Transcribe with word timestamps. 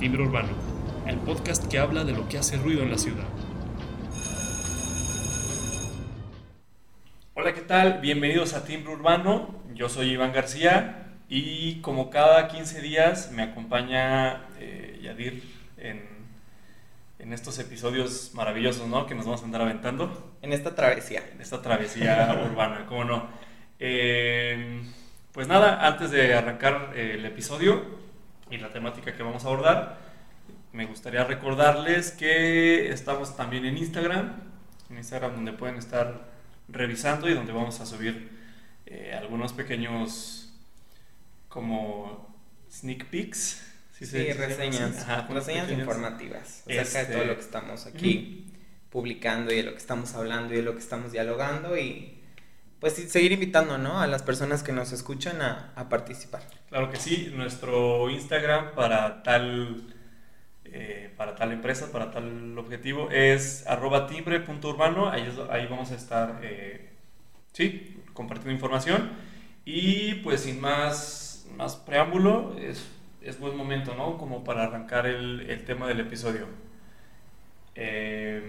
Timbre 0.00 0.22
Urbano, 0.22 0.48
el 1.06 1.18
podcast 1.18 1.70
que 1.70 1.78
habla 1.78 2.04
de 2.04 2.12
lo 2.12 2.26
que 2.26 2.38
hace 2.38 2.56
ruido 2.56 2.82
en 2.82 2.90
la 2.90 2.96
ciudad. 2.96 3.26
Hola, 7.34 7.52
¿qué 7.52 7.60
tal? 7.60 8.00
Bienvenidos 8.00 8.54
a 8.54 8.64
Timbre 8.64 8.94
Urbano. 8.94 9.62
Yo 9.74 9.90
soy 9.90 10.12
Iván 10.12 10.32
García 10.32 11.18
y 11.28 11.82
como 11.82 12.08
cada 12.08 12.48
15 12.48 12.80
días 12.80 13.30
me 13.32 13.42
acompaña 13.42 14.46
eh, 14.58 15.00
Yadir 15.02 15.44
en, 15.76 16.08
en 17.18 17.34
estos 17.34 17.58
episodios 17.58 18.30
maravillosos, 18.32 18.88
¿no? 18.88 19.04
Que 19.04 19.14
nos 19.14 19.26
vamos 19.26 19.42
a 19.42 19.44
andar 19.44 19.60
aventando. 19.60 20.32
En 20.40 20.54
esta 20.54 20.74
travesía. 20.74 21.28
En 21.34 21.42
esta 21.42 21.60
travesía 21.60 22.42
urbana, 22.50 22.86
¿cómo 22.86 23.04
no? 23.04 23.28
Eh, 23.78 24.80
pues 25.32 25.46
nada, 25.46 25.86
antes 25.86 26.10
de 26.10 26.32
arrancar 26.32 26.94
eh, 26.96 27.16
el 27.18 27.26
episodio 27.26 28.00
y 28.50 28.58
la 28.58 28.72
temática 28.72 29.14
que 29.16 29.22
vamos 29.22 29.44
a 29.44 29.48
abordar, 29.48 29.98
me 30.72 30.86
gustaría 30.86 31.24
recordarles 31.24 32.10
que 32.12 32.90
estamos 32.90 33.36
también 33.36 33.64
en 33.64 33.78
Instagram, 33.78 34.34
en 34.90 34.96
Instagram 34.96 35.34
donde 35.34 35.52
pueden 35.52 35.76
estar 35.76 36.28
revisando 36.68 37.28
y 37.28 37.34
donde 37.34 37.52
vamos 37.52 37.80
a 37.80 37.86
subir 37.86 38.30
eh, 38.86 39.14
algunos 39.16 39.52
pequeños 39.52 40.52
como 41.48 42.36
sneak 42.70 43.06
peeks. 43.06 43.66
Sí, 43.92 44.32
reseñas, 44.32 45.06
reseñas 45.28 45.70
informativas 45.70 46.64
acerca 46.66 47.04
de 47.04 47.14
todo 47.14 47.24
lo 47.24 47.34
que 47.34 47.40
este, 47.40 47.44
estamos 47.44 47.84
aquí 47.84 48.46
publicando 48.88 49.52
y 49.52 49.56
de 49.56 49.62
lo 49.64 49.72
que 49.72 49.78
estamos 49.78 50.14
hablando 50.14 50.54
y 50.54 50.56
de 50.56 50.62
lo 50.62 50.72
que 50.72 50.78
estamos 50.78 51.12
dialogando 51.12 51.76
y 51.76 52.19
pues 52.80 52.94
seguir 52.94 53.32
invitando, 53.32 53.76
¿no? 53.76 54.00
A 54.00 54.06
las 54.06 54.22
personas 54.22 54.62
que 54.62 54.72
nos 54.72 54.92
escuchan 54.92 55.42
a, 55.42 55.88
participar. 55.90 56.42
Claro 56.70 56.90
que 56.90 56.96
sí, 56.96 57.30
nuestro 57.34 58.08
Instagram 58.08 58.74
para 58.74 59.22
tal, 59.22 59.94
eh, 60.64 61.12
para 61.16 61.34
tal 61.36 61.52
empresa, 61.52 61.92
para 61.92 62.10
tal 62.10 62.56
objetivo 62.58 63.10
es 63.10 63.66
arroba 63.66 64.06
timbre.urbano, 64.06 65.10
ahí, 65.10 65.26
vamos 65.68 65.90
a 65.90 65.94
estar, 65.94 66.40
eh, 66.42 66.90
sí, 67.52 68.02
compartiendo 68.14 68.52
información 68.52 69.10
y 69.66 70.14
pues 70.16 70.40
sin 70.40 70.58
más, 70.58 71.46
más 71.56 71.76
preámbulo, 71.76 72.56
es, 72.58 72.88
es 73.20 73.38
buen 73.38 73.56
momento, 73.56 73.94
¿no? 73.94 74.16
Como 74.16 74.42
para 74.42 74.64
arrancar 74.64 75.06
el, 75.06 75.42
el 75.50 75.64
tema 75.66 75.86
del 75.86 76.00
episodio. 76.00 76.46
Eh, 77.74 78.42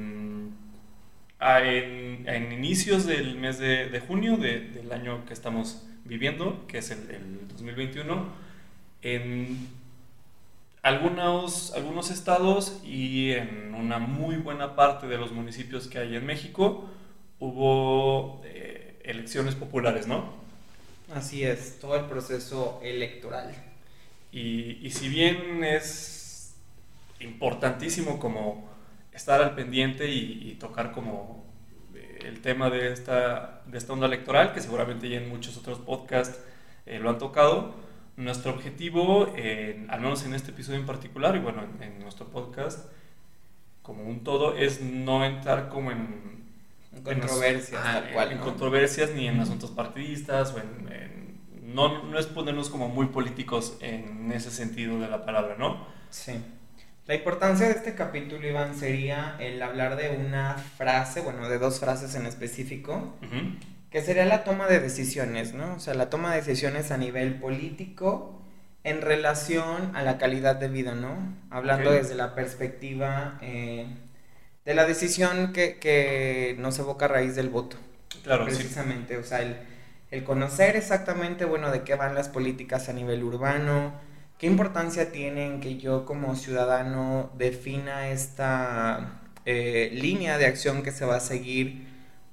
en, 1.42 2.52
inicios 2.52 3.06
del 3.06 3.38
mes 3.38 3.58
de, 3.59 4.02
junio 4.08 4.38
del 4.38 4.92
año 4.92 5.25
que 5.25 5.34
estamos 5.34 5.84
viviendo, 6.06 6.66
que 6.67 6.80
es 6.80 6.92
el, 6.92 7.47
2021, 7.50 8.25
en 9.02 9.67
algunos, 10.84 11.73
algunos 11.73 12.12
estados 12.12 12.80
y 12.84 13.31
en 13.31 13.73
una 13.73 14.00
muy 14.00 14.36
buena 14.38 14.75
parte 14.75 15.08
de 15.08 15.17
los 15.17 15.31
municipios 15.31 15.88
que 15.88 16.00
hay 16.00 16.16
en 16.16 16.25
México 16.25 16.89
hubo 17.39 18.42
eh, 18.45 19.00
elecciones 19.03 19.56
populares, 19.56 20.08
¿no? 20.08 20.42
Así 21.14 21.44
es, 21.44 21.80
todo 21.80 21.95
el 21.95 22.06
proceso 22.06 22.80
electoral. 22.84 23.53
Y, 24.31 24.78
y 24.81 24.92
si 24.92 25.09
bien 25.09 25.64
es 25.64 26.53
importantísimo 27.19 28.19
como 28.19 28.70
estar 29.12 29.42
al 29.42 29.56
pendiente 29.56 30.09
y, 30.09 30.56
tocar 30.59 30.92
como 30.92 31.45
eh, 31.95 32.20
el 32.26 32.42
tema 32.42 32.70
de 32.70 32.92
esta, 32.92 33.62
de 33.66 33.78
esta 33.78 33.94
onda 33.94 34.08
electoral, 34.08 34.53
que 34.53 34.62
seguramente 34.62 35.09
ya 35.09 35.18
en 35.18 35.30
muchos 35.30 35.58
otros 35.58 35.80
podcasts 35.80 36.40
eh, 36.86 37.00
lo 37.00 37.09
han 37.09 37.18
tocado. 37.18 37.73
Nuestro 38.18 38.52
objetivo, 38.52 39.34
al 39.88 40.02
menos 40.02 40.26
en 40.26 40.36
este 40.36 40.52
episodio 40.52 40.80
en 40.80 40.86
particular, 40.86 41.36
y 41.36 41.40
bueno, 41.40 41.64
en, 41.80 42.00
nuestro 42.00 42.28
podcast 42.28 42.92
como 43.81 44.03
un 44.03 44.23
todo, 44.23 44.56
es 44.56 44.81
no 44.81 45.25
entrar 45.25 45.69
como 45.69 45.91
en, 45.91 46.46
controversias, 47.03 47.81
en, 48.30 48.38
controversias 48.40 49.12
ni 49.12 49.28
en 49.28 49.40
asuntos 49.40 49.72
partidistas, 49.72 50.53
o 50.53 50.59
en, 50.59 51.40
no, 51.74 52.03
no 52.03 52.19
es 52.19 52.28
ponernos 52.28 52.69
como 52.69 52.90
muy 52.90 53.08
políticos 53.08 53.78
en 53.80 54.31
ese 54.31 54.52
sentido 54.52 55.00
de 55.00 55.08
la 55.08 55.25
palabra, 55.25 55.56
¿no? 55.58 55.88
Sí. 56.09 56.34
La 57.07 57.16
importancia 57.16 57.67
de 57.67 57.73
este 57.73 57.95
capítulo, 57.95 58.47
Iván, 58.47 58.75
sería 58.75 59.35
el 59.39 59.62
hablar 59.62 59.97
de 59.97 60.09
una 60.09 60.56
frase, 60.56 61.22
bueno, 61.22 61.50
de 61.50 61.57
dos 61.57 61.79
frases 61.79 62.13
en 62.16 62.28
específico, 62.28 63.16
que 63.89 64.01
sería 64.01 64.25
la 64.25 64.44
toma 64.44 64.67
de 64.67 64.79
decisiones, 64.79 65.53
¿no? 65.53 65.73
O 65.75 65.79
sea, 65.79 65.95
la 65.95 66.09
toma 66.09 66.31
de 66.31 66.41
decisiones 66.41 66.91
a 66.91 66.97
nivel 66.97 67.35
político 67.35 68.40
en 68.84 69.01
relación 69.01 69.95
a 69.95 70.03
la 70.03 70.17
calidad 70.19 70.56
de 70.56 70.67
vida, 70.67 70.94
¿no? 70.94 71.35
Hablando 71.50 71.91
desde 71.91 72.16
la 72.16 72.35
perspectiva 72.35 73.38
eh, 73.41 73.88
de 74.63 74.73
la 74.73 74.85
decisión 74.85 75.53
que, 75.53 75.79
que, 75.79 76.56
nos 76.59 76.78
evoca 76.78 77.06
a 77.06 77.09
raíz 77.09 77.35
del 77.35 77.50
voto. 77.50 77.78
Claro, 78.23 78.45
precisamente, 78.45 79.17
o 79.17 79.23
sea, 79.23 79.41
el, 79.41 79.57
el 80.11 80.23
conocer 80.23 80.75
exactamente, 80.75 81.45
bueno, 81.45 81.72
de 81.72 81.81
qué 81.81 81.95
van 81.95 82.13
las 82.13 82.29
políticas 82.29 82.90
a 82.90 82.94
nivel 82.94 83.23
urbano, 83.23 83.94
¿Qué 84.41 84.47
importancia 84.47 85.12
tiene 85.12 85.46
en 85.46 85.59
que 85.59 85.78
yo 85.78 86.03
como 86.03 86.35
ciudadano 86.35 87.29
defina 87.38 88.07
esta 88.07 89.22
eh, 89.46 89.91
línea 89.94 90.40
de 90.40 90.47
acción 90.47 90.81
que 90.81 90.91
se 90.91 91.06
va 91.06 91.18
a 91.18 91.19
seguir 91.19 91.85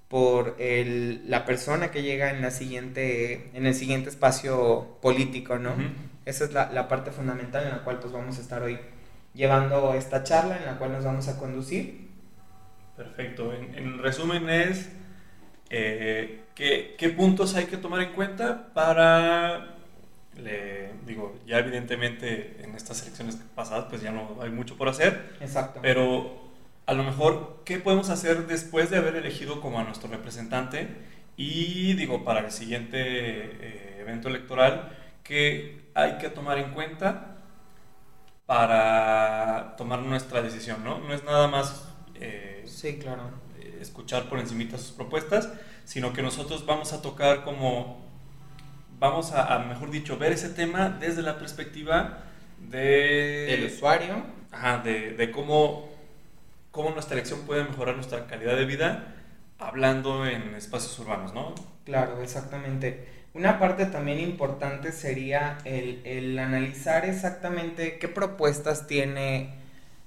por 0.08 0.56
el, 0.58 1.28
la 1.28 1.44
persona 1.44 1.90
que 1.90 2.02
llega 2.02 2.30
en, 2.30 2.40
la 2.40 2.50
siguiente, 2.50 3.50
en 3.52 3.66
el 3.66 3.74
siguiente 3.74 4.08
espacio 4.08 4.96
político, 5.02 5.58
¿no? 5.58 5.74
Esa 6.24 6.44
es 6.46 6.54
la, 6.54 6.72
la, 6.72 6.88
parte 6.88 7.10
fundamental 7.10 7.64
en 7.64 7.72
la 7.72 7.84
cual 7.84 7.98
pues 7.98 8.10
vamos 8.10 8.38
a 8.38 8.40
estar 8.40 8.62
hoy 8.62 8.78
llevando 9.34 9.92
esta 9.92 10.24
charla, 10.24 10.56
en 10.56 10.64
la 10.64 10.78
cual 10.78 10.92
nos 10.92 11.04
vamos 11.04 11.28
a 11.28 11.38
conducir. 11.38 12.08
Perfecto. 12.96 13.52
En, 13.52 13.74
en 13.74 13.98
resumen 13.98 14.48
es, 14.48 14.88
eh, 15.68 16.44
¿qué, 16.54 16.94
¿qué 16.96 17.10
puntos 17.10 17.54
hay 17.54 17.66
que 17.66 17.76
tomar 17.76 18.00
en 18.00 18.14
cuenta 18.14 18.72
para 18.72 19.77
le 20.38 20.92
digo, 21.06 21.36
ya 21.46 21.58
evidentemente 21.58 22.56
en 22.62 22.74
estas 22.74 23.02
elecciones 23.02 23.36
pasadas 23.54 23.86
pues 23.88 24.02
ya 24.02 24.12
no 24.12 24.38
hay 24.40 24.50
mucho 24.50 24.76
por 24.76 24.88
hacer. 24.88 25.36
Exacto. 25.40 25.80
Pero 25.82 26.48
a 26.86 26.94
lo 26.94 27.04
mejor, 27.04 27.62
¿qué 27.64 27.78
podemos 27.78 28.08
hacer 28.08 28.46
después 28.46 28.88
de 28.90 28.96
haber 28.96 29.16
elegido 29.16 29.60
como 29.60 29.78
a 29.78 29.84
nuestro 29.84 30.08
representante? 30.08 30.88
Y 31.36 31.92
digo, 31.94 32.24
para 32.24 32.40
el 32.40 32.50
siguiente 32.50 32.98
eh, 33.00 33.98
evento 34.00 34.28
electoral, 34.28 34.96
¿qué 35.22 35.90
hay 35.94 36.18
que 36.18 36.30
tomar 36.30 36.58
en 36.58 36.72
cuenta 36.72 37.36
para 38.46 39.74
tomar 39.76 40.00
nuestra 40.00 40.40
decisión? 40.40 40.82
¿no? 40.82 40.98
No 40.98 41.12
es 41.12 41.24
nada 41.24 41.46
más... 41.48 41.88
Eh, 42.14 42.64
sí, 42.66 42.98
claro. 42.98 43.30
Escuchar 43.80 44.28
por 44.28 44.38
encimita 44.38 44.78
sus 44.78 44.92
propuestas, 44.92 45.52
sino 45.84 46.12
que 46.12 46.22
nosotros 46.22 46.64
vamos 46.64 46.92
a 46.92 47.02
tocar 47.02 47.44
como 47.44 48.07
vamos 48.98 49.32
a, 49.32 49.58
mejor 49.60 49.90
dicho, 49.90 50.18
ver 50.18 50.32
ese 50.32 50.48
tema 50.48 50.88
desde 50.88 51.22
la 51.22 51.38
perspectiva 51.38 52.18
de... 52.58 53.46
Del 53.48 53.66
usuario. 53.66 54.22
Ajá, 54.50 54.78
de, 54.78 55.12
de 55.12 55.30
cómo, 55.30 55.88
cómo 56.70 56.90
nuestra 56.90 57.14
elección 57.14 57.40
puede 57.40 57.64
mejorar 57.64 57.94
nuestra 57.94 58.26
calidad 58.26 58.56
de 58.56 58.64
vida 58.64 59.14
hablando 59.58 60.26
en 60.26 60.54
espacios 60.54 60.98
urbanos, 60.98 61.34
¿no? 61.34 61.54
Claro, 61.84 62.22
exactamente. 62.22 63.08
Una 63.34 63.58
parte 63.58 63.86
también 63.86 64.20
importante 64.20 64.92
sería 64.92 65.58
el, 65.64 66.00
el 66.04 66.38
analizar 66.38 67.04
exactamente 67.04 67.98
qué 67.98 68.08
propuestas 68.08 68.86
tiene 68.86 69.54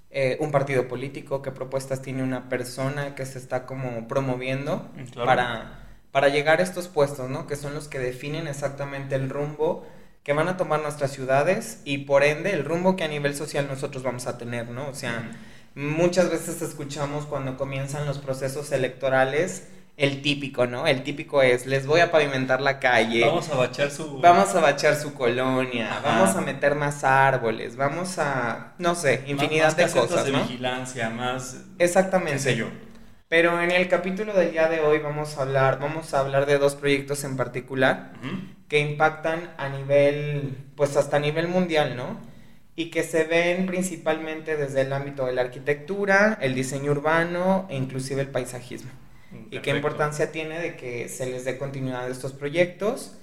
eh, 0.10 0.38
un 0.42 0.52
partido 0.52 0.88
político, 0.88 1.42
qué 1.42 1.52
propuestas 1.52 2.02
tiene 2.02 2.24
una 2.24 2.50
persona 2.50 3.16
que 3.16 3.26
se 3.26 3.38
está 3.40 3.66
como 3.66 4.08
promoviendo 4.08 4.90
mm, 4.96 5.24
para 5.24 5.81
para 6.12 6.30
llegar 6.30 6.60
a 6.60 6.64
estos 6.64 6.88
puestos, 6.88 7.30
¿no? 7.30 7.48
Que 7.48 7.56
son 7.56 7.74
los 7.74 7.88
que 7.88 8.00
definen 8.00 8.48
exactamente 8.48 9.16
el 9.16 9.30
rumbo 9.30 9.86
que 10.24 10.34
van 10.34 10.48
a 10.48 10.58
tomar 10.58 10.82
nuestras 10.82 11.12
ciudades 11.12 11.82
y 11.84 12.00
por 12.00 12.24
ende 12.24 12.52
el 12.52 12.64
rumbo 12.64 12.96
que 12.96 13.04
a 13.04 13.08
nivel 13.08 13.36
social 13.36 13.68
nosotros 13.68 14.04
vamos 14.04 14.28
a 14.28 14.38
tener, 14.38 14.70
¿no? 14.70 14.88
O 14.88 14.94
sea, 14.94 15.32
muchas 15.74 16.30
veces 16.30 16.62
escuchamos 16.62 17.26
cuando 17.26 17.58
comienzan 17.58 18.06
los 18.06 18.20
procesos 18.20 18.72
electorales 18.72 19.68
el 19.98 20.22
típico, 20.22 20.66
¿no? 20.66 20.88
El 20.88 21.04
típico 21.04 21.42
es, 21.42 21.66
les 21.66 21.86
voy 21.86 22.00
a 22.00 22.12
pavimentar 22.12 22.62
la 22.62 22.80
calle. 22.80 23.26
Vamos 23.26 23.50
a 23.50 23.56
bachar 23.56 23.92
su... 23.92 24.20
Vamos 24.20 24.56
a 24.56 24.60
bachar 24.60 24.96
su 24.96 25.14
colonia, 25.14 26.00
vamos 26.04 26.36
a 26.36 26.42
meter 26.42 26.76
más 26.76 27.04
árboles, 27.04 27.76
vamos 27.76 28.18
a, 28.18 28.74
no 28.80 28.96
sé, 28.96 29.24
infinidad 29.28 29.76
de 29.76 29.88
cosas, 29.90 30.26
de 30.26 30.32
vigilancia, 30.32 31.10
más... 31.10 31.58
Exactamente. 31.78 32.34
Qué 32.34 32.40
sé 32.40 32.56
yo. 32.56 32.68
Pero 33.32 33.62
en 33.62 33.72
el 33.72 33.88
capítulo 33.88 34.34
del 34.34 34.52
día 34.52 34.68
de 34.68 34.82
hoy 34.82 35.00
vamos 35.00 35.38
a 35.38 35.44
hablar, 35.44 35.80
vamos 35.80 36.14
a 36.14 36.20
hablar 36.20 36.46
de 36.46 36.58
dos 36.58 36.76
proyectos 36.76 37.24
en 37.24 37.38
particular 37.38 38.12
que 38.68 38.80
impactan 38.80 39.54
a 39.58 39.70
nivel, 39.70 40.58
pues 40.76 40.98
hasta 40.98 41.16
a 41.16 41.20
nivel 41.22 41.48
mundial, 41.48 41.96
¿no? 41.96 42.20
Y 42.76 42.90
que 42.90 43.04
se 43.04 43.24
ven 43.24 43.68
principalmente 43.68 44.58
desde 44.58 44.82
el 44.82 44.92
ámbito 44.92 45.28
de 45.28 45.32
la 45.32 45.44
arquitectura, 45.44 46.38
el 46.42 46.54
diseño 46.54 46.92
urbano 46.92 47.68
e 47.70 47.78
inclusive 47.78 48.20
el 48.20 48.28
paisajismo. 48.28 48.92
Y 49.50 49.60
qué 49.60 49.70
importancia 49.70 50.34
tiene 50.34 50.60
de 50.60 50.76
que 50.76 51.08
se 51.08 51.26
les 51.26 51.46
dé 51.46 51.58
continuidad 51.58 52.04
a 52.04 52.08
estos 52.10 52.34
proyectos 52.34 53.16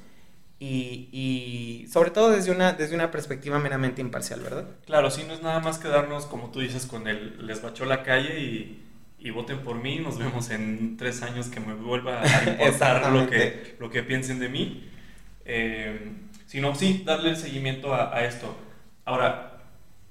y, 0.58 1.11
y 1.12 1.87
sobre 1.93 2.12
todo 2.12 2.31
desde 2.31 2.50
una, 2.50 2.72
desde 2.72 2.94
una 2.94 3.11
perspectiva 3.11 3.58
meramente 3.58 4.00
imparcial, 4.00 4.40
¿verdad? 4.40 4.69
Claro, 4.87 5.11
sí, 5.11 5.25
no 5.28 5.34
es 5.34 5.43
nada 5.43 5.61
más 5.61 5.78
quedarnos, 5.78 6.25
como 6.25 6.50
tú 6.50 6.61
dices, 6.61 6.87
con 6.87 7.08
el 7.08 7.46
les 7.46 7.61
bachó 7.61 7.84
la 7.84 8.02
calle 8.02 8.40
y, 8.40 8.88
y 9.20 9.30
voten 9.30 9.60
por 9.60 9.76
mí, 9.76 9.98
nos 9.98 10.18
vemos 10.18 10.50
en 10.50 10.96
tres 10.96 11.22
años 11.22 11.48
que 11.48 11.60
me 11.60 11.74
vuelva 11.74 12.22
a 12.22 12.44
importar 12.44 13.10
lo 13.12 13.28
que, 13.28 13.76
lo 13.78 13.90
que 13.90 14.02
piensen 14.02 14.38
de 14.38 14.48
mí, 14.48 14.88
eh, 15.44 16.12
sino 16.46 16.74
sí, 16.74 17.02
darle 17.04 17.30
el 17.30 17.36
seguimiento 17.36 17.94
a, 17.94 18.14
a, 18.14 18.24
esto. 18.24 18.56
Ahora, 19.04 19.62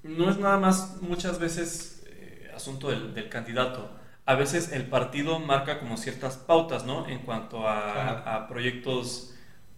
no 0.03 0.29
es 0.29 0.37
nada 0.37 0.57
más 0.57 0.97
muchas 1.01 1.39
veces 1.39 2.05
eh, 2.07 2.51
asunto 2.55 2.89
del, 2.89 3.13
del, 3.13 3.29
candidato, 3.29 3.91
a 4.25 4.35
veces 4.35 4.73
el 4.73 4.85
partido 4.85 5.39
marca 5.39 5.79
como 5.79 5.95
ciertas 5.95 6.35
pautas, 6.35 6.85
¿no? 6.85 7.07
En 7.07 7.19
cuanto 7.19 7.67
a, 7.67 7.93
claro. 7.93 8.29
a 8.29 8.47
proyectos 8.47 9.35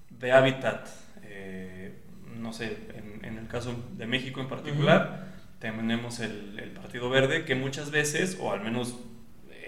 de 0.09 0.31
hábitat, 0.31 0.87
eh, 1.23 1.99
no 2.35 2.51
sé, 2.51 2.77
en, 2.95 3.23
en, 3.23 3.37
el 3.37 3.47
caso 3.47 3.75
de 3.95 4.07
México 4.07 4.41
en 4.41 4.47
particular, 4.47 5.01
uh 5.01 5.59
-huh. 5.59 5.59
tenemos 5.59 6.19
el, 6.19 6.57
el, 6.59 6.71
Partido 6.71 7.09
Verde 7.11 7.45
que 7.45 7.53
muchas 7.53 7.91
veces, 7.91 8.37
o 8.41 8.51
al 8.51 8.61
menos 8.61 8.95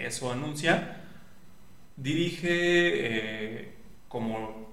eso 0.05 0.31
anuncia, 0.31 0.97
dirige 1.95 2.49
eh, 2.49 3.73
como 4.07 4.69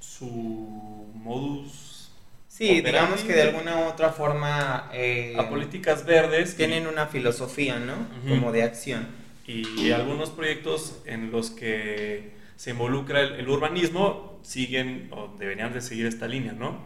su 0.00 1.10
modus. 1.14 2.10
Sí, 2.48 2.80
digamos 2.80 3.22
que 3.22 3.32
de 3.32 3.42
alguna 3.42 3.80
u 3.80 3.84
otra 3.88 4.10
forma... 4.10 4.88
Eh, 4.92 5.34
a 5.36 5.48
políticas 5.48 6.06
verdes. 6.06 6.56
Tienen 6.56 6.84
y, 6.84 6.86
una 6.86 7.06
filosofía, 7.06 7.80
¿no? 7.80 7.94
Uh 7.94 7.96
-huh. 7.96 8.28
Como 8.28 8.52
de 8.52 8.62
acción. 8.62 9.08
Y 9.46 9.90
algunos 9.90 10.30
proyectos 10.30 11.02
en 11.04 11.30
los 11.30 11.50
que 11.50 12.32
se 12.56 12.70
involucra 12.70 13.20
el, 13.20 13.32
el, 13.32 13.48
urbanismo 13.48 14.38
siguen 14.42 15.08
o 15.10 15.36
deberían 15.38 15.72
de 15.72 15.80
seguir 15.82 16.06
esta 16.06 16.26
línea, 16.28 16.52
¿no? 16.52 16.78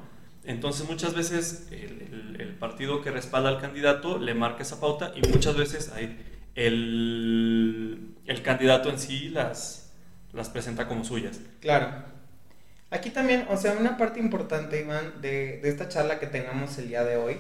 Entonces 0.45 0.89
muchas 0.89 1.15
veces 1.15 1.69
el, 1.71 2.03
el, 2.03 2.41
el, 2.41 2.55
partido 2.55 3.03
que 3.03 3.11
respalda 3.11 3.51
al 3.51 3.61
candidato 3.61 4.19
le 4.19 4.35
marca 4.35 4.63
esa 4.63 4.81
pauta 4.81 5.13
y 5.15 5.21
muchas 5.29 5.57
veces 5.57 5.93
hay 5.93 6.19
el, 6.59 7.38
candidato 8.49 8.89
en 8.91 8.99
sí 8.99 9.29
las, 9.29 9.91
las 10.33 10.49
presenta 10.49 10.89
como 10.89 11.05
suyas. 11.05 11.39
Claro. 11.61 11.89
Aquí 12.91 13.11
también, 13.11 13.47
o 13.51 13.57
sea, 13.57 13.73
una 13.73 13.97
parte 13.99 14.19
importante, 14.19 14.81
Iván, 14.81 15.21
de, 15.21 15.61
de 15.63 15.69
esta 15.69 15.89
charla 15.89 16.19
que 16.19 16.27
tengamos 16.27 16.79
el 16.79 16.89
día 16.89 17.05
de 17.05 17.17
hoy 17.17 17.37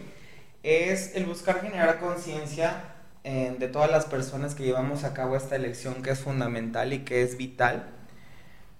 es 0.62 1.14
el 1.16 1.24
buscar 1.24 1.62
generar 1.62 1.98
conciencia 1.98 2.82
eh, 3.24 3.56
de 3.58 3.68
todas 3.68 3.90
las 3.90 4.04
personas 4.04 4.54
que 4.54 4.64
llevamos 4.64 5.04
a 5.04 5.14
cabo 5.14 5.36
esta 5.36 5.56
elección 5.56 6.02
que 6.02 6.10
es 6.10 6.18
fundamental 6.18 6.92
y 6.92 7.00
que 7.00 7.22
es 7.22 7.38
vital 7.38 7.86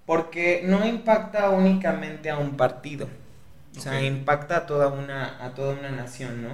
porque 0.05 0.63
no 0.65 0.87
impacta 0.87 1.49
únicamente 1.49 2.29
a 2.29 2.37
un 2.37 2.57
partido, 2.57 3.07
o 3.77 3.79
sea, 3.79 3.93
okay. 3.93 4.07
impacta 4.07 4.57
a 4.57 4.65
toda, 4.65 4.87
una, 4.87 5.43
a 5.43 5.53
toda 5.53 5.73
una 5.73 5.91
nación, 5.91 6.41
¿no? 6.41 6.49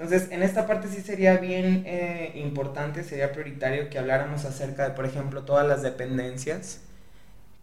Entonces, 0.00 0.30
en 0.30 0.42
esta 0.42 0.66
parte 0.66 0.88
sí 0.88 1.02
sería 1.02 1.36
bien 1.36 1.82
eh, 1.86 2.32
importante, 2.36 3.04
sería 3.04 3.32
prioritario 3.32 3.90
que 3.90 3.98
habláramos 3.98 4.46
acerca 4.46 4.88
de, 4.88 4.94
por 4.94 5.04
ejemplo, 5.04 5.42
todas 5.42 5.68
las 5.68 5.82
dependencias 5.82 6.80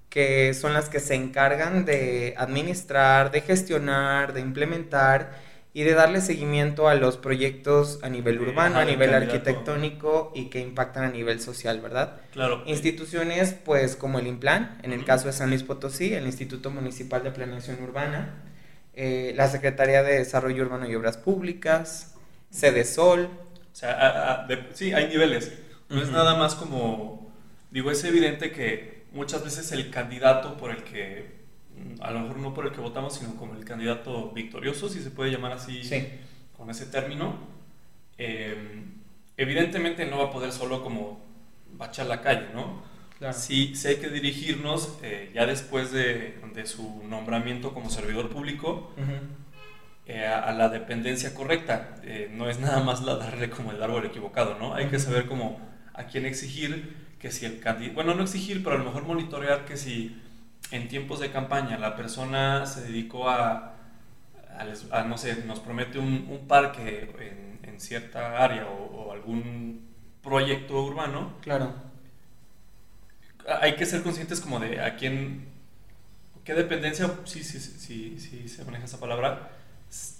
que 0.09 0.53
son 0.53 0.73
las 0.73 0.87
que 0.87 0.99
se 0.99 1.15
encargan 1.15 1.83
de 1.85 2.35
administrar, 2.37 3.31
de 3.31 3.41
gestionar, 3.41 4.33
de 4.33 4.41
implementar 4.41 5.31
y 5.73 5.81
de 5.81 5.95
darle 5.95 6.21
seguimiento 6.21 6.87
a 6.87 6.93
los 6.93 7.17
proyectos 7.17 7.99
a 8.03 8.09
nivel 8.09 8.39
urbano, 8.39 8.77
a 8.77 8.85
nivel 8.85 9.15
arquitectónico 9.15 10.31
y 10.35 10.45
que 10.45 10.59
impactan 10.59 11.05
a 11.05 11.09
nivel 11.09 11.41
social, 11.41 11.81
¿verdad? 11.81 12.21
Claro. 12.33 12.61
Instituciones, 12.67 13.53
pues, 13.53 13.95
como 13.95 14.19
el 14.19 14.27
INPLAN, 14.27 14.77
en 14.83 14.93
el 14.93 14.99
uh 14.99 15.01
-huh. 15.01 15.07
caso 15.07 15.25
de 15.25 15.33
San 15.33 15.49
Luis 15.49 15.63
Potosí, 15.63 16.13
el 16.13 16.27
Instituto 16.27 16.69
Municipal 16.69 17.23
de 17.23 17.31
Planeación 17.31 17.81
Urbana, 17.83 18.43
eh, 18.93 19.33
la 19.35 19.47
Secretaría 19.47 20.03
de 20.03 20.19
Desarrollo 20.19 20.63
Urbano 20.63 20.87
y 20.87 20.93
Obras 20.93 21.17
Públicas, 21.17 22.13
Sede 22.49 22.83
Sol. 22.83 23.29
O 23.71 23.75
sea, 23.75 23.91
a, 23.91 24.43
a, 24.43 24.47
de, 24.47 24.67
sí, 24.73 24.93
hay 24.93 25.07
niveles. 25.07 25.51
No 25.89 25.97
uh 25.97 25.99
-huh. 25.99 26.03
es 26.03 26.09
nada 26.09 26.35
más 26.35 26.55
como, 26.55 27.31
digo, 27.71 27.91
es 27.91 28.03
evidente 28.03 28.51
que 28.51 29.05
muchas 29.11 29.43
veces 29.43 29.71
el 29.71 29.89
candidato 29.89 30.57
por 30.57 30.71
el 30.71 30.83
que 30.83 31.37
a 31.99 32.11
lo 32.11 32.21
mejor 32.21 32.37
no 32.37 32.53
por 32.53 32.65
el 32.65 32.71
que 32.71 32.81
votamos, 32.81 33.15
sino 33.15 33.35
como 33.35 33.55
el 33.55 33.65
candidato 33.65 34.31
victorioso, 34.31 34.89
si 34.89 35.01
se 35.01 35.11
puede 35.11 35.31
llamar 35.31 35.51
así 35.53 35.83
sí. 35.83 36.07
con 36.57 36.69
ese 36.69 36.85
término, 36.85 37.35
eh, 38.17 38.83
evidentemente 39.35 40.05
no 40.05 40.17
va 40.19 40.25
a 40.25 40.31
poder 40.31 40.51
solo 40.51 40.83
como 40.83 41.19
bachar 41.73 42.07
la 42.07 42.21
calle, 42.21 42.47
¿no? 42.53 42.81
Claro. 43.17 43.33
Sí, 43.33 43.75
sí, 43.75 43.87
hay 43.87 43.95
que 43.95 44.09
dirigirnos 44.09 44.97
eh, 45.01 45.31
ya 45.33 45.45
después 45.47 45.91
de, 45.91 46.39
de, 46.53 46.65
su 46.67 47.03
nombramiento 47.09 47.73
como 47.73 47.89
servidor 47.89 48.29
público 48.29 48.93
uh 48.95 49.01
-huh. 49.01 49.19
Eh, 50.07 50.25
a, 50.25 50.39
a, 50.39 50.53
la 50.53 50.69
dependencia 50.69 51.33
correcta. 51.33 51.95
Eh, 52.03 52.29
no 52.33 52.49
es 52.49 52.59
nada 52.59 52.81
más 52.81 53.01
la 53.01 53.15
darle 53.15 53.49
como 53.49 53.71
el 53.71 53.83
árbol 53.83 54.05
equivocado, 54.05 54.57
¿no? 54.57 54.73
Hay 54.73 54.87
que 54.87 54.99
saber 54.99 55.27
como 55.27 55.59
a 55.93 56.05
quién 56.05 56.25
exigir 56.25 57.07
que 57.19 57.31
si 57.31 57.45
el 57.45 57.59
candidato, 57.59 57.95
bueno, 57.95 58.15
no 58.15 58.23
exigir, 58.23 58.63
pero 58.63 58.75
a 58.75 58.79
lo 58.79 58.85
mejor 58.85 59.03
monitorear 59.03 59.65
que 59.65 59.75
si 59.77 60.21
en 60.71 60.87
tiempos 60.87 61.19
de 61.19 61.31
campaña 61.31 61.77
la 61.77 61.95
persona 61.95 62.65
se 62.65 62.81
dedicó 62.81 63.29
a, 63.29 63.75
a, 64.57 64.99
a 64.99 65.03
no 65.03 65.17
sé, 65.17 65.43
nos 65.45 65.59
promete 65.59 65.99
un, 65.99 66.27
un 66.29 66.47
parque 66.47 67.09
en, 67.19 67.69
en, 67.69 67.79
cierta 67.79 68.43
área 68.43 68.65
o, 68.67 68.85
o, 68.85 69.11
algún 69.11 69.87
proyecto 70.23 70.83
urbano. 70.83 71.33
Claro. 71.41 71.73
Hay 73.61 73.75
que 73.75 73.85
ser 73.85 74.03
conscientes 74.03 74.41
como 74.41 74.59
de 74.59 74.81
a 74.81 74.95
quién, 74.95 75.47
qué 76.43 76.53
dependencia, 76.53 77.11
sí, 77.25 77.43
sí, 77.43 77.59
sí, 77.59 78.19
sí, 78.19 78.49
se 78.49 78.65
maneja 78.65 78.85
esa 78.85 78.99
palabra, 78.99 79.51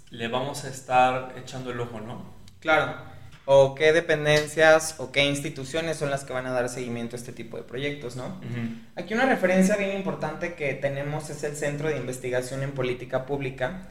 le 0.09 0.27
vamos 0.27 0.65
a 0.65 0.69
estar 0.69 1.33
echando 1.37 1.71
el 1.71 1.79
ojo, 1.79 1.99
¿no? 1.99 2.33
Claro 2.59 3.17
o 3.49 3.75
qué 3.75 3.93
dependencias 3.93 4.95
o 4.97 5.13
qué 5.13 5.23
instituciones 5.23 5.95
son 5.95 6.11
las 6.11 6.25
que 6.25 6.33
van 6.33 6.45
a 6.47 6.51
dar 6.51 6.67
seguimiento 6.67 7.15
a 7.15 7.19
este 7.19 7.31
tipo 7.31 7.55
de 7.55 7.63
proyectos, 7.63 8.17
¿no? 8.17 8.25
Uh 8.25 8.29
-huh. 8.29 8.87
Aquí 8.97 9.13
una 9.13 9.25
referencia 9.25 9.77
bien 9.77 9.95
importante 9.95 10.55
que 10.55 10.73
tenemos 10.73 11.29
es 11.29 11.41
el 11.45 11.55
Centro 11.55 11.87
de 11.87 11.95
Investigación 11.95 12.61
en 12.61 12.73
Política 12.73 13.25
Pública, 13.25 13.87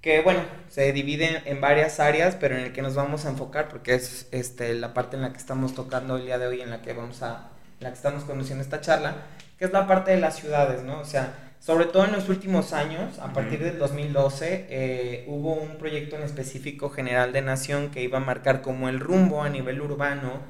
que 0.00 0.22
bueno, 0.22 0.40
se 0.70 0.90
divide 0.94 1.42
en 1.44 1.60
varias 1.60 2.00
áreas, 2.00 2.34
pero 2.40 2.56
en 2.56 2.62
el 2.62 2.72
que 2.72 2.80
nos 2.80 2.94
vamos 2.94 3.26
a 3.26 3.28
enfocar 3.28 3.68
porque 3.68 3.94
es 3.94 4.26
este, 4.32 4.72
la 4.72 4.94
parte 4.94 5.16
en 5.16 5.22
la 5.22 5.32
que 5.32 5.38
estamos 5.38 5.74
tocando 5.74 6.16
el 6.16 6.24
día 6.24 6.38
de 6.38 6.46
hoy, 6.46 6.62
en 6.62 6.70
la 6.70 6.80
que 6.80 6.94
vamos 6.94 7.22
a, 7.22 7.50
en 7.80 7.84
la 7.84 7.90
que 7.90 7.96
estamos 7.96 8.24
conduciendo 8.24 8.64
esta 8.64 8.80
charla, 8.80 9.16
que 9.58 9.66
es 9.66 9.72
la 9.72 9.86
parte 9.86 10.12
de 10.12 10.18
las 10.18 10.36
ciudades, 10.36 10.82
¿no? 10.82 11.00
O 11.00 11.04
sea, 11.04 11.47
sobre 11.60 11.86
todo 11.86 12.04
en 12.04 12.12
los 12.12 12.28
últimos 12.28 12.72
años, 12.72 13.18
a 13.18 13.32
partir 13.32 13.58
del 13.62 13.78
2012, 13.78 14.66
eh, 14.70 15.24
hubo 15.26 15.54
un 15.54 15.76
proyecto 15.76 16.16
en 16.16 16.22
específico 16.22 16.88
general 16.90 17.32
de 17.32 17.42
nación 17.42 17.90
que 17.90 18.02
iba 18.02 18.18
a 18.18 18.22
marcar 18.22 18.62
como 18.62 18.88
el 18.88 19.00
rumbo 19.00 19.42
a 19.42 19.48
nivel 19.48 19.80
urbano 19.80 20.40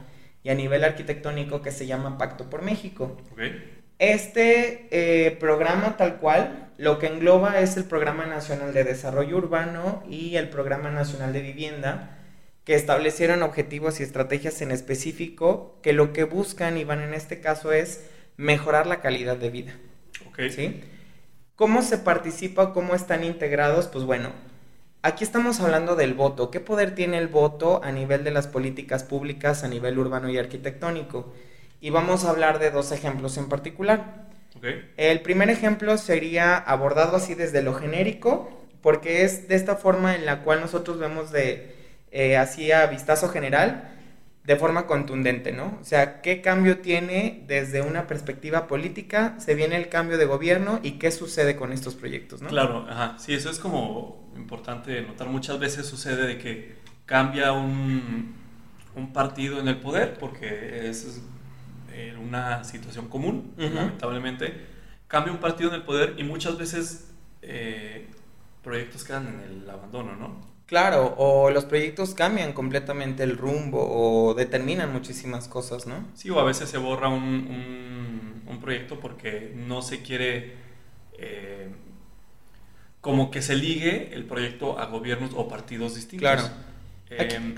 y 0.42 0.50
a 0.50 0.54
nivel 0.54 0.84
arquitectónico 0.84 1.62
que 1.62 1.72
se 1.72 1.86
llama 1.86 2.18
Pacto 2.18 2.50
por 2.50 2.62
México. 2.62 3.16
Okay. 3.32 3.80
Este 3.98 4.86
eh, 4.90 5.32
programa 5.32 5.96
tal 5.96 6.18
cual 6.18 6.68
lo 6.76 6.98
que 6.98 7.08
engloba 7.08 7.58
es 7.58 7.76
el 7.76 7.84
Programa 7.84 8.26
Nacional 8.26 8.72
de 8.72 8.84
Desarrollo 8.84 9.36
Urbano 9.36 10.04
y 10.08 10.36
el 10.36 10.48
Programa 10.48 10.90
Nacional 10.90 11.32
de 11.32 11.40
Vivienda, 11.40 12.16
que 12.64 12.74
establecieron 12.74 13.42
objetivos 13.42 13.98
y 13.98 14.04
estrategias 14.04 14.60
en 14.60 14.70
específico 14.70 15.80
que 15.82 15.92
lo 15.92 16.12
que 16.12 16.22
buscan, 16.24 16.76
y 16.76 16.84
van 16.84 17.00
en 17.00 17.14
este 17.14 17.40
caso, 17.40 17.72
es 17.72 18.08
mejorar 18.36 18.86
la 18.86 19.00
calidad 19.00 19.36
de 19.36 19.50
vida. 19.50 19.72
Okay. 20.30 20.50
¿Sí? 20.50 20.80
¿Cómo 21.58 21.82
se 21.82 21.98
participa? 21.98 22.72
¿Cómo 22.72 22.94
están 22.94 23.24
integrados? 23.24 23.88
Pues 23.88 24.04
bueno, 24.04 24.30
aquí 25.02 25.24
estamos 25.24 25.58
hablando 25.58 25.96
del 25.96 26.14
voto. 26.14 26.52
¿Qué 26.52 26.60
poder 26.60 26.94
tiene 26.94 27.18
el 27.18 27.26
voto 27.26 27.80
a 27.82 27.90
nivel 27.90 28.22
de 28.22 28.30
las 28.30 28.46
políticas 28.46 29.02
públicas, 29.02 29.64
a 29.64 29.68
nivel 29.68 29.98
urbano 29.98 30.28
y 30.28 30.38
arquitectónico? 30.38 31.34
Y 31.80 31.90
vamos 31.90 32.24
a 32.24 32.30
hablar 32.30 32.60
de 32.60 32.70
dos 32.70 32.92
ejemplos 32.92 33.36
en 33.38 33.48
particular. 33.48 34.28
Okay. 34.56 34.88
El 34.96 35.20
primer 35.22 35.50
ejemplo 35.50 35.98
sería 35.98 36.56
abordado 36.56 37.16
así 37.16 37.34
desde 37.34 37.60
lo 37.60 37.74
genérico, 37.74 38.48
porque 38.80 39.24
es 39.24 39.48
de 39.48 39.56
esta 39.56 39.74
forma 39.74 40.14
en 40.14 40.26
la 40.26 40.44
cual 40.44 40.60
nosotros 40.60 41.00
vemos 41.00 41.32
de 41.32 41.74
eh, 42.12 42.36
así 42.36 42.70
a 42.70 42.86
vistazo 42.86 43.30
general 43.30 43.97
de 44.48 44.56
forma 44.56 44.86
contundente, 44.86 45.52
¿no? 45.52 45.78
O 45.78 45.84
sea, 45.84 46.22
¿qué 46.22 46.40
cambio 46.40 46.78
tiene 46.78 47.44
desde 47.46 47.82
una 47.82 48.06
perspectiva 48.06 48.66
política? 48.66 49.38
Se 49.38 49.54
viene 49.54 49.76
el 49.76 49.90
cambio 49.90 50.16
de 50.16 50.24
gobierno 50.24 50.80
y 50.82 50.92
qué 50.92 51.10
sucede 51.10 51.54
con 51.54 51.70
estos 51.70 51.94
proyectos, 51.94 52.40
¿no? 52.40 52.48
Claro, 52.48 52.86
ajá. 52.88 53.16
Sí, 53.18 53.34
eso 53.34 53.50
es 53.50 53.58
como 53.58 54.32
importante 54.36 55.02
notar. 55.02 55.28
Muchas 55.28 55.58
veces 55.58 55.84
sucede 55.84 56.26
de 56.26 56.38
que 56.38 56.76
cambia 57.04 57.52
un, 57.52 58.34
un 58.96 59.12
partido 59.12 59.60
en 59.60 59.68
el 59.68 59.76
poder, 59.80 60.16
porque 60.18 60.88
es 60.88 61.20
eh, 61.92 62.16
una 62.18 62.64
situación 62.64 63.08
común, 63.10 63.52
uh 63.58 63.60
-huh. 63.60 63.74
lamentablemente. 63.74 64.66
Cambia 65.08 65.30
un 65.30 65.40
partido 65.40 65.68
en 65.68 65.74
el 65.74 65.82
poder 65.82 66.14
y 66.16 66.24
muchas 66.24 66.56
veces 66.56 67.12
eh, 67.42 68.08
proyectos 68.62 69.04
quedan 69.04 69.26
en 69.26 69.40
el 69.40 69.68
abandono, 69.68 70.16
¿no? 70.16 70.40
Claro, 70.68 71.14
o 71.16 71.48
los 71.48 71.64
proyectos 71.64 72.14
cambian 72.14 72.52
completamente 72.52 73.22
el 73.22 73.38
rumbo 73.38 73.88
o 73.90 74.34
determinan 74.34 74.92
muchísimas 74.92 75.48
cosas, 75.48 75.86
¿no? 75.86 76.06
Sí, 76.14 76.28
o 76.28 76.38
a 76.38 76.44
veces 76.44 76.68
se 76.68 76.76
borra 76.76 77.08
un, 77.08 77.22
un, 77.22 78.42
un 78.46 78.60
proyecto 78.60 79.00
porque 79.00 79.54
no 79.56 79.80
se 79.80 80.02
quiere 80.02 80.56
eh, 81.18 81.70
como 83.00 83.30
que 83.30 83.40
se 83.40 83.54
ligue 83.54 84.10
el 84.12 84.24
proyecto 84.26 84.78
a 84.78 84.84
gobiernos 84.84 85.30
o 85.34 85.48
partidos 85.48 85.94
distintos. 85.94 86.20
Claro. 86.20 86.50
Em, 87.08 87.54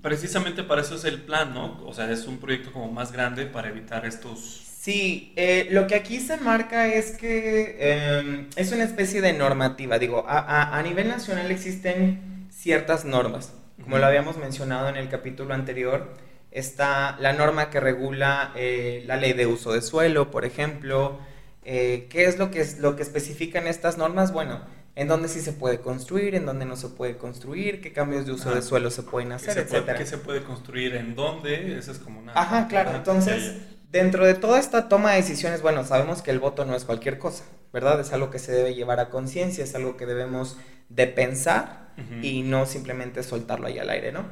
precisamente 0.00 0.62
para 0.62 0.82
eso 0.82 0.94
es 0.94 1.04
el 1.04 1.20
plan, 1.22 1.52
¿no? 1.52 1.84
O 1.84 1.92
sea, 1.92 2.08
es 2.12 2.26
un 2.26 2.38
proyecto 2.38 2.70
como 2.70 2.92
más 2.92 3.10
grande 3.10 3.46
para 3.46 3.68
evitar 3.70 4.06
estos... 4.06 4.60
Sí, 4.84 5.32
eh, 5.36 5.68
lo 5.70 5.86
que 5.86 5.94
aquí 5.94 6.20
se 6.20 6.36
marca 6.36 6.86
es 6.88 7.12
que 7.12 7.78
em, 8.18 8.50
es 8.54 8.70
una 8.70 8.84
especie 8.84 9.22
de 9.22 9.32
normativa. 9.32 9.98
Digo, 9.98 10.26
a, 10.28 10.78
a, 10.78 10.82
nivel 10.82 11.08
nacional 11.08 11.50
existen 11.50 12.50
ciertas 12.50 13.06
normas. 13.06 13.54
Como 13.82 13.96
lo 13.96 14.04
habíamos 14.04 14.36
mencionado 14.36 14.90
en 14.90 14.96
el 14.96 15.08
capítulo 15.08 15.54
anterior, 15.54 16.12
está 16.50 17.16
la 17.18 17.32
norma 17.32 17.70
que 17.70 17.80
regula 17.80 18.52
eh, 18.56 19.04
la 19.06 19.16
ley 19.16 19.32
de 19.32 19.46
uso 19.46 19.72
de 19.72 19.80
suelo, 19.80 20.30
por 20.30 20.44
ejemplo. 20.44 21.18
Eh, 21.64 22.06
¿Qué 22.10 22.26
es 22.26 22.36
lo 22.36 22.50
que, 22.50 22.60
es 22.60 22.78
lo 22.78 22.94
que 22.94 23.04
especifican 23.04 23.66
estas 23.66 23.96
normas? 23.96 24.34
Bueno, 24.34 24.60
en 24.96 25.08
dónde 25.08 25.28
sí 25.28 25.40
se 25.40 25.52
puede 25.54 25.80
construir, 25.80 26.34
en 26.34 26.44
dónde 26.44 26.66
no 26.66 26.76
se 26.76 26.90
puede 26.90 27.16
construir, 27.16 27.80
qué 27.80 27.94
cambios 27.94 28.26
de 28.26 28.32
uso 28.32 28.54
de 28.54 28.60
suelo 28.60 28.90
se 28.90 29.02
pueden 29.02 29.32
hacer, 29.32 29.56
etcétera. 29.56 29.96
¿Qué 29.96 30.04
se 30.04 30.18
puede 30.18 30.42
construir 30.42 30.94
en 30.94 31.14
dónde? 31.14 31.78
Eso 31.78 31.90
es 31.90 31.98
como 31.98 32.20
una... 32.20 32.34
Ajá, 32.34 32.68
claro. 32.68 32.94
Entonces, 32.94 33.54
dentro 33.94 34.26
de 34.26 34.34
toda 34.34 34.58
esta 34.58 34.88
toma 34.88 35.12
de 35.12 35.18
decisiones, 35.18 35.62
bueno, 35.62 35.84
sabemos 35.84 36.20
que 36.20 36.32
el 36.32 36.40
voto 36.40 36.64
no 36.64 36.74
es 36.74 36.84
cualquier 36.84 37.16
cosa, 37.16 37.44
¿verdad? 37.72 38.00
Es 38.00 38.12
algo 38.12 38.28
que 38.28 38.40
se 38.40 38.50
debe 38.50 38.74
llevar 38.74 38.98
a 38.98 39.08
conciencia, 39.08 39.62
es 39.62 39.72
algo 39.76 39.96
que 39.96 40.04
debemos 40.04 40.58
de 40.88 41.06
pensar 41.06 41.92
y 42.20 42.42
no 42.42 42.66
simplemente 42.66 43.22
soltarlo 43.22 43.68
ahí 43.68 43.78
al 43.78 43.88
aire, 43.88 44.10
¿no? 44.10 44.24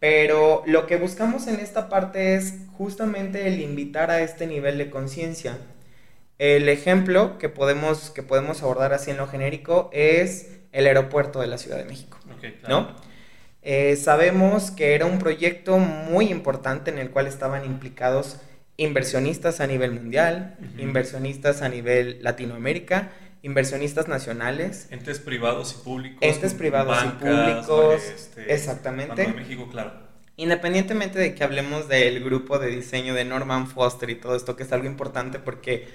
Pero 0.00 0.64
lo 0.66 0.88
que 0.88 0.96
buscamos 0.96 1.46
en 1.46 1.60
esta 1.60 1.88
parte 1.88 2.34
es 2.34 2.54
justamente 2.76 3.46
el 3.46 3.60
invitar 3.60 4.10
a 4.10 4.20
este 4.20 4.48
nivel 4.48 4.78
de 4.78 4.90
conciencia 4.90 5.58
el 6.38 6.68
ejemplo 6.68 7.38
que 7.38 7.48
podemos, 7.48 8.10
que 8.10 8.24
podemos 8.24 8.64
abordar 8.64 8.92
así 8.92 9.12
en 9.12 9.18
lo 9.18 9.28
genérico 9.28 9.90
es 9.92 10.58
el 10.72 10.88
aeropuerto 10.88 11.40
de 11.40 11.46
la 11.46 11.58
Ciudad 11.58 11.78
de 11.78 11.84
México, 11.84 12.18
¿no? 12.68 12.96
Eh, 13.62 13.94
sabemos 13.94 14.72
que 14.72 14.96
era 14.96 15.06
un 15.06 15.20
proyecto 15.20 15.78
muy 15.78 16.26
importante 16.32 16.90
en 16.90 16.98
el 16.98 17.10
cual 17.10 17.28
estaban 17.28 17.64
implicados 17.64 18.40
inversionistas 18.76 19.60
a 19.60 19.66
nivel 19.66 19.92
mundial, 19.92 20.56
inversionistas 20.78 21.62
a 21.62 21.68
nivel 21.68 22.18
Latinoamérica, 22.22 23.12
inversionistas 23.42 24.08
nacionales. 24.08 24.88
Entes 24.90 25.18
privados 25.18 25.76
y 25.78 25.84
públicos. 25.84 26.18
Entes 26.22 26.54
privados 26.54 26.98
y 27.04 27.08
públicos. 27.22 28.02
Este, 28.02 28.52
exactamente. 28.52 29.28
México, 29.28 29.68
claro. 29.70 29.92
Independientemente 30.36 31.18
de 31.18 31.34
que 31.34 31.44
hablemos 31.44 31.88
del 31.88 32.24
grupo 32.24 32.58
de 32.58 32.68
diseño 32.68 33.14
de 33.14 33.24
Norman 33.24 33.68
Foster 33.68 34.10
y 34.10 34.16
todo 34.16 34.34
esto, 34.34 34.56
que 34.56 34.64
es 34.64 34.72
algo 34.72 34.86
importante 34.86 35.38
porque 35.38 35.86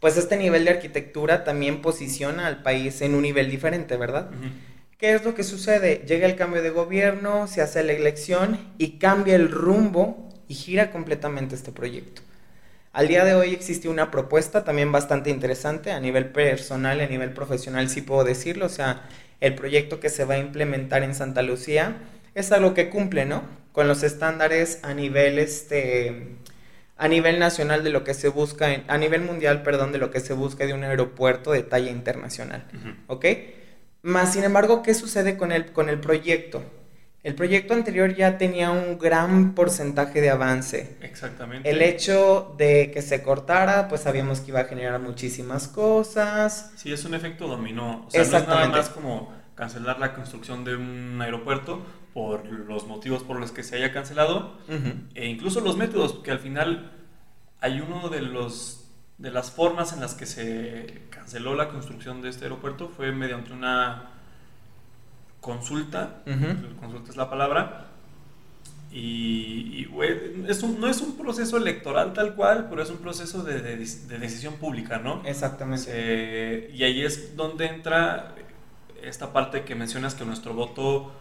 pues 0.00 0.16
este 0.16 0.36
nivel 0.36 0.64
de 0.64 0.72
arquitectura 0.72 1.44
también 1.44 1.80
posiciona 1.80 2.46
al 2.46 2.62
país 2.62 3.00
en 3.00 3.14
un 3.14 3.22
nivel 3.22 3.50
diferente, 3.50 3.96
¿verdad? 3.96 4.30
¿Qué 4.98 5.14
es 5.14 5.24
lo 5.24 5.34
que 5.34 5.42
sucede? 5.42 6.04
Llega 6.06 6.26
el 6.26 6.36
cambio 6.36 6.60
de 6.60 6.70
gobierno, 6.70 7.46
se 7.46 7.62
hace 7.62 7.82
la 7.82 7.92
elección 7.92 8.58
y 8.76 8.98
cambia 8.98 9.36
el 9.36 9.50
rumbo 9.50 10.27
y 10.48 10.54
gira 10.54 10.90
completamente 10.90 11.54
este 11.54 11.72
proyecto. 11.72 12.22
Al 12.92 13.06
día 13.06 13.24
de 13.24 13.34
hoy 13.34 13.52
existe 13.52 13.88
una 13.88 14.10
propuesta 14.10 14.64
también 14.64 14.90
bastante 14.90 15.30
interesante 15.30 15.92
a 15.92 16.00
nivel 16.00 16.30
personal, 16.30 17.00
a 17.00 17.06
nivel 17.06 17.32
profesional, 17.32 17.88
sí 17.88 18.02
puedo 18.02 18.24
decirlo. 18.24 18.66
O 18.66 18.70
sea, 18.70 19.02
el 19.40 19.54
proyecto 19.54 20.00
que 20.00 20.08
se 20.08 20.24
va 20.24 20.34
a 20.34 20.38
implementar 20.38 21.02
en 21.02 21.14
Santa 21.14 21.42
Lucía 21.42 21.96
es 22.34 22.50
algo 22.50 22.74
que 22.74 22.88
cumple, 22.88 23.26
¿no? 23.26 23.42
Con 23.72 23.86
los 23.86 24.02
estándares 24.02 24.80
a 24.82 24.94
nivel 24.94 25.38
este, 25.38 26.38
a 26.96 27.06
nivel 27.06 27.38
nacional 27.38 27.84
de 27.84 27.90
lo 27.90 28.02
que 28.02 28.14
se 28.14 28.28
busca, 28.28 28.74
en, 28.74 28.84
a 28.88 28.98
nivel 28.98 29.22
mundial, 29.22 29.62
perdón, 29.62 29.92
de 29.92 29.98
lo 29.98 30.10
que 30.10 30.20
se 30.20 30.32
busca 30.32 30.66
de 30.66 30.74
un 30.74 30.82
aeropuerto 30.82 31.52
de 31.52 31.62
talla 31.62 31.90
internacional. 31.90 32.64
¿Ok? 33.06 33.26
Más 34.02 34.32
sin 34.32 34.44
embargo, 34.44 34.82
¿qué 34.82 34.94
sucede 34.94 35.36
con 35.36 35.52
el, 35.52 35.72
con 35.72 35.88
el 35.88 36.00
proyecto? 36.00 36.64
El 37.24 37.34
proyecto 37.34 37.74
anterior 37.74 38.14
ya 38.14 38.38
tenía 38.38 38.70
un 38.70 38.98
gran 38.98 39.54
porcentaje 39.54 40.20
de 40.20 40.30
avance. 40.30 40.96
Exactamente. 41.02 41.68
El 41.68 41.82
hecho 41.82 42.54
de 42.56 42.90
que 42.92 43.02
se 43.02 43.22
cortara, 43.22 43.88
pues 43.88 44.02
sabíamos 44.02 44.40
que 44.40 44.52
iba 44.52 44.60
a 44.60 44.64
generar 44.64 45.00
muchísimas 45.00 45.68
cosas. 45.68 46.72
Sí, 46.76 46.92
es 46.92 47.04
un 47.04 47.14
efecto 47.14 47.48
dominó. 47.48 48.06
O 48.06 48.10
sea, 48.10 48.22
no 48.22 48.38
es 48.38 48.48
nada 48.48 48.68
más 48.68 48.88
como 48.90 49.32
cancelar 49.56 49.98
la 49.98 50.14
construcción 50.14 50.64
de 50.64 50.76
un 50.76 51.20
aeropuerto, 51.20 51.84
por 52.18 52.46
los 52.46 52.86
motivos 52.88 53.22
por 53.22 53.38
los 53.38 53.52
que 53.52 53.62
se 53.62 53.76
haya 53.76 53.92
cancelado 53.92 54.58
e 55.14 55.26
incluso 55.26 55.60
los 55.60 55.76
métodos, 55.76 56.18
que 56.24 56.32
al 56.32 56.40
final 56.40 56.90
hay 57.60 57.80
uno 57.80 58.08
de 58.08 58.22
los 58.22 58.90
de 59.18 59.30
las 59.30 59.50
formas 59.50 59.92
en 59.92 60.00
las 60.00 60.14
que 60.14 60.26
se 60.26 61.02
canceló 61.10 61.54
la 61.54 61.68
construcción 61.68 62.22
de 62.22 62.28
este 62.28 62.44
aeropuerto 62.44 62.88
fue 62.88 63.12
mediante 63.12 63.52
una 63.52 64.10
consulta, 65.40 66.22
consulta 66.80 67.10
es 67.10 67.16
la 67.16 67.30
palabra, 67.30 67.88
y, 68.90 69.86
es 70.48 70.62
no 70.64 70.88
es 70.88 71.00
un 71.02 71.16
proceso 71.18 71.56
electoral 71.58 72.14
tal 72.14 72.34
cual, 72.34 72.68
pero 72.70 72.82
es 72.82 72.90
un 72.90 72.98
proceso 72.98 73.42
de, 73.42 73.60
de, 73.60 73.76
decisión 73.76 74.54
pública, 74.54 74.98
¿no? 74.98 75.22
Exactamente. 75.24 76.70
y 76.72 76.82
ahí 76.84 77.02
es 77.02 77.36
donde 77.36 77.66
entra 77.66 78.34
esta 79.02 79.32
parte 79.32 79.64
que 79.64 79.74
mencionas 79.74 80.14
que 80.14 80.24
nuestro 80.24 80.54
voto 80.54 81.12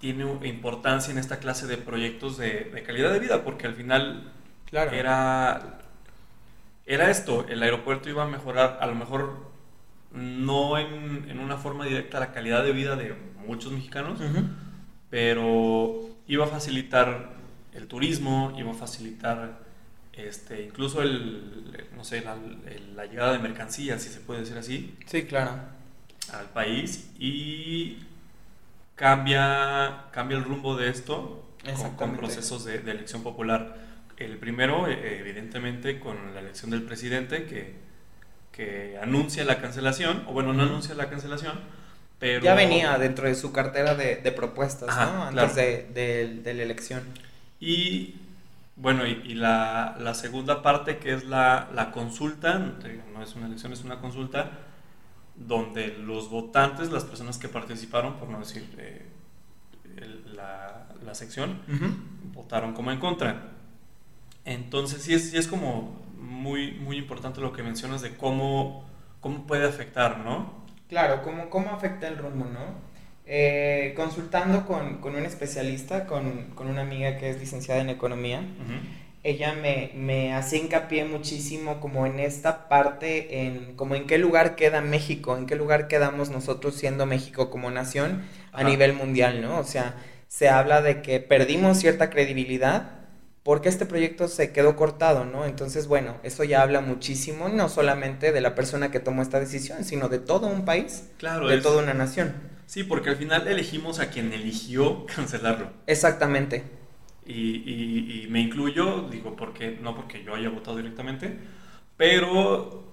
tiene 0.00 0.24
importancia 0.46 1.10
en 1.12 1.18
esta 1.18 1.38
clase 1.38 1.66
de 1.66 1.76
proyectos 1.76 2.36
de, 2.36 2.82
calidad 2.86 3.12
de 3.12 3.18
vida, 3.18 3.42
porque 3.42 3.66
al 3.66 3.74
final 3.74 4.32
claro. 4.66 4.92
era, 4.92 5.80
era 6.84 7.10
esto, 7.10 7.46
el 7.48 7.62
aeropuerto 7.62 8.08
iba 8.08 8.24
a 8.24 8.28
mejorar, 8.28 8.78
a 8.80 8.86
lo 8.86 8.94
mejor 8.94 9.55
no 10.16 10.78
en, 10.78 11.28
en 11.28 11.38
una 11.38 11.56
forma 11.56 11.84
directa 11.84 12.20
la 12.20 12.32
calidad 12.32 12.64
de 12.64 12.72
vida 12.72 12.96
de 12.96 13.14
muchos 13.46 13.72
mexicanos, 13.72 14.20
pero 15.10 16.08
iba 16.26 16.44
a 16.44 16.48
facilitar 16.48 17.36
el 17.72 17.86
turismo, 17.86 18.52
iba 18.58 18.70
a 18.70 18.74
facilitar 18.74 19.60
este, 20.12 20.64
incluso 20.64 21.02
el, 21.02 21.86
no 21.94 22.04
sé, 22.04 22.22
la, 22.22 22.36
la 22.94 23.06
llegada 23.06 23.32
de 23.32 23.38
mercancías, 23.38 24.02
si 24.02 24.08
se 24.08 24.20
puede 24.20 24.40
decir 24.40 24.56
así. 24.56 24.94
Sí, 25.06 25.24
claro. 25.24 25.60
Al 26.32 26.46
país 26.46 27.10
y 27.18 27.98
cambia, 28.94 30.06
cambia 30.10 30.38
el 30.38 30.44
rumbo 30.44 30.76
de 30.76 30.88
esto 30.88 31.46
con, 31.96 32.16
procesos 32.16 32.64
de, 32.64 32.76
elección 32.78 33.22
popular. 33.22 33.76
El 34.16 34.38
primero, 34.38 34.88
eh, 34.88 35.18
evidentemente, 35.20 36.00
con 36.00 36.34
la 36.34 36.40
elección 36.40 36.70
del 36.70 36.82
presidente 36.82 37.44
que, 37.44 37.85
que 38.56 38.98
anuncia 39.02 39.44
la 39.44 39.60
cancelación, 39.60 40.24
o 40.26 40.32
bueno, 40.32 40.54
no 40.54 40.62
anuncia 40.62 40.94
la 40.94 41.10
cancelación, 41.10 41.60
pero... 42.18 42.42
Ya 42.42 42.54
venía 42.54 42.96
dentro 42.96 43.28
de 43.28 43.34
su 43.34 43.52
cartera 43.52 43.94
de, 43.94 44.16
propuestas, 44.32 44.88
¿no? 44.88 45.24
Antes 45.24 45.54
de, 45.54 46.40
la 46.42 46.62
elección. 46.62 47.02
Y 47.60 48.14
bueno, 48.76 49.06
y, 49.06 49.34
la, 49.34 49.96
la, 50.00 50.14
segunda 50.14 50.62
parte 50.62 50.96
que 50.96 51.12
es 51.12 51.24
la, 51.24 51.68
la 51.74 51.92
consulta, 51.92 52.58
no 52.58 53.22
es 53.22 53.34
una 53.34 53.46
elección, 53.46 53.74
es 53.74 53.84
una 53.84 54.00
consulta, 54.00 54.52
donde 55.34 55.88
los 55.88 56.30
votantes, 56.30 56.90
las 56.90 57.04
personas 57.04 57.36
que 57.36 57.48
participaron, 57.48 58.16
por 58.16 58.30
no 58.30 58.38
decir 58.38 58.66
eh, 58.78 59.06
la, 60.34 60.88
la, 61.04 61.14
sección, 61.14 61.60
votaron 62.34 62.72
como 62.72 62.90
en 62.90 62.98
contra. 62.98 63.52
Entonces 64.46 65.02
sí 65.02 65.12
es, 65.12 65.30
sí 65.30 65.36
es 65.36 65.46
como 65.46 66.05
muy, 66.26 66.72
muy 66.72 66.98
importante 66.98 67.40
lo 67.40 67.52
que 67.52 67.62
mencionas 67.62 68.02
de 68.02 68.16
cómo, 68.16 68.84
cómo 69.20 69.46
puede 69.46 69.66
afectar, 69.66 70.18
¿no? 70.18 70.52
Claro, 70.88 71.22
cómo, 71.22 71.48
cómo 71.50 71.70
afecta 71.70 72.08
el 72.08 72.18
rumbo, 72.18 72.44
¿no? 72.44 72.86
Eh, 73.26 73.94
consultando 73.96 74.66
con, 74.66 74.98
con, 74.98 75.16
un 75.16 75.24
especialista, 75.24 76.06
con, 76.06 76.50
con, 76.54 76.68
una 76.68 76.82
amiga 76.82 77.16
que 77.16 77.30
es 77.30 77.40
licenciada 77.40 77.80
en 77.80 77.90
economía, 77.90 78.42
ella 79.24 79.52
me, 79.54 79.90
me 79.96 80.32
hace 80.32 80.58
hincapié 80.58 81.04
muchísimo 81.04 81.80
como 81.80 82.06
en 82.06 82.20
esta 82.20 82.68
parte, 82.68 83.46
en 83.46 83.74
como 83.74 83.96
en 83.96 84.06
qué 84.06 84.18
lugar 84.18 84.54
queda 84.54 84.80
México, 84.80 85.36
en 85.36 85.46
qué 85.46 85.56
lugar 85.56 85.88
quedamos 85.88 86.30
nosotros 86.30 86.76
siendo 86.76 87.04
México 87.04 87.50
como 87.50 87.68
nación 87.72 88.22
a 88.52 88.62
nivel 88.62 88.92
mundial, 88.92 89.42
¿no? 89.42 89.58
O 89.58 89.64
sea, 89.64 89.96
se 90.28 90.48
habla 90.48 90.80
de 90.80 91.02
que 91.02 91.18
perdimos 91.18 91.78
cierta 91.78 92.10
credibilidad 92.10 92.95
porque 93.46 93.70
este 93.70 93.86
proyecto 93.86 94.28
se 94.28 94.52
quedó 94.52 94.76
cortado, 94.76 95.24
¿no? 95.24 95.46
Entonces, 95.46 95.86
bueno, 95.86 96.18
eso 96.22 96.44
ya 96.44 96.60
habla 96.60 96.82
muchísimo, 96.82 97.48
no 97.48 97.70
solamente 97.70 98.30
de 98.32 98.42
la 98.42 98.54
persona 98.54 98.90
que 98.90 99.00
tomó 99.00 99.22
esta 99.22 99.40
decisión, 99.40 99.84
sino 99.84 100.10
de 100.10 100.18
todo 100.18 100.48
un 100.48 100.66
país, 100.66 101.08
claro, 101.16 101.48
de 101.48 101.62
toda 101.62 101.82
una 101.82 101.94
nación. 101.94 102.34
Sí, 102.66 102.82
porque 102.84 103.08
al 103.08 103.16
final 103.16 103.48
elegimos 103.48 104.00
a 104.00 104.10
quien 104.10 104.32
eligió 104.34 105.06
cancelarlo. 105.06 105.70
Exactamente 105.86 106.76
y, 107.26 108.22
y, 108.24 108.26
me 108.28 108.40
incluyo, 108.40 109.08
digo, 109.10 109.34
porque 109.34 109.78
no 109.82 109.94
porque 109.94 110.22
yo 110.22 110.34
haya 110.34 110.48
votado 110.48 110.76
directamente, 110.76 111.36
pero 111.96 112.84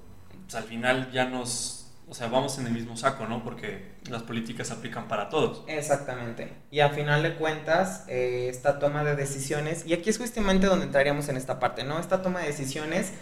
pues, 0.43 0.55
al 0.55 0.63
final 0.63 1.11
ya 1.11 1.25
nos, 1.25 1.82
o 2.13 2.15
sea, 2.15 2.27
vamos 2.27 2.59
en 2.59 2.67
el 2.67 2.73
mismo 2.73 2.95
saco, 2.95 3.25
¿no? 3.25 3.43
Porque 3.43 3.93
las 4.07 4.21
políticas 4.21 4.67
se 4.67 4.73
aplican 4.73 5.07
para 5.07 5.29
todos. 5.29 5.63
Exactamente. 5.65 6.53
Y 6.69 6.81
al 6.81 6.91
final 6.91 7.23
de 7.23 7.33
cuentas, 7.33 8.05
eh, 8.07 8.49
esta 8.51 8.77
toma 8.77 9.03
de 9.03 9.15
decisiones, 9.15 9.83
y 9.87 9.93
aquí 9.93 10.11
es 10.11 10.19
justamente 10.19 10.67
donde 10.67 10.85
entraríamos 10.85 11.27
en 11.29 11.37
esta 11.37 11.59
parte, 11.59 11.83
¿no? 11.83 11.97
Esta 11.97 12.21
toma 12.21 12.41
de 12.41 12.45
decisiones 12.45 13.13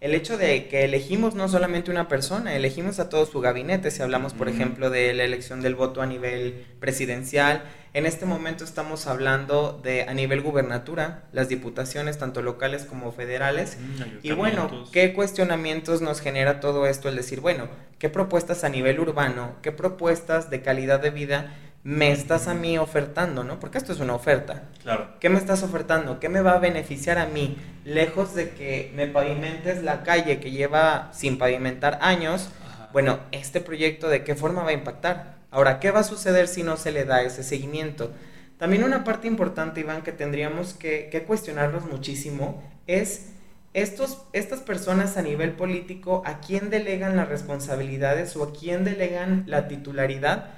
el 0.00 0.14
hecho 0.14 0.38
de 0.38 0.68
que 0.68 0.84
elegimos 0.84 1.34
no 1.34 1.48
solamente 1.48 1.90
una 1.90 2.06
persona, 2.06 2.54
elegimos 2.54 3.00
a 3.00 3.08
todo 3.08 3.26
su 3.26 3.40
gabinete, 3.40 3.90
si 3.90 4.00
hablamos, 4.00 4.32
por 4.32 4.48
ejemplo, 4.48 4.90
de 4.90 5.12
la 5.12 5.24
elección 5.24 5.60
del 5.60 5.74
voto 5.74 6.02
a 6.02 6.06
nivel 6.06 6.64
presidencial, 6.78 7.64
en 7.94 8.06
este 8.06 8.24
momento 8.24 8.62
estamos 8.62 9.08
hablando 9.08 9.80
de 9.82 10.02
a 10.02 10.14
nivel 10.14 10.40
gubernatura, 10.40 11.24
las 11.32 11.48
diputaciones, 11.48 12.16
tanto 12.16 12.42
locales 12.42 12.84
como 12.84 13.10
federales. 13.10 13.76
Mm, 13.80 14.02
y 14.22 14.32
bueno, 14.32 14.88
¿qué 14.92 15.12
cuestionamientos 15.14 16.00
nos 16.00 16.20
genera 16.20 16.60
todo 16.60 16.86
esto? 16.86 17.08
El 17.08 17.16
decir, 17.16 17.40
bueno, 17.40 17.68
¿qué 17.98 18.08
propuestas 18.08 18.62
a 18.62 18.68
nivel 18.68 19.00
urbano, 19.00 19.56
qué 19.62 19.72
propuestas 19.72 20.48
de 20.48 20.62
calidad 20.62 21.00
de 21.00 21.10
vida 21.10 21.56
me 21.88 22.12
estás 22.12 22.48
a 22.48 22.54
mí 22.54 22.76
ofertando, 22.76 23.44
¿no? 23.44 23.58
Porque 23.58 23.78
esto 23.78 23.94
es 23.94 24.00
una 24.00 24.14
oferta. 24.14 24.64
Claro. 24.82 25.08
¿Qué 25.20 25.30
me 25.30 25.38
estás 25.38 25.62
ofertando? 25.62 26.20
¿Qué 26.20 26.28
me 26.28 26.42
va 26.42 26.52
a 26.52 26.58
beneficiar 26.58 27.16
a 27.16 27.24
mí? 27.24 27.56
Lejos 27.86 28.34
de 28.34 28.50
que 28.50 28.92
me 28.94 29.06
pavimentes 29.06 29.82
la 29.82 30.02
calle 30.02 30.38
que 30.38 30.50
lleva 30.50 31.08
sin 31.14 31.38
pavimentar 31.38 31.98
años, 32.02 32.50
bueno, 32.92 33.20
este 33.32 33.62
proyecto 33.62 34.10
de 34.10 34.22
qué 34.22 34.34
forma 34.34 34.64
va 34.64 34.68
a 34.68 34.74
impactar. 34.74 35.36
Ahora, 35.50 35.80
¿qué 35.80 35.90
va 35.90 36.00
a 36.00 36.04
suceder 36.04 36.46
si 36.46 36.62
no 36.62 36.76
se 36.76 36.92
le 36.92 37.06
da 37.06 37.22
ese 37.22 37.42
seguimiento? 37.42 38.12
También 38.58 38.84
una 38.84 39.02
parte 39.02 39.26
importante, 39.26 39.80
Iván, 39.80 40.02
que 40.02 40.12
tendríamos 40.12 40.74
que, 40.74 41.24
cuestionarnos 41.26 41.86
muchísimo 41.86 42.62
es 42.86 43.30
estos, 43.72 44.24
estas 44.34 44.60
personas 44.60 45.16
a 45.16 45.22
nivel 45.22 45.52
político, 45.52 46.22
¿a 46.26 46.40
quién 46.40 46.68
delegan 46.68 47.16
las 47.16 47.30
responsabilidades 47.30 48.36
o 48.36 48.44
a 48.44 48.52
quién 48.52 48.84
delegan 48.84 49.44
la 49.46 49.68
titularidad 49.68 50.50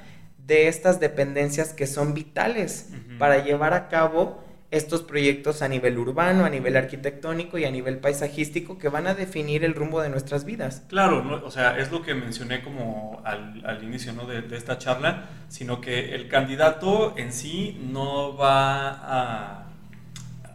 de 0.46 0.68
estas 0.68 1.00
dependencias 1.00 1.72
que 1.72 1.86
son 1.86 2.14
vitales 2.14 2.90
para 3.18 3.44
llevar 3.44 3.74
a 3.74 3.88
cabo 3.88 4.42
estos 4.70 5.02
proyectos 5.02 5.62
a 5.62 5.68
nivel 5.68 5.98
urbano, 5.98 6.44
a 6.44 6.48
nivel 6.48 6.76
arquitectónico 6.76 7.58
y 7.58 7.64
a 7.64 7.70
nivel 7.70 7.98
paisajístico 7.98 8.78
que 8.78 8.88
van 8.88 9.08
a 9.08 9.14
definir 9.14 9.64
el 9.64 9.74
rumbo 9.74 10.00
de 10.00 10.08
nuestras 10.08 10.44
vidas. 10.44 10.84
Claro, 10.88 11.42
o 11.44 11.50
sea, 11.50 11.76
es 11.78 11.90
lo 11.90 12.02
que 12.02 12.14
mencioné 12.14 12.62
como 12.62 13.20
al, 13.24 13.64
al 13.66 13.82
inicio 13.82 14.12
¿no? 14.12 14.26
de, 14.26 14.42
de, 14.42 14.56
esta 14.56 14.78
charla, 14.78 15.28
sino 15.48 15.80
que 15.80 16.14
el 16.14 16.28
candidato 16.28 17.14
en 17.18 17.32
sí 17.32 17.80
no 17.90 18.36
va 18.36 18.90
a, 18.90 19.66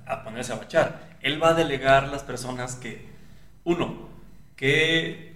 a 0.06 0.24
ponerse 0.24 0.54
a 0.54 0.56
bachar, 0.56 1.18
él 1.22 1.42
va 1.42 1.50
a 1.50 1.54
delegar 1.54 2.08
las 2.08 2.24
personas 2.24 2.76
que, 2.76 3.06
uno, 3.66 4.08
que 4.56 5.35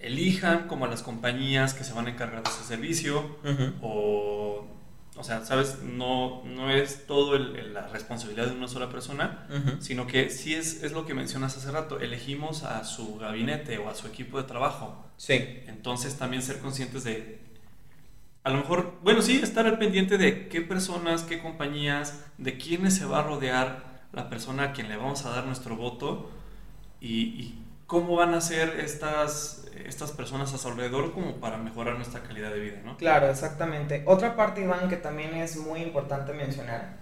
elijan 0.00 0.66
como 0.66 0.86
a 0.86 0.88
las 0.88 1.02
compañías 1.02 1.74
que 1.74 1.84
se 1.84 1.92
van 1.92 2.06
a 2.06 2.10
encargar 2.10 2.42
de 2.42 2.50
ese 2.50 2.64
servicio 2.64 3.36
o 3.82 4.66
o 5.20 5.24
sea, 5.24 5.44
¿sabes? 5.44 5.80
No, 5.82 6.42
no 6.46 6.70
es 6.70 7.06
todo 7.06 7.36
la 7.38 7.88
responsabilidad 7.88 8.46
de 8.46 8.56
una 8.56 8.68
sola 8.68 8.88
persona, 8.88 9.46
sino 9.80 10.06
que 10.06 10.30
sí 10.30 10.54
es, 10.54 10.82
es 10.82 10.92
lo 10.92 11.04
que 11.04 11.12
mencionas 11.12 11.54
hace 11.58 11.70
rato, 11.70 12.00
elegimos 12.00 12.62
a 12.62 12.84
su 12.84 13.18
gabinete 13.18 13.76
o 13.76 13.90
a 13.90 13.94
su 13.94 14.06
equipo 14.06 14.38
de 14.38 14.44
trabajo. 14.44 15.04
Sí. 15.18 15.34
Entonces 15.66 16.16
también 16.16 16.42
ser 16.42 16.60
conscientes 16.60 17.04
de, 17.04 17.38
a 18.44 18.50
lo 18.50 18.58
mejor, 18.58 18.98
bueno, 19.02 19.20
sí, 19.20 19.40
estar 19.42 19.66
al 19.66 19.78
pendiente 19.78 20.16
de 20.16 20.48
qué 20.48 20.62
personas, 20.62 21.24
qué 21.24 21.42
compañías, 21.42 22.24
de 22.38 22.56
quiénes 22.56 22.94
se 22.94 23.04
va 23.04 23.18
a 23.18 23.22
rodear 23.22 24.08
la 24.12 24.30
persona 24.30 24.62
a 24.62 24.72
quien 24.72 24.88
le 24.88 24.96
vamos 24.96 25.26
a 25.26 25.30
dar 25.30 25.44
nuestro 25.44 25.76
voto 25.76 26.30
y, 26.98 27.10
y 27.10 27.62
cómo 27.86 28.16
van 28.16 28.32
a 28.32 28.40
ser 28.40 28.80
estas, 28.80 29.59
estas 29.86 30.12
personas 30.12 30.52
a 30.54 30.58
su 30.58 30.68
alrededor 30.68 31.12
como 31.12 31.36
para 31.36 31.56
mejorar 31.56 31.96
nuestra 31.96 32.22
calidad 32.22 32.50
de 32.50 32.60
vida, 32.60 32.80
¿no? 32.84 32.96
Claro, 32.96 33.28
exactamente. 33.30 34.02
Otra 34.06 34.36
parte, 34.36 34.62
Iván, 34.62 34.88
que 34.88 34.96
también 34.96 35.34
es 35.34 35.56
muy 35.56 35.80
importante 35.80 36.32
mencionar. 36.32 36.98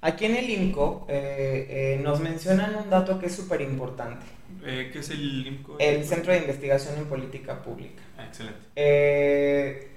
Aquí 0.00 0.26
en 0.26 0.36
el 0.36 0.48
INCO 0.48 1.06
eh, 1.08 1.66
eh, 1.68 2.00
nos 2.02 2.20
mencionan 2.20 2.76
un 2.76 2.88
dato 2.88 3.18
que 3.18 3.26
es 3.26 3.34
súper 3.34 3.62
importante. 3.62 4.24
Eh, 4.64 4.90
¿Qué 4.92 5.00
es 5.00 5.10
el 5.10 5.46
INCO? 5.46 5.76
El 5.78 6.04
Centro 6.04 6.32
de 6.32 6.38
Investigación 6.38 6.96
en 6.96 7.06
Política 7.06 7.62
Pública. 7.62 8.02
Ah, 8.16 8.26
excelente. 8.26 9.88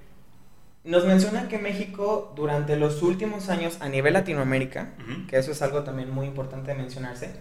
nos 0.84 1.06
mencionan 1.06 1.48
que 1.48 1.60
México 1.60 2.34
durante 2.36 2.76
los 2.78 3.04
últimos 3.04 3.50
años 3.50 3.78
a 3.80 3.90
nivel 3.90 4.14
Latinoamérica, 4.14 4.94
que 5.28 5.38
eso 5.38 5.52
es 5.52 5.62
algo 5.62 5.84
también 5.84 6.10
muy 6.10 6.26
importante 6.26 6.72
de 6.72 6.78
mencionarse, 6.78 7.32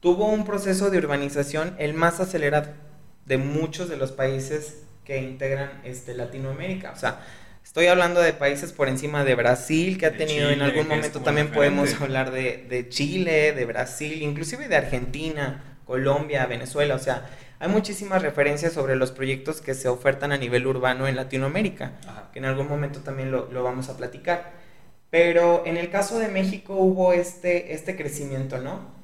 tuvo 0.00 0.26
un 0.26 0.44
proceso 0.44 0.90
de 0.90 0.98
urbanización 0.98 1.76
el 1.78 1.94
más 1.94 2.18
acelerado 2.18 2.89
de 3.26 3.38
muchos 3.38 3.88
de 3.88 3.96
los 3.96 4.12
países 4.12 4.82
que 5.04 5.18
integran 5.18 5.80
este, 5.84 6.14
Latinoamérica. 6.14 6.92
O 6.92 6.96
sea, 6.96 7.20
estoy 7.64 7.86
hablando 7.86 8.20
de 8.20 8.32
países 8.32 8.72
por 8.72 8.88
encima 8.88 9.24
de 9.24 9.34
Brasil, 9.34 9.98
que 9.98 10.06
ha 10.06 10.16
tenido 10.16 10.50
en 10.50 10.62
algún 10.62 10.88
momento 10.88 11.20
también 11.20 11.50
podemos 11.50 12.00
hablar 12.00 12.30
de, 12.30 12.66
de, 12.68 12.88
Chile, 12.88 13.52
de 13.52 13.64
Brasil, 13.64 14.22
inclusive 14.22 14.68
de 14.68 14.76
Argentina, 14.76 15.76
Colombia, 15.86 16.46
Venezuela. 16.46 16.94
O 16.94 16.98
sea, 16.98 17.28
hay 17.58 17.68
muchísimas 17.68 18.22
referencias 18.22 18.72
sobre 18.72 18.96
los 18.96 19.12
proyectos 19.12 19.60
que 19.60 19.74
se 19.74 19.88
ofertan 19.88 20.32
a 20.32 20.38
nivel 20.38 20.66
urbano 20.66 21.06
en 21.06 21.16
Latinoamérica, 21.16 21.92
que 22.32 22.38
en 22.38 22.44
algún 22.44 22.68
momento 22.68 23.00
también 23.00 23.30
lo, 23.30 23.50
lo, 23.50 23.62
vamos 23.62 23.88
a 23.88 23.96
platicar. 23.96 24.52
Pero 25.10 25.64
en 25.66 25.76
el 25.76 25.90
caso 25.90 26.18
de 26.18 26.28
México 26.28 26.74
hubo 26.74 27.12
este, 27.12 27.74
este 27.74 27.96
crecimiento, 27.96 28.58
¿no? 28.58 29.00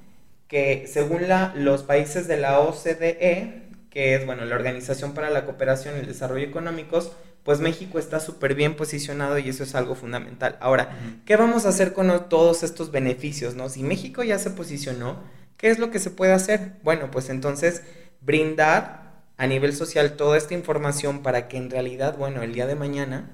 que 0.48 0.86
según 0.86 1.28
la, 1.28 1.52
los 1.56 1.82
países 1.82 2.28
de 2.28 2.36
la 2.36 2.60
OCDE, 2.60 3.62
que 3.96 4.14
es 4.14 4.26
bueno, 4.26 4.44
la 4.44 4.56
Organización 4.56 5.14
para 5.14 5.30
la 5.30 5.46
Cooperación 5.46 5.96
y 5.96 6.00
el 6.00 6.06
Desarrollo 6.06 6.44
Económicos, 6.44 7.12
pues 7.44 7.60
México 7.60 7.98
está 7.98 8.20
súper 8.20 8.54
bien 8.54 8.76
posicionado 8.76 9.38
y 9.38 9.48
eso 9.48 9.62
es 9.62 9.74
algo 9.74 9.94
fundamental. 9.94 10.58
Ahora, 10.60 10.90
¿qué 11.24 11.34
vamos 11.36 11.64
a 11.64 11.70
hacer 11.70 11.94
con 11.94 12.28
todos 12.28 12.62
estos 12.62 12.90
beneficios? 12.90 13.54
¿no? 13.54 13.70
Si 13.70 13.82
México 13.82 14.22
ya 14.22 14.38
se 14.38 14.50
posicionó, 14.50 15.20
¿qué 15.56 15.70
es 15.70 15.78
lo 15.78 15.90
que 15.90 15.98
se 15.98 16.10
puede 16.10 16.34
hacer? 16.34 16.72
Bueno, 16.82 17.10
pues 17.10 17.30
entonces 17.30 17.84
brindar 18.20 19.22
a 19.38 19.46
nivel 19.46 19.74
social 19.74 20.12
toda 20.12 20.36
esta 20.36 20.52
información 20.52 21.22
para 21.22 21.48
que 21.48 21.56
en 21.56 21.70
realidad, 21.70 22.18
bueno, 22.18 22.42
el 22.42 22.52
día 22.52 22.66
de 22.66 22.74
mañana 22.74 23.30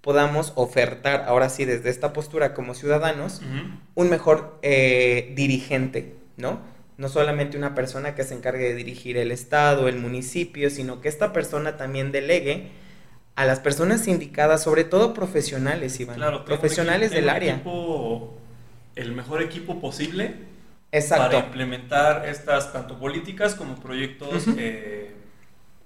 podamos 0.00 0.54
ofertar, 0.56 1.26
ahora 1.28 1.50
sí, 1.50 1.66
desde 1.66 1.90
esta 1.90 2.14
postura 2.14 2.54
como 2.54 2.72
ciudadanos, 2.72 3.42
un 3.94 4.08
mejor 4.08 4.58
eh, 4.62 5.34
dirigente, 5.36 6.16
¿no? 6.38 6.74
No 6.98 7.08
solamente 7.08 7.58
una 7.58 7.74
persona 7.74 8.14
que 8.14 8.24
se 8.24 8.34
encargue 8.34 8.64
de 8.68 8.74
dirigir 8.74 9.18
el 9.18 9.30
Estado, 9.30 9.88
el 9.88 9.98
municipio, 9.98 10.70
sino 10.70 11.00
que 11.00 11.08
esta 11.08 11.32
persona 11.32 11.76
también 11.76 12.10
delegue 12.10 12.70
a 13.36 13.44
las 13.44 13.60
personas 13.60 14.08
indicadas, 14.08 14.62
sobre 14.62 14.84
todo 14.84 15.12
profesionales, 15.12 16.00
Iván. 16.00 16.16
Claro, 16.16 16.44
profesionales 16.44 17.10
del 17.10 17.28
área. 17.28 17.60
el 18.94 19.12
mejor 19.12 19.42
equipo 19.42 19.78
posible 19.78 20.34
Exacto. 20.90 21.26
para 21.26 21.46
implementar 21.46 22.26
estas 22.26 22.72
tanto 22.72 22.98
políticas 22.98 23.54
como 23.54 23.76
proyectos, 23.76 24.46
eh, 24.56 25.12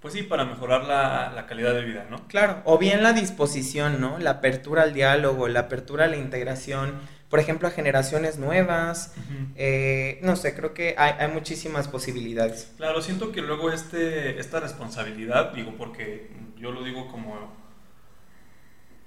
pues 0.01 0.15
sí, 0.15 0.23
para 0.23 0.45
mejorar 0.45 0.85
la, 0.85 1.33
la, 1.35 1.47
calidad 1.47 1.75
de 1.75 1.85
vida, 1.85 2.07
¿no? 2.09 2.29
Claro, 2.29 2.63
o 2.65 2.79
bien 2.79 3.03
la 3.03 3.13
disposición, 3.13 4.01
¿no? 4.01 4.19
La 4.19 4.31
apertura 4.31 4.83
al 4.83 4.95
diálogo, 4.95 5.49
la 5.49 5.61
apertura 5.61 6.05
a 6.05 6.09
la 6.09 6.17
integración 6.17 6.95
por 7.31 7.39
ejemplo, 7.39 7.69
a 7.69 7.71
generaciones 7.71 8.39
nuevas. 8.39 9.15
Eh, 9.55 10.19
no 10.23 10.35
sé, 10.35 10.55
creo 10.55 10.75
que 10.75 10.97
hay, 10.99 11.29
muchísimas 11.29 11.87
posibilidades. 11.87 12.73
Claro, 12.77 13.01
siento 13.01 13.31
que 13.31 13.41
luego 13.41 13.71
este, 13.71 14.41
esta 14.41 14.59
responsabilidad, 14.59 15.53
digo, 15.53 15.75
porque 15.79 16.29
yo 16.59 16.73
lo 16.73 16.83
digo 16.83 17.07
como, 17.07 17.55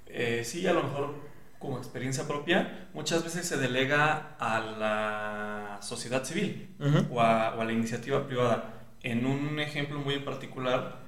eh, 0.08 0.44
sí, 0.46 0.66
a 0.66 0.74
lo 0.74 0.84
mejor 0.84 1.16
como 1.60 1.78
experiencia 1.78 2.26
propia, 2.26 2.88
muchas 2.94 3.26
veces 3.26 3.46
se 3.46 3.58
delega 3.58 4.36
a 4.40 4.60
la 4.60 5.80
sociedad 5.82 6.24
civil 6.24 6.70
o, 7.10 7.22
a, 7.22 7.56
o 7.56 7.62
a 7.62 7.66
la 7.66 7.72
iniciativa 7.74 8.26
privada. 8.26 8.86
En 9.02 9.26
un 9.26 9.60
ejemplo 9.60 10.00
muy 10.00 10.16
en 10.16 10.24
particular, 10.24 11.00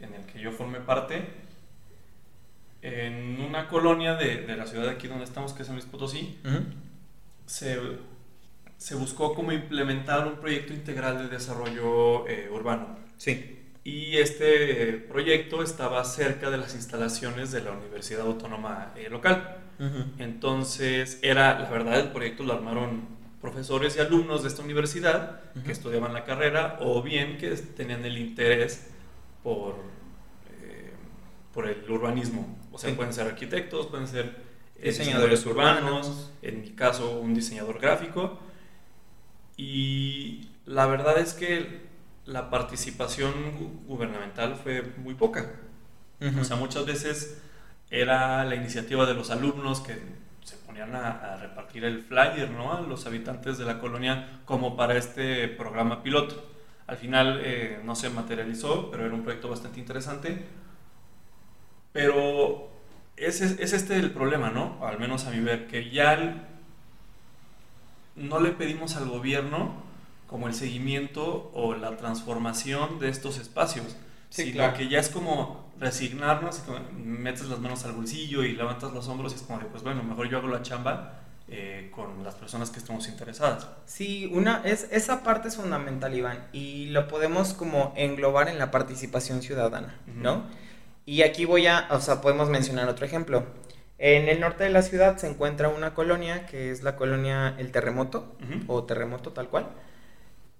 en 0.00 0.14
el 0.14 0.24
que 0.26 0.40
yo 0.40 0.52
formé 0.52 0.78
parte, 0.78 1.49
en 2.82 3.40
una 3.40 3.68
colonia 3.68 4.14
de, 4.14 4.42
de, 4.42 4.56
la 4.56 4.66
ciudad 4.66 4.84
de 4.84 4.90
aquí 4.92 5.06
donde 5.06 5.24
estamos, 5.24 5.52
que 5.52 5.62
es 5.62 5.66
San 5.66 5.76
Luis 5.76 5.86
Potosí, 5.86 6.38
se, 7.46 7.78
se, 8.76 8.94
buscó 8.94 9.34
como 9.34 9.52
implementar 9.52 10.26
un 10.26 10.36
proyecto 10.36 10.72
integral 10.72 11.18
de 11.18 11.28
desarrollo 11.28 12.26
eh, 12.28 12.48
urbano. 12.50 12.98
Sí. 13.16 13.58
Y 13.84 14.16
este 14.18 14.92
proyecto 15.08 15.62
estaba 15.62 16.04
cerca 16.04 16.50
de 16.50 16.58
las 16.58 16.74
instalaciones 16.74 17.50
de 17.50 17.62
la 17.62 17.72
Universidad 17.72 18.22
Autónoma 18.22 18.92
eh, 18.96 19.08
local. 19.08 19.56
Entonces, 20.18 21.18
era, 21.22 21.58
la 21.58 21.70
verdad, 21.70 21.98
el 22.00 22.08
proyecto 22.08 22.42
lo 22.42 22.52
armaron 22.52 23.08
profesores 23.40 23.96
y 23.96 24.00
alumnos 24.00 24.42
de 24.42 24.48
esta 24.48 24.62
universidad 24.62 25.40
que 25.64 25.72
estudiaban 25.72 26.12
la 26.12 26.24
carrera 26.24 26.76
o 26.80 27.02
bien 27.02 27.38
que 27.38 27.48
tenían 27.56 28.04
el 28.04 28.18
interés 28.18 28.90
por, 29.42 29.76
eh, 30.60 30.92
por 31.54 31.66
el 31.66 31.90
urbanismo. 31.90 32.59
O 32.72 32.78
sea, 32.78 32.94
pueden 32.94 33.12
ser 33.12 33.26
arquitectos, 33.26 33.86
pueden 33.86 34.06
ser 34.06 34.36
eh, 34.76 34.88
diseñadores, 34.88 35.44
urbanos, 35.46 36.30
en 36.42 36.62
mi 36.62 36.70
caso 36.70 37.20
un 37.20 37.34
diseñador 37.34 37.80
gráfico. 37.80 38.38
Y 39.56 40.48
la 40.64 40.86
verdad 40.86 41.18
es 41.18 41.34
que 41.34 41.80
la 42.24 42.48
participación 42.48 43.32
gubernamental 43.86 44.56
fue 44.56 44.82
muy 44.98 45.14
poca. 45.14 45.50
O 46.38 46.44
sea, 46.44 46.56
muchas 46.56 46.84
veces 46.84 47.40
era 47.90 48.44
la 48.44 48.54
iniciativa 48.54 49.06
de 49.06 49.14
los 49.14 49.30
alumnos 49.30 49.80
que 49.80 49.98
se 50.44 50.56
ponían 50.56 50.94
a, 50.94 51.36
repartir 51.36 51.84
el 51.84 52.02
flyer 52.02 52.50
¿no? 52.50 52.72
a 52.72 52.80
los 52.80 53.06
habitantes 53.06 53.58
de 53.58 53.64
la 53.64 53.78
colonia 53.78 54.40
como 54.44 54.76
para 54.76 54.96
este 54.96 55.48
programa 55.48 56.02
piloto. 56.02 56.50
Al 56.86 56.96
final 56.96 57.40
eh, 57.44 57.80
no 57.84 57.94
se 57.94 58.10
materializó, 58.10 58.90
pero 58.90 59.06
era 59.06 59.14
un 59.14 59.22
proyecto 59.22 59.48
bastante 59.48 59.80
interesante. 59.80 60.44
Pero 61.92 62.68
es, 63.16 63.40
es 63.40 63.72
este 63.72 63.96
el 63.96 64.12
problema, 64.12 64.50
¿no? 64.50 64.84
Al 64.86 64.98
menos 64.98 65.26
a 65.26 65.30
mi 65.30 65.40
ver, 65.40 65.66
que 65.66 65.90
ya 65.90 66.46
no 68.16 68.40
le 68.40 68.50
pedimos 68.52 68.96
al 68.96 69.08
gobierno 69.08 69.74
como 70.26 70.46
el 70.46 70.54
seguimiento 70.54 71.50
o 71.54 71.74
la 71.74 71.96
transformación 71.96 72.98
de 73.00 73.08
estos 73.08 73.38
espacios, 73.38 73.96
Sí, 74.28 74.44
sino 74.44 74.58
claro. 74.58 74.76
que 74.76 74.88
ya 74.88 75.00
es 75.00 75.08
como 75.08 75.72
resignarnos, 75.80 76.62
metes 76.94 77.46
las 77.48 77.58
manos 77.58 77.84
al 77.84 77.92
bolsillo 77.92 78.44
y 78.44 78.52
levantas 78.52 78.92
los 78.92 79.08
hombros 79.08 79.32
y 79.32 79.36
es 79.36 79.42
como 79.42 79.58
de, 79.58 79.64
pues 79.64 79.82
bueno, 79.82 80.04
mejor 80.04 80.28
yo 80.28 80.38
hago 80.38 80.46
la 80.46 80.62
chamba 80.62 81.22
eh, 81.48 81.90
con 81.92 82.22
las 82.22 82.36
personas 82.36 82.70
que 82.70 82.78
estemos 82.78 83.08
interesadas. 83.08 83.66
Sí, 83.86 84.30
una, 84.32 84.62
es, 84.64 84.86
esa 84.92 85.24
parte 85.24 85.48
es 85.48 85.56
fundamental, 85.56 86.14
Iván, 86.14 86.46
y 86.52 86.86
lo 86.90 87.08
podemos 87.08 87.54
como 87.54 87.92
englobar 87.96 88.48
en 88.48 88.58
la 88.60 88.70
participación 88.70 89.42
ciudadana, 89.42 89.98
¿no? 90.06 90.44
Y 91.10 91.22
aquí 91.22 91.44
voy 91.44 91.66
a, 91.66 91.88
o 91.90 92.00
sea, 92.00 92.20
podemos 92.20 92.50
mencionar 92.50 92.88
otro 92.88 93.04
ejemplo. 93.04 93.44
En 93.98 94.28
el 94.28 94.38
norte 94.38 94.62
de 94.62 94.70
la 94.70 94.80
ciudad 94.80 95.16
se 95.16 95.26
encuentra 95.26 95.68
una 95.68 95.92
colonia 95.92 96.46
que 96.46 96.70
es 96.70 96.84
la 96.84 96.94
colonia 96.94 97.56
El 97.58 97.72
Terremoto, 97.72 98.36
o 98.68 98.84
Terremoto 98.84 99.32
tal 99.32 99.48
cual, 99.48 99.66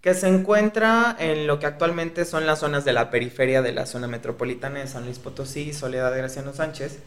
que 0.00 0.12
se 0.12 0.26
encuentra 0.26 1.14
en 1.20 1.46
lo 1.46 1.60
que 1.60 1.66
actualmente 1.66 2.24
son 2.24 2.46
las 2.46 2.58
zonas 2.58 2.84
de 2.84 2.92
la 2.92 3.10
periferia 3.10 3.62
de 3.62 3.70
la 3.70 3.86
zona 3.86 4.08
metropolitana 4.08 4.80
de 4.80 4.88
San 4.88 5.04
Luis 5.04 5.20
Potosí, 5.20 5.72
Soledad 5.72 6.10
de 6.10 6.18
Graciano 6.18 6.52
Sánchez. 6.52 6.98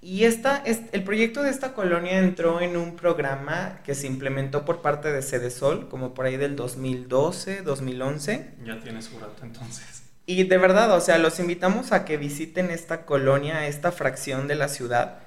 Y 0.00 0.22
esta, 0.22 0.58
es, 0.58 0.82
el 0.92 1.02
proyecto 1.02 1.42
de 1.42 1.50
esta 1.50 1.74
colonia 1.74 2.20
entró 2.20 2.60
en 2.60 2.76
un 2.76 2.94
programa 2.94 3.80
que 3.84 3.96
se 3.96 4.06
implementó 4.06 4.64
por 4.64 4.82
parte 4.82 5.10
de 5.10 5.22
Cedesol, 5.22 5.88
como 5.88 6.14
por 6.14 6.26
ahí 6.26 6.36
del 6.36 6.54
2012, 6.54 7.62
2011. 7.62 8.54
Ya 8.64 8.78
tienes 8.78 9.06
su 9.06 9.18
rato 9.18 9.42
entonces. 9.42 10.11
Y 10.26 10.44
de 10.44 10.56
verdad, 10.58 10.92
o 10.96 11.00
sea, 11.00 11.18
los 11.18 11.38
invitamos 11.40 11.92
a 11.92 12.04
que 12.04 12.16
visiten 12.16 12.70
esta 12.70 13.04
colonia, 13.04 13.66
esta 13.66 13.90
fracción 13.92 14.46
de 14.48 14.54
la 14.54 14.68
ciudad, 14.68 15.18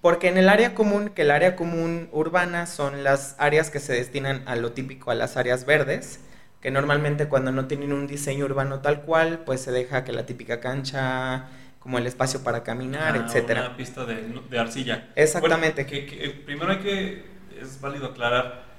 porque 0.00 0.28
en 0.28 0.38
el 0.38 0.48
área 0.48 0.74
común, 0.74 1.10
que 1.10 1.22
el 1.22 1.30
área 1.30 1.56
común 1.56 2.08
urbana 2.12 2.66
son 2.66 3.02
las 3.04 3.34
áreas 3.38 3.70
que 3.70 3.80
se 3.80 3.92
destinan 3.92 4.42
a 4.46 4.56
lo 4.56 4.72
típico, 4.72 5.10
a 5.10 5.14
las 5.14 5.36
áreas 5.36 5.66
verdes, 5.66 6.20
que 6.62 6.70
normalmente 6.70 7.26
cuando 7.26 7.50
no 7.52 7.66
tienen 7.66 7.92
un 7.92 8.06
diseño 8.06 8.44
urbano 8.44 8.80
tal 8.80 9.02
cual, 9.02 9.40
pues 9.44 9.60
se 9.62 9.72
deja 9.72 10.04
que 10.04 10.12
la 10.12 10.26
típica 10.26 10.60
cancha, 10.60 11.48
como 11.80 11.98
el 11.98 12.06
espacio 12.06 12.42
para 12.44 12.62
caminar, 12.62 13.16
Ah, 13.16 13.24
etcétera. 13.26 13.62
Una 13.66 13.76
pista 13.76 14.04
de, 14.04 14.40
de 14.48 14.58
arcilla. 14.58 15.08
Exactamente. 15.16 15.84
Bueno, 15.84 16.06
que- 16.06 16.06
que, 16.06 16.30
primero 16.30 16.70
hay 16.72 16.78
que, 16.78 17.24
es 17.60 17.80
válido 17.80 18.06
aclarar, 18.06 18.69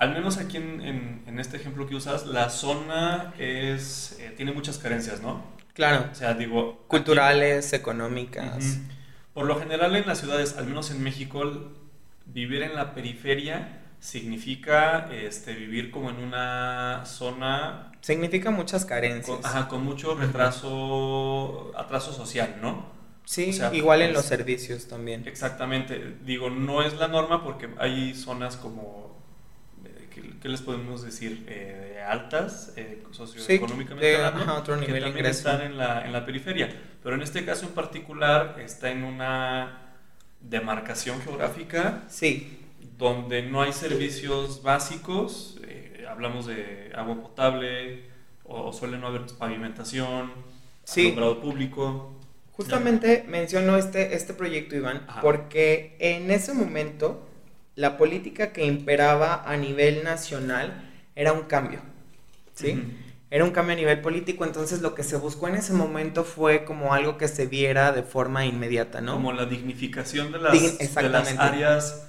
al 0.00 0.12
menos 0.12 0.38
aquí 0.38 0.56
en, 0.56 0.80
en- 0.80 1.22
en 1.26 1.38
este 1.38 1.56
ejemplo 1.58 1.86
que 1.86 1.94
usas, 1.94 2.26
la 2.26 2.50
zona 2.50 3.32
es, 3.38 4.16
eh, 4.18 4.34
tiene 4.36 4.52
muchas 4.52 4.78
carencias, 4.78 5.20
¿no? 5.22 5.44
Claro, 5.74 6.08
O 6.10 6.14
sea, 6.14 6.34
digo... 6.34 6.70
aquí- 6.70 6.88
culturales, 6.88 7.72
económicas. 7.72 8.78
Por 9.34 9.46
lo 9.46 9.58
general 9.60 9.94
en 9.94 10.06
las 10.06 10.18
ciudades, 10.18 10.56
al 10.58 10.66
menos 10.66 10.90
en 10.90 11.02
México, 11.02 11.70
vivir 12.26 12.62
en 12.62 12.74
la 12.74 12.92
periferia 12.94 13.76
significa 14.00 15.08
este, 15.12 15.54
vivir 15.54 15.90
como 15.90 16.10
en 16.10 16.16
una 16.16 17.02
zona 17.06 17.92
Significa 18.00 18.50
muchas 18.50 18.84
carencias. 18.86 19.36
con, 19.36 19.44
ajá, 19.46 19.68
con 19.68 19.84
mucho 19.84 20.14
retraso, 20.14 21.72
atraso 21.76 22.12
social, 22.12 22.56
¿no? 22.62 22.86
Sí, 23.24 23.50
o 23.50 23.52
sea, 23.52 23.74
igual 23.74 24.02
en 24.02 24.08
es- 24.08 24.14
los 24.14 24.24
servicios 24.24 24.88
también. 24.88 25.26
Exactamente, 25.26 26.16
digo, 26.24 26.50
no 26.50 26.82
es 26.82 26.94
la 26.94 27.08
norma 27.08 27.44
porque 27.44 27.68
hay 27.78 28.14
zonas 28.14 28.56
como, 28.56 28.99
¿qué, 30.14 30.22
qué 30.42 30.48
les 30.48 30.60
podemos 30.62 31.02
decir? 31.02 31.44
Eh, 31.48 31.92
de 31.94 32.00
altas, 32.02 32.72
eh, 32.76 33.02
socioeconómicamente 33.12 34.06
de- 34.06 34.16
hablando, 34.24 34.54
otro 34.56 34.74
que 34.74 34.80
nivel 34.86 34.94
de 34.94 35.00
también 35.02 35.24
ingreso. 35.26 35.48
están 35.50 35.62
en 35.66 35.76
la, 35.78 36.04
en 36.04 36.12
la 36.12 36.24
periferia. 36.26 36.68
Pero 37.02 37.14
en 37.16 37.22
este 37.22 37.44
caso 37.44 37.66
en 37.66 37.72
particular 37.72 38.56
está 38.60 38.90
en 38.90 39.04
una 39.04 39.94
demarcación 40.40 41.20
geográfica 41.20 42.04
Sí, 42.08 42.58
donde 42.98 43.42
no 43.42 43.62
hay 43.62 43.72
servicios 43.72 44.62
básicos, 44.62 45.58
eh, 45.66 46.04
hablamos 46.08 46.46
de 46.46 46.90
agua 46.94 47.20
potable, 47.20 48.04
o 48.44 48.72
suele 48.72 48.98
no 48.98 49.06
haber 49.06 49.22
pavimentación, 49.38 50.32
Sí. 50.84 51.14
público. 51.42 52.16
Justamente 52.52 53.24
menciono 53.28 53.76
este, 53.76 54.14
este 54.14 54.34
proyecto, 54.34 54.74
Iván, 54.76 55.04
Ajá. 55.08 55.20
porque 55.22 55.96
en 56.00 56.30
ese 56.30 56.52
momento 56.52 57.26
la 57.80 57.96
política 57.96 58.52
que 58.52 58.64
imperaba 58.64 59.42
a 59.46 59.56
nivel 59.56 60.04
nacional 60.04 60.66
era 61.16 61.32
un 61.32 61.42
cambio, 61.42 61.80
¿sí? 62.54 62.82
Era 63.30 63.44
un 63.44 63.52
cambio 63.52 63.74
a 63.74 63.76
nivel 63.76 64.00
político, 64.00 64.44
entonces 64.44 64.82
lo 64.82 64.94
que 64.94 65.02
se 65.04 65.16
buscó 65.16 65.48
en 65.48 65.54
ese 65.54 65.72
momento 65.72 66.24
fue 66.24 66.64
como 66.64 66.92
algo 66.94 67.16
que 67.16 67.28
se 67.28 67.46
viera 67.46 67.92
de 67.92 68.02
forma 68.02 68.44
inmediata, 68.44 69.00
¿no? 69.00 69.12
Como 69.14 69.32
la 69.32 69.46
dignificación 69.46 70.32
de 70.32 70.38
las, 70.40 70.54
Dign- 70.54 70.94
de 71.02 71.08
las 71.08 71.38
áreas 71.38 72.06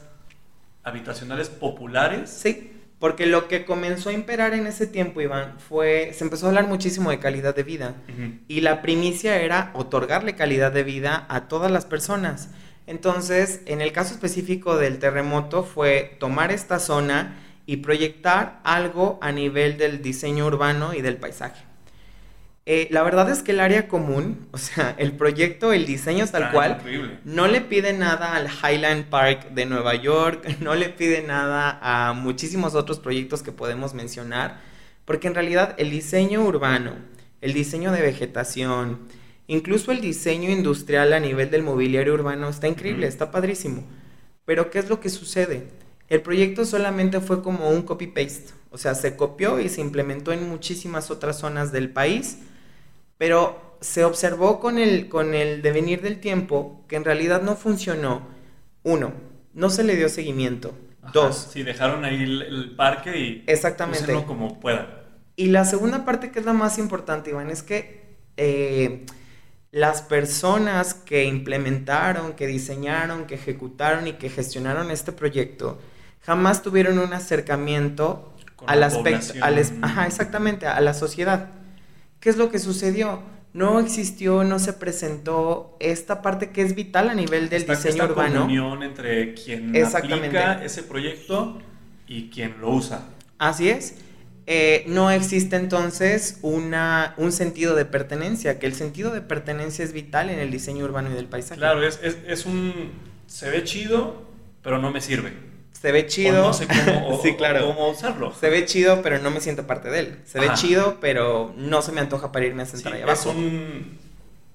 habitacionales 0.83 1.49
populares. 1.49 2.29
Sí, 2.29 2.71
porque 2.99 3.25
lo 3.25 3.47
que 3.47 3.65
comenzó 3.65 4.09
a 4.09 4.13
imperar 4.13 4.53
en 4.53 4.67
ese 4.67 4.87
tiempo, 4.87 5.21
Iván, 5.21 5.55
fue, 5.59 6.11
se 6.13 6.23
empezó 6.23 6.45
a 6.45 6.49
hablar 6.49 6.67
muchísimo 6.67 7.09
de 7.11 7.19
calidad 7.19 7.55
de 7.55 7.63
vida. 7.63 7.95
Y 8.47 8.61
la 8.61 8.81
primicia 8.81 9.41
era 9.41 9.71
otorgarle 9.73 10.35
calidad 10.35 10.71
de 10.71 10.83
vida 10.83 11.25
a 11.29 11.47
todas 11.47 11.71
las 11.71 11.85
personas. 11.85 12.49
Entonces, 12.91 13.61
en 13.67 13.79
el 13.79 13.93
caso 13.93 14.13
específico 14.13 14.75
del 14.75 14.99
terremoto 14.99 15.63
fue 15.63 16.17
tomar 16.19 16.51
esta 16.51 16.77
zona 16.77 17.39
y 17.65 17.77
proyectar 17.77 18.59
algo 18.65 19.17
a 19.21 19.31
nivel 19.31 19.77
del 19.77 20.01
diseño 20.01 20.45
urbano 20.45 20.93
y 20.93 20.99
del 20.99 21.15
paisaje. 21.15 21.63
Eh, 22.65 22.89
la 22.91 23.01
verdad 23.03 23.29
es 23.29 23.43
que 23.43 23.53
el 23.53 23.61
área 23.61 23.87
común, 23.87 24.45
o 24.51 24.57
sea, 24.57 24.93
el 24.97 25.13
proyecto, 25.13 25.71
el 25.71 25.85
diseño 25.85 26.27
tal 26.27 26.51
cual, 26.51 26.79
increíble. 26.79 27.19
no 27.23 27.47
le 27.47 27.61
pide 27.61 27.93
nada 27.93 28.35
al 28.35 28.49
Highland 28.49 29.05
Park 29.05 29.51
de 29.51 29.65
Nueva 29.65 29.95
York, 29.95 30.45
no 30.59 30.75
le 30.75 30.89
pide 30.89 31.21
nada 31.21 31.79
a 31.81 32.11
muchísimos 32.11 32.75
otros 32.75 32.99
proyectos 32.99 33.41
que 33.41 33.53
podemos 33.53 33.93
mencionar, 33.93 34.59
porque 35.05 35.29
en 35.29 35.35
realidad 35.35 35.75
el 35.77 35.91
diseño 35.91 36.43
urbano, 36.43 36.95
el 37.39 37.53
diseño 37.53 37.93
de 37.93 38.01
vegetación, 38.01 38.99
incluso 39.47 39.91
el 39.91 40.01
diseño 40.01 40.49
industrial 40.49 41.13
a 41.13 41.19
nivel 41.19 41.49
del 41.51 41.63
mobiliario 41.63 42.13
urbano 42.13 42.49
está 42.49 42.67
increíble, 42.67 43.07
está 43.07 43.31
padrísimo. 43.31 43.83
Pero 44.45 44.69
¿qué 44.69 44.79
es 44.79 44.89
lo 44.89 44.99
que 44.99 45.09
sucede? 45.09 45.67
El 46.09 46.21
proyecto 46.21 46.65
solamente 46.65 47.19
fue 47.21 47.41
como 47.41 47.69
un 47.69 47.83
copy-paste, 47.83 48.53
o 48.69 48.77
sea, 48.77 48.95
se 48.95 49.15
copió 49.15 49.59
y 49.59 49.69
se 49.69 49.81
implementó 49.81 50.33
en 50.33 50.47
muchísimas 50.49 51.09
otras 51.11 51.39
zonas 51.39 51.71
del 51.71 51.89
país, 51.89 52.39
pero 53.17 53.77
se 53.81 54.03
observó 54.03 54.59
con 54.59 54.77
el, 54.77 55.09
con 55.09 55.33
el 55.33 55.61
devenir 55.61 56.01
del 56.01 56.19
tiempo 56.19 56.83
que 56.87 56.95
en 56.95 57.03
realidad 57.05 57.41
no 57.41 57.55
funcionó. 57.55 58.27
Uno, 58.83 59.13
no 59.53 59.69
se 59.69 59.83
le 59.83 59.95
dio 59.95 60.09
seguimiento. 60.09 60.73
Ajá, 61.01 61.11
Dos, 61.13 61.49
Sí, 61.51 61.63
dejaron 61.63 62.05
ahí 62.05 62.21
el, 62.23 62.41
el 62.41 62.75
parque 62.75 63.17
y 63.17 63.43
exactamente. 63.47 64.23
como 64.25 64.59
puedan. 64.59 64.87
Y 65.35 65.47
la 65.47 65.65
segunda 65.65 66.05
parte 66.05 66.31
que 66.31 66.39
es 66.39 66.45
la 66.45 66.53
más 66.53 66.77
importante, 66.77 67.31
Iván, 67.31 67.49
es 67.49 67.63
que 67.63 68.01
eh, 68.37 69.05
las 69.71 70.01
personas 70.01 70.93
que 70.93 71.23
implementaron, 71.25 72.33
que 72.33 72.47
diseñaron, 72.47 73.25
que 73.25 73.35
ejecutaron 73.35 74.07
y 74.07 74.13
que 74.13 74.29
gestionaron 74.29 74.91
este 74.91 75.11
proyecto 75.11 75.79
jamás 76.23 76.61
tuvieron 76.61 76.99
un 76.99 77.13
acercamiento 77.13 78.33
Con 78.55 78.69
al 78.69 78.83
aspecto, 78.83 79.33
al 79.41 79.57
es- 79.57 79.73
ajá, 79.81 80.05
exactamente, 80.05 80.67
a 80.67 80.79
la 80.81 80.93
sociedad. 80.93 81.49
¿Qué 82.19 82.29
es 82.29 82.37
lo 82.37 82.51
que 82.51 82.59
sucedió? 82.59 83.23
No 83.53 83.79
existió, 83.79 84.43
no 84.43 84.59
se 84.59 84.73
presentó 84.73 85.75
esta 85.79 86.21
parte 86.21 86.51
que 86.51 86.61
es 86.61 86.75
vital 86.75 87.09
a 87.09 87.15
nivel 87.15 87.49
del 87.49 87.61
Esta- 87.63 87.73
diseño 87.75 88.03
esta 88.03 88.05
urbano. 88.05 88.41
comunión 88.41 88.83
entre 88.83 89.33
quien 89.33 89.75
aplica 89.83 90.63
ese 90.63 90.83
proyecto 90.83 91.57
y 92.07 92.29
quien 92.29 92.61
lo 92.61 92.69
usa. 92.69 93.01
Así 93.39 93.69
es. 93.69 93.95
Eh, 94.53 94.83
no 94.87 95.09
existe 95.11 95.55
entonces 95.55 96.37
una, 96.41 97.13
un 97.15 97.31
sentido 97.31 97.73
de 97.73 97.85
pertenencia, 97.85 98.59
que 98.59 98.65
el 98.65 98.73
sentido 98.73 99.11
de 99.11 99.21
pertenencia 99.21 99.85
es 99.85 99.93
vital 99.93 100.29
en 100.29 100.39
el 100.39 100.51
diseño 100.51 100.83
urbano 100.83 101.09
y 101.09 101.13
del 101.13 101.27
paisaje. 101.27 101.57
Claro, 101.57 101.81
es, 101.87 102.01
es, 102.03 102.17
es 102.27 102.45
un... 102.45 102.91
Se 103.27 103.49
ve 103.49 103.63
chido, 103.63 104.23
pero 104.61 104.77
no 104.77 104.91
me 104.91 104.99
sirve. 104.99 105.31
Se 105.71 105.93
ve 105.93 106.05
chido. 106.05 106.43
O 106.43 106.47
no 106.47 106.53
sé 106.53 106.67
cómo, 106.67 107.07
o- 107.17 107.21
sí, 107.23 107.35
claro. 107.35 107.65
cómo 107.65 107.87
usarlo. 107.89 108.33
Se 108.33 108.49
ve 108.49 108.65
chido, 108.65 109.01
pero 109.01 109.19
no 109.19 109.31
me 109.31 109.39
siento 109.39 109.65
parte 109.65 109.89
de 109.89 109.99
él. 109.99 110.19
Se 110.25 110.37
ve 110.39 110.49
chido, 110.55 110.97
pero 110.99 111.53
no 111.55 111.81
se 111.81 111.93
me 111.93 112.01
antoja 112.01 112.33
para 112.33 112.45
irme 112.45 112.63
a 112.63 112.65
sentar 112.65 112.91
Sí, 112.91 112.97
ahí 112.97 113.03
es 113.09 113.25
abajo. 113.25 113.39
un... 113.39 113.97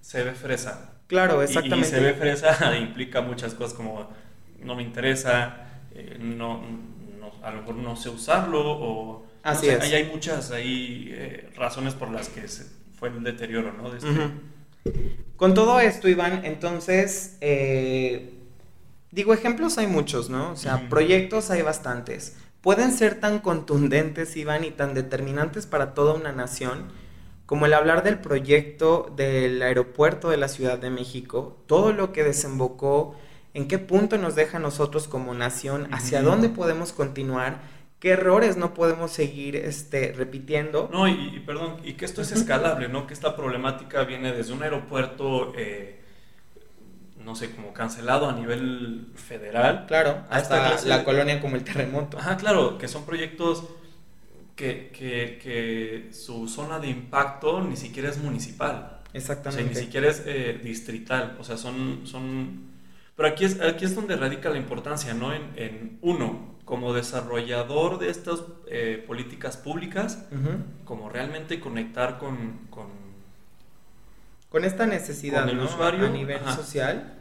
Se 0.03 0.23
ve 0.23 0.33
fresa. 0.33 0.91
Claro, 1.07 1.41
Y- 1.41 1.45
exactamente. 1.47 1.89
Y, 1.89 1.91
se 1.91 2.01
ve 2.01 2.13
fresa 2.13 2.77
implica 2.79 3.23
muchas 3.23 3.55
cosas 3.55 3.73
como 3.73 4.11
no 4.61 4.75
me 4.77 4.83
interesa, 4.83 5.69
eh, 5.95 6.19
no, 6.21 6.61
no- 7.19 7.33
a 7.43 7.51
lo 7.51 7.61
mejor 7.63 7.77
no 7.77 7.97
sé 7.97 8.11
usarlo 8.11 8.61
o... 8.63 9.26
Así 9.47 9.69
es. 9.69 9.81
Ahí 9.81 9.95
hay 9.95 10.05
muchas 10.05 10.51
ahí, 10.51 11.11
eh, 11.13 11.51
razones 11.57 11.95
por 11.95 12.11
las 12.11 12.29
que 12.29 12.47
se- 12.49 12.67
fue 12.99 13.09
el 13.11 13.23
deterioro, 13.23 13.73
¿no? 13.73 13.91
De 13.91 13.99
este-. 13.99 14.31
Con 15.37 15.55
todo 15.55 15.81
esto, 15.81 16.09
Iván, 16.09 16.45
entonces, 16.45 17.37
eh, 17.41 18.33
digo, 19.11 19.35
ejemplos 19.35 19.77
hay 19.79 19.87
muchos, 19.87 20.31
¿no? 20.31 20.53
O 20.53 20.57
sea, 20.57 20.89
proyectos 20.89 21.51
hay 21.51 21.63
bastantes. 21.63 22.37
pueden 22.63 22.91
ser 22.91 23.21
tan 23.21 23.39
contundentes, 23.39 24.37
Iván, 24.37 24.65
y 24.65 24.73
tan 24.73 24.93
determinantes 24.93 25.67
para 25.67 25.95
toda 25.95 26.15
una 26.15 26.33
nación, 26.33 26.87
como 27.45 27.67
el 27.67 27.75
hablar 27.75 28.03
del 28.03 28.19
proyecto 28.19 29.13
del 29.17 29.63
aeropuerto 29.63 30.31
de 30.31 30.37
la 30.37 30.49
Ciudad 30.49 30.77
de 30.77 30.91
México, 30.91 31.63
todo 31.67 31.93
lo 31.93 32.13
que 32.13 32.25
desembocó, 32.25 33.15
en 33.55 33.69
qué 33.69 33.79
punto 33.79 34.19
nos 34.19 34.35
deja 34.35 34.57
a 34.57 34.61
nosotros 34.61 35.07
como 35.07 35.33
nación, 35.33 35.87
hacia 35.93 36.23
dónde 36.23 36.49
podemos 36.49 36.93
continuar, 36.93 37.61
qué 37.99 38.11
errores 38.11 38.57
no 38.57 38.75
podemos 38.75 39.11
seguir 39.11 39.57
este, 39.57 40.13
repitiendo. 40.13 40.89
No, 40.93 41.09
y, 41.09 41.43
perdón, 41.47 41.77
y 41.85 41.95
que 41.95 42.05
esto 42.05 42.23
es 42.23 42.33
escalable, 42.33 42.89
¿no? 42.89 43.07
Que 43.07 43.15
esta 43.15 43.37
problemática 43.37 44.05
viene 44.05 44.33
desde 44.33 44.53
un 44.53 44.63
aeropuerto... 44.63 45.53
Eh, 45.57 46.03
no 47.27 47.35
sé, 47.35 47.51
como 47.51 47.73
cancelado 47.73 48.31
a 48.31 48.33
nivel 48.33 49.09
federal. 49.17 49.87
Claro, 49.89 50.25
hasta 50.31 50.81
la 50.85 51.03
colonia 51.03 51.41
como 51.41 51.57
el 51.57 51.65
terremoto. 51.65 52.17
Ajá, 52.19 52.37
claro, 52.37 52.79
que 52.79 52.87
son 52.87 53.05
proyectos 53.05 53.65
que, 54.55 54.91
que, 54.93 56.09
su 56.13 56.49
zona 56.49 56.79
de 56.79 56.89
impacto 56.89 57.61
ni 57.61 57.77
siquiera 57.77 58.09
es 58.09 58.19
municipal. 58.19 59.01
Exactamente. 59.13 59.63
O 59.63 59.67
sea, 59.67 59.81
ni 59.81 59.87
siquiera 59.87 60.09
es 60.09 60.23
eh, 60.25 60.61
distrital. 60.63 61.37
O 61.41 61.45
sea, 61.45 61.57
son, 61.57 62.07
son... 62.07 62.71
Pero 63.17 63.29
aquí 63.29 63.45
es, 63.45 63.61
aquí 63.61 63.85
es 63.85 63.95
donde 63.95 64.17
radica 64.17 64.49
la 64.49 64.59
importancia, 64.59 65.13
¿no? 65.13 65.33
En, 65.35 65.99
uno, 66.03 66.56
como 66.67 66.93
desarrollador 66.93 67.99
de 67.99 68.11
estas 68.11 68.43
eh, 68.67 69.03
políticas 69.07 69.57
públicas, 69.57 70.27
como 70.85 71.09
realmente 71.09 71.61
conectar 71.61 72.19
con, 72.19 72.67
con, 72.71 72.89
con 74.51 74.65
esta 74.65 74.85
necesidad 74.85 75.49
el 75.49 75.61
usuario, 75.61 76.07
a 76.07 76.11
nivel 76.11 76.41
social. 76.55 77.15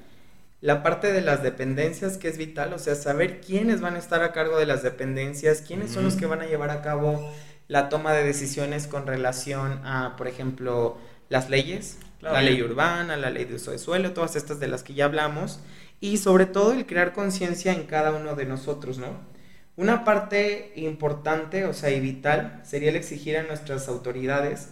La 0.61 0.81
parte 0.81 1.13
de 1.13 1.21
las 1.21 1.43
dependencias 1.43 2.17
que 2.17 2.27
es 2.27 2.39
vital, 2.39 2.73
o 2.73 2.79
sea, 2.79 2.95
saber 2.95 3.39
quiénes 3.39 3.81
van 3.81 3.95
a 3.95 3.99
estar 3.99 4.23
a 4.23 4.31
cargo 4.31 4.57
de 4.57 4.65
las 4.65 4.81
dependencias, 4.81 5.61
quiénes 5.61 5.91
son 5.91 6.05
los 6.05 6.15
que 6.15 6.25
van 6.25 6.41
a 6.41 6.47
llevar 6.47 6.71
a 6.71 6.81
cabo 6.81 7.31
la 7.67 7.87
toma 7.87 8.13
de 8.13 8.23
decisiones 8.23 8.87
con 8.87 9.05
relación 9.05 9.79
a, 9.85 10.15
por 10.17 10.27
ejemplo, 10.27 10.97
las 11.29 11.51
leyes, 11.51 11.99
la 12.19 12.41
ley 12.41 12.63
urbana, 12.63 13.15
la 13.15 13.29
ley 13.29 13.45
de 13.45 13.55
uso 13.55 13.69
de 13.69 13.77
suelo, 13.77 14.13
todas 14.13 14.35
estas 14.35 14.59
de 14.59 14.67
las 14.67 14.81
que 14.81 14.95
ya 14.95 15.05
hablamos, 15.05 15.59
y 15.99 16.17
sobre 16.17 16.47
todo 16.47 16.73
el 16.73 16.87
crear 16.87 17.13
conciencia 17.13 17.73
en 17.73 17.83
cada 17.83 18.11
uno 18.11 18.33
de 18.33 18.45
nosotros, 18.45 18.97
¿no? 18.97 19.34
Una 19.77 20.03
parte 20.05 20.71
importante, 20.75 21.65
o 21.65 21.73
sea, 21.73 21.91
y 21.91 21.99
vital, 21.99 22.61
sería 22.63 22.89
el 22.89 22.95
exigir 22.95 23.37
a 23.37 23.43
nuestras 23.43 23.87
autoridades 23.89 24.69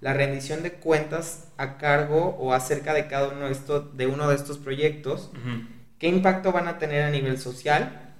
la 0.00 0.12
rendición 0.12 0.62
de 0.62 0.72
cuentas 0.72 1.48
a 1.56 1.78
cargo 1.78 2.36
o 2.38 2.52
acerca 2.52 2.94
de 2.94 3.06
cada 3.06 3.28
uno 3.28 3.46
de, 3.46 3.52
estos, 3.52 3.96
de 3.96 4.06
uno 4.06 4.28
de 4.28 4.36
estos 4.36 4.58
proyectos, 4.58 5.30
qué 5.98 6.08
impacto 6.08 6.52
van 6.52 6.68
a 6.68 6.78
tener 6.78 7.02
a 7.02 7.10
nivel 7.10 7.38
social, 7.38 8.14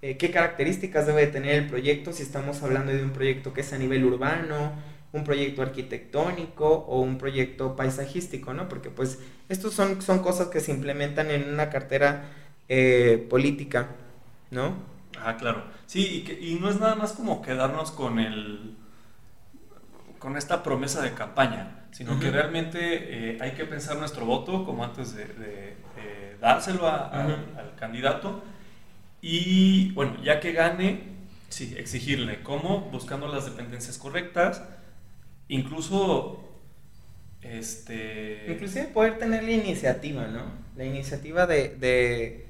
eh, 0.00 0.16
qué 0.16 0.30
características 0.30 1.06
debe 1.06 1.26
tener 1.26 1.54
el 1.54 1.68
proyecto, 1.68 2.12
si 2.12 2.22
estamos 2.22 2.62
hablando 2.62 2.92
de 2.92 3.02
un 3.02 3.10
proyecto 3.10 3.52
que 3.52 3.62
es 3.62 3.72
a 3.72 3.78
nivel 3.78 4.04
urbano, 4.04 4.72
un 5.12 5.24
proyecto 5.24 5.62
arquitectónico 5.62 6.66
o 6.66 7.00
un 7.00 7.18
proyecto 7.18 7.76
paisajístico, 7.76 8.54
¿no? 8.54 8.68
Porque 8.68 8.90
pues 8.90 9.18
estos 9.48 9.74
son, 9.74 10.00
son 10.00 10.20
cosas 10.20 10.48
que 10.48 10.60
se 10.60 10.72
implementan 10.72 11.30
en 11.30 11.52
una 11.52 11.68
cartera 11.68 12.30
eh, 12.68 13.26
política, 13.28 13.88
¿no? 14.50 14.91
Ah, 15.24 15.36
claro. 15.36 15.64
Sí, 15.86 16.24
y, 16.26 16.52
y 16.52 16.54
no 16.58 16.68
es 16.68 16.80
nada 16.80 16.94
más 16.94 17.12
como 17.12 17.42
quedarnos 17.42 17.90
con 17.90 18.18
el 18.18 18.76
con 20.18 20.36
esta 20.36 20.62
promesa 20.62 21.02
de 21.02 21.14
campaña, 21.14 21.86
sino 21.90 22.20
que 22.20 22.30
realmente 22.30 22.78
eh, 23.32 23.38
hay 23.40 23.52
que 23.52 23.64
pensar 23.64 23.96
nuestro 23.96 24.24
voto 24.24 24.64
como 24.64 24.84
antes 24.84 25.16
de, 25.16 25.76
dárselo 26.40 26.86
al 26.86 27.74
candidato 27.76 28.42
y 29.20 29.92
bueno, 29.92 30.20
ya 30.22 30.40
que 30.40 30.52
gane, 30.52 31.04
sí, 31.48 31.74
exigirle 31.78 32.42
cómo, 32.42 32.90
buscando 32.90 33.28
las 33.28 33.44
dependencias 33.44 33.96
correctas, 33.96 34.62
incluso 35.46 36.60
este... 37.40 38.46
Inclusive 38.48 38.86
poder 38.86 39.18
tener 39.18 39.44
la 39.44 39.52
iniciativa, 39.52 40.26
¿no? 40.26 40.42
La 40.76 40.84
iniciativa 40.84 41.46
de, 41.46 42.46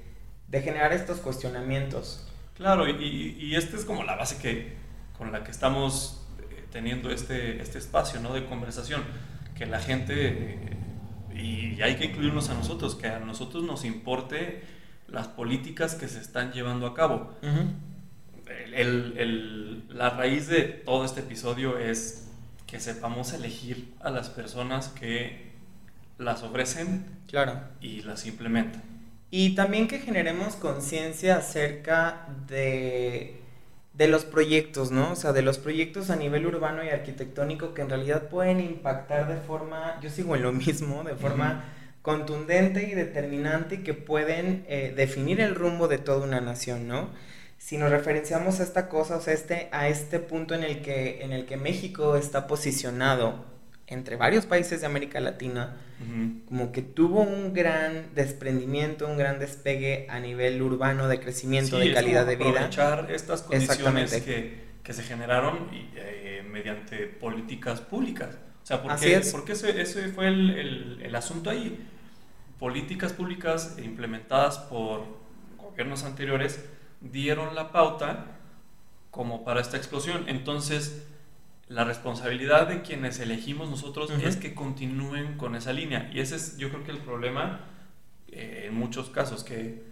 generar 0.50 0.94
estos 0.94 1.18
cuestionamientos. 1.18 2.26
Claro, 2.56 2.88
y, 2.88 3.36
y 3.40 3.56
esta 3.56 3.76
es 3.76 3.84
como 3.84 4.04
la 4.04 4.16
base 4.16 4.38
que, 4.38 4.76
con 5.16 5.32
la 5.32 5.42
que 5.44 5.50
estamos 5.50 6.22
teniendo 6.72 7.10
este, 7.10 7.60
este 7.60 7.78
espacio 7.78 8.20
¿no? 8.20 8.32
de 8.32 8.46
conversación, 8.46 9.04
que 9.56 9.66
la 9.66 9.78
gente, 9.78 10.58
y 11.34 11.80
hay 11.82 11.96
que 11.96 12.06
incluirnos 12.06 12.48
a 12.48 12.54
nosotros, 12.54 12.96
que 12.96 13.06
a 13.06 13.20
nosotros 13.20 13.62
nos 13.62 13.84
importe 13.84 14.64
las 15.06 15.28
políticas 15.28 15.94
que 15.94 16.08
se 16.08 16.18
están 16.18 16.52
llevando 16.52 16.86
a 16.86 16.94
cabo. 16.94 17.36
el, 18.46 19.18
el, 19.18 19.84
la 19.96 20.10
raíz 20.10 20.48
de 20.48 20.62
todo 20.62 21.04
este 21.04 21.20
episodio 21.20 21.78
es 21.78 22.28
que 22.66 22.80
sepamos 22.80 23.34
elegir 23.34 23.92
a 24.00 24.10
las 24.10 24.30
personas 24.30 24.88
que 24.88 25.52
las 26.18 26.42
ofrecen 26.42 27.04
claro. 27.28 27.60
y 27.82 28.00
las 28.02 28.24
implementan. 28.24 28.82
Y 29.32 29.56
también 29.56 29.88
que 29.88 29.98
generemos 29.98 30.54
conciencia 30.54 31.38
acerca 31.38 32.28
de 32.46 33.42
de 33.94 34.08
los 34.08 34.24
proyectos, 34.24 34.90
¿no? 34.90 35.12
O 35.12 35.16
sea, 35.16 35.32
de 35.32 35.42
los 35.42 35.58
proyectos 35.58 36.10
a 36.10 36.16
nivel 36.16 36.46
urbano 36.46 36.82
y 36.82 36.88
arquitectónico 36.88 37.74
que 37.74 37.82
en 37.82 37.90
realidad 37.90 38.28
pueden 38.28 38.60
impactar 38.60 39.28
de 39.28 39.36
forma, 39.36 39.98
yo 40.02 40.10
sigo 40.10 40.34
en 40.34 40.42
lo 40.42 40.52
mismo, 40.52 41.04
de 41.04 41.14
forma 41.14 41.64
contundente 42.00 42.88
y 42.90 42.94
determinante 42.94 43.76
y 43.76 43.78
que 43.78 43.94
pueden 43.94 44.64
eh, 44.68 44.92
definir 44.96 45.40
el 45.40 45.54
rumbo 45.54 45.88
de 45.88 45.98
toda 45.98 46.24
una 46.24 46.40
nación, 46.40 46.88
¿no? 46.88 47.10
Si 47.58 47.76
nos 47.76 47.90
referenciamos 47.90 48.58
a 48.58 48.64
esta 48.64 48.88
cosa, 48.88 49.16
o 49.16 49.20
sea, 49.20 49.34
este, 49.34 49.68
a 49.70 49.88
este 49.88 50.18
punto 50.18 50.54
en 50.54 50.64
el 50.64 50.82
que, 50.82 51.22
en 51.22 51.32
el 51.32 51.46
que 51.46 51.56
México 51.56 52.16
está 52.16 52.48
posicionado 52.48 53.51
entre 53.92 54.16
varios 54.16 54.46
países 54.46 54.80
de 54.80 54.86
América 54.86 55.20
Latina, 55.20 55.76
como 56.46 56.72
que 56.72 56.82
tuvo 56.82 57.20
un 57.20 57.52
gran 57.54 58.14
desprendimiento, 58.14 59.06
un 59.06 59.16
gran 59.16 59.38
despegue 59.38 60.06
a 60.10 60.18
nivel 60.18 60.60
urbano 60.60 61.06
de 61.06 61.20
crecimiento, 61.20 61.78
de 61.78 61.92
calidad 61.92 62.26
de 62.26 62.36
vida. 62.36 62.48
Aprovechar 62.48 63.10
estas 63.10 63.42
condiciones 63.42 64.12
que, 64.22 64.64
que, 64.82 64.92
se 64.92 65.02
generaron 65.02 65.68
eh, 65.72 66.44
mediante 66.50 67.06
políticas 67.06 67.80
públicas. 67.80 68.36
O 68.62 68.66
sea, 68.66 68.82
porque, 68.82 69.22
porque 69.30 69.52
ese, 69.52 69.80
ese 69.80 70.08
fue 70.08 70.28
el, 70.28 70.50
el, 70.50 71.02
el 71.02 71.14
asunto 71.14 71.50
ahí. 71.50 71.86
Políticas 72.58 73.12
públicas 73.12 73.76
implementadas 73.82 74.58
por 74.58 75.04
gobiernos 75.56 76.04
anteriores 76.04 76.64
dieron 77.00 77.54
la 77.54 77.72
pauta 77.72 78.26
como 79.10 79.44
para 79.44 79.60
esta 79.60 79.76
explosión. 79.76 80.24
Entonces, 80.28 81.04
la 81.72 81.84
responsabilidad 81.84 82.68
de 82.68 82.82
quienes 82.82 83.18
elegimos 83.18 83.70
nosotros 83.70 84.10
es 84.22 84.36
que 84.36 84.54
continúen 84.54 85.36
con 85.38 85.54
esa 85.54 85.72
línea. 85.72 86.10
Y 86.12 86.20
ese 86.20 86.36
es 86.36 86.58
yo 86.58 86.68
creo 86.68 86.84
que 86.84 86.90
el 86.90 86.98
problema 86.98 87.60
eh, 88.32 88.64
en 88.68 88.74
muchos 88.74 89.10
casos, 89.10 89.44
que 89.44 89.82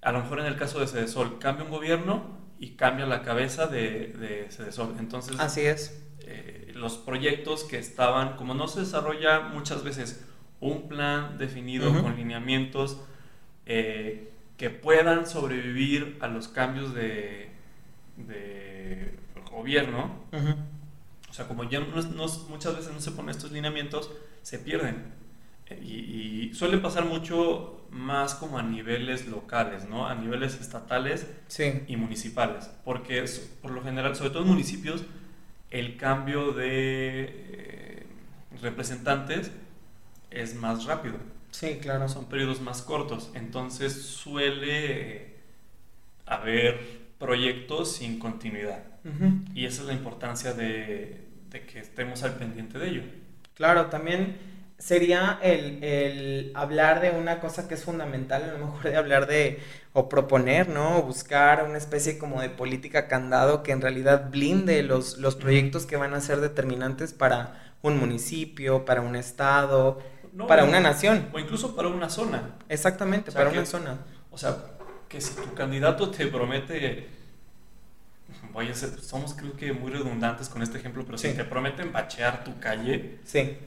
a 0.00 0.10
lo 0.10 0.20
mejor 0.20 0.40
en 0.40 0.46
el 0.46 0.56
caso 0.56 0.80
de 0.80 0.86
Cedesol 0.86 1.38
cambia 1.38 1.64
un 1.64 1.70
gobierno 1.70 2.38
y 2.58 2.70
cambia 2.70 3.04
la 3.04 3.22
cabeza 3.22 3.66
de, 3.66 4.14
de 4.18 4.46
Cedesol. 4.50 4.96
Entonces, 4.98 5.38
así 5.38 5.60
es. 5.60 6.02
Eh, 6.22 6.72
los 6.74 6.96
proyectos 6.96 7.64
que 7.64 7.78
estaban, 7.78 8.36
como 8.36 8.54
no 8.54 8.66
se 8.66 8.80
desarrolla 8.80 9.40
muchas 9.40 9.84
veces 9.84 10.24
un 10.60 10.88
plan 10.88 11.36
definido 11.36 11.90
con 12.02 12.16
lineamientos 12.16 12.98
eh, 13.66 14.32
que 14.56 14.70
puedan 14.70 15.26
sobrevivir 15.26 16.16
a 16.20 16.28
los 16.28 16.48
cambios 16.48 16.94
de, 16.94 17.50
de 18.16 19.18
gobierno, 19.50 20.24
o 20.32 20.75
sea, 21.36 21.46
como 21.46 21.64
ya 21.68 21.80
muchas 21.80 22.76
veces 22.76 22.92
no 22.92 23.00
se 23.00 23.10
ponen 23.10 23.30
estos 23.30 23.52
lineamientos, 23.52 24.10
se 24.42 24.58
pierden. 24.58 25.12
Y, 25.82 26.54
suele 26.54 26.78
pasar 26.78 27.04
mucho 27.04 27.86
más 27.90 28.34
como 28.34 28.58
a 28.58 28.62
niveles 28.62 29.26
locales, 29.26 29.86
¿no? 29.88 30.06
A 30.06 30.14
niveles 30.14 30.58
estatales 30.60 31.26
y 31.86 31.96
municipales. 31.96 32.70
Porque 32.84 33.24
por 33.60 33.72
lo 33.72 33.82
general, 33.82 34.16
sobre 34.16 34.30
todo 34.30 34.42
en 34.44 34.48
municipios, 34.48 35.04
el 35.70 35.96
cambio 35.96 36.52
de 36.52 37.26
eh, 37.28 38.06
representantes 38.62 39.50
es 40.30 40.54
más 40.54 40.84
rápido. 40.84 41.16
Sí, 41.50 41.78
claro. 41.82 42.08
Son 42.08 42.26
periodos 42.26 42.60
más 42.60 42.80
cortos. 42.80 43.30
Entonces 43.34 43.92
suele 44.02 45.34
haber 46.24 47.06
proyectos 47.18 47.92
sin 47.92 48.18
continuidad. 48.18 48.84
Y 49.54 49.66
esa 49.66 49.82
es 49.82 49.86
la 49.86 49.92
importancia 49.92 50.52
de, 50.52 51.25
que 51.62 51.80
estemos 51.80 52.22
al 52.22 52.34
pendiente 52.34 52.78
de 52.78 52.88
ello. 52.88 53.02
Claro, 53.54 53.86
también 53.86 54.36
sería 54.78 55.38
el, 55.42 56.52
hablar 56.54 57.00
de 57.00 57.10
una 57.10 57.40
cosa 57.40 57.66
que 57.66 57.74
es 57.74 57.84
fundamental, 57.84 58.42
a 58.44 58.52
lo 58.58 58.66
mejor 58.66 58.82
de 58.82 58.96
hablar 58.96 59.26
de, 59.26 59.60
o 59.92 60.08
proponer, 60.08 60.68
¿no? 60.68 60.98
O 60.98 61.02
buscar 61.02 61.64
una 61.64 61.78
especie 61.78 62.18
como 62.18 62.42
de 62.42 62.50
política 62.50 63.08
candado 63.08 63.62
que 63.62 63.72
en 63.72 63.80
realidad 63.80 64.30
blinde 64.30 64.82
los, 64.82 65.18
los 65.18 65.36
proyectos 65.36 65.86
que 65.86 65.96
van 65.96 66.14
a 66.14 66.20
ser 66.20 66.40
determinantes 66.40 67.12
para 67.12 67.74
un 67.82 67.98
municipio, 67.98 68.84
para 68.84 69.00
un 69.00 69.16
estado, 69.16 70.02
para 70.46 70.64
una 70.64 70.80
nación. 70.80 71.28
O 71.32 71.38
incluso 71.38 71.74
para 71.74 71.88
una 71.88 72.10
zona. 72.10 72.56
Exactamente, 72.68 73.32
para 73.32 73.50
una 73.50 73.64
zona. 73.64 73.98
O 74.30 74.38
sea, 74.38 74.56
que 75.08 75.20
si 75.20 75.34
tu 75.34 75.54
candidato 75.54 76.10
te 76.10 76.26
promete 76.26 77.08
Oye, 78.56 78.72
somos 78.74 79.34
creo 79.34 79.54
que 79.54 79.70
muy 79.74 79.92
redundantes 79.92 80.48
con 80.48 80.62
este 80.62 80.78
ejemplo, 80.78 81.04
pero 81.04 81.18
si 81.18 81.28
te 81.34 81.44
prometen 81.44 81.92
bachear 81.92 82.42
tu 82.42 82.58
calle. 82.58 83.18
Sí. 83.22 83.58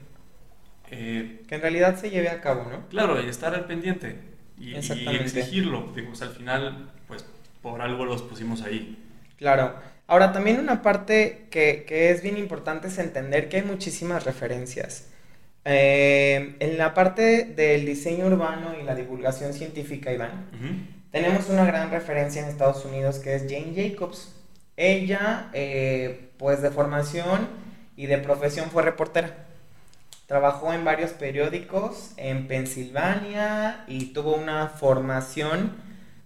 Eh, 0.90 1.44
que 1.48 1.54
en 1.54 1.62
realidad 1.62 1.96
se 1.96 2.10
lleve 2.10 2.30
a 2.30 2.42
cabo, 2.42 2.68
¿no? 2.68 2.90
Claro, 2.90 3.22
y 3.22 3.30
estar 3.30 3.54
al 3.54 3.66
pendiente 3.66 4.20
y, 4.58 4.72
y 4.72 4.76
exigirlo. 4.76 5.92
Digo, 5.96 6.12
al 6.20 6.30
final, 6.30 6.90
pues 7.08 7.24
por 7.62 7.84
algo 7.84 8.04
los 8.04 8.24
pusimos 8.24 8.64
ahí. 8.64 8.98
Claro. 9.38 9.76
Ahora, 10.08 10.32
también 10.32 10.60
una 10.60 10.82
parte 10.82 11.46
que, 11.52 11.86
que 11.88 12.10
es 12.10 12.24
bien 12.24 12.38
importante 12.38 12.88
es 12.88 12.98
entender 12.98 13.48
que 13.48 13.58
hay 13.58 13.64
muchísimas 13.64 14.26
referencias. 14.26 15.10
Eh, 15.66 16.56
en 16.60 16.80
la 16.80 16.96
parte 16.96 17.46
del 17.46 17.86
diseño 17.86 18.26
urbano 18.26 18.74
y 18.82 18.84
la 18.84 18.96
divulgación 18.96 19.54
científica, 19.54 20.12
Iván, 20.12 20.50
tenemos 21.12 21.48
una 21.48 21.64
gran 21.64 21.92
referencia 21.92 22.42
en 22.42 22.50
Estados 22.50 22.84
Unidos 22.86 23.20
que 23.20 23.36
es 23.36 23.44
Jane 23.44 23.74
Jacobs. 23.76 24.36
Ella, 24.80 25.50
eh, 25.52 26.32
pues 26.38 26.62
de 26.62 26.72
formación 26.72 27.50
y 27.98 28.06
de 28.06 28.18
profesión 28.18 28.72
fue 28.72 28.82
reportera. 28.82 29.36
Trabajó 30.26 30.72
en 30.72 30.86
varios 30.86 31.12
periódicos 31.12 32.12
en 32.16 32.48
Pensilvania 32.48 33.84
y 33.90 34.14
tuvo 34.14 34.38
una 34.38 34.70
formación 34.70 35.74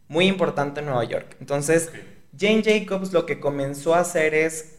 muy 0.07 0.27
importante 0.27 0.81
en 0.81 0.85
Nueva 0.85 1.03
York. 1.03 1.35
Entonces, 1.39 1.91
Jane 2.37 2.61
Jacobs 2.63 3.11
lo 3.11 3.25
que 3.25 3.39
comenzó 3.39 3.95
a 3.95 4.01
hacer 4.01 4.35
es 4.35 4.75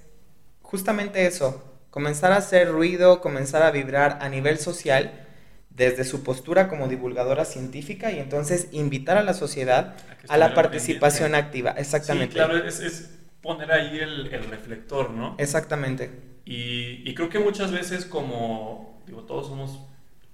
justamente 0.63 1.27
eso, 1.27 1.65
comenzar 1.91 2.31
a 2.31 2.37
hacer 2.37 2.71
ruido, 2.71 3.21
comenzar 3.21 3.65
a 3.65 3.73
vibrar 3.73 4.19
a 4.21 4.29
nivel 4.29 4.59
social 4.59 5.27
desde 5.71 6.05
su 6.05 6.23
postura 6.23 6.69
como 6.69 6.87
divulgadora 6.87 7.45
científica 7.45 8.13
y 8.13 8.21
entonces 8.21 8.69
invitar 8.71 9.17
a 9.17 9.25
la 9.25 9.35
sociedad 9.35 9.97
a, 10.29 10.39
la 10.39 10.55
participación 10.55 11.35
activa. 11.35 11.75
Exactamente. 11.77 12.35
Sí, 12.35 12.35
claro, 12.35 12.57
es, 12.57 13.11
poner 13.45 13.71
ahí 13.71 13.99
el, 13.99 14.31
reflector, 14.31 15.11
¿no? 15.11 15.35
Exactamente. 15.39 16.11
Y, 16.47 17.15
creo 17.15 17.29
que 17.29 17.39
muchas 17.39 17.71
veces 17.71 18.07
como, 18.07 19.03
digo, 19.07 19.23
todos 19.23 19.47
somos 19.47 19.81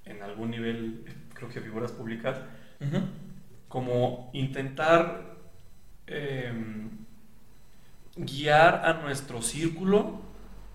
en 0.05 0.23
algún 0.23 0.53
nivel, 0.53 1.05
creo 1.35 1.49
que 1.51 1.61
figuras 1.61 1.91
públicas, 1.91 2.39
como 3.69 4.31
intentar 4.33 5.37
em, 6.07 6.91
guiar 8.17 8.83
a 8.85 8.95
nuestro 8.95 9.43
círculo 9.43 10.21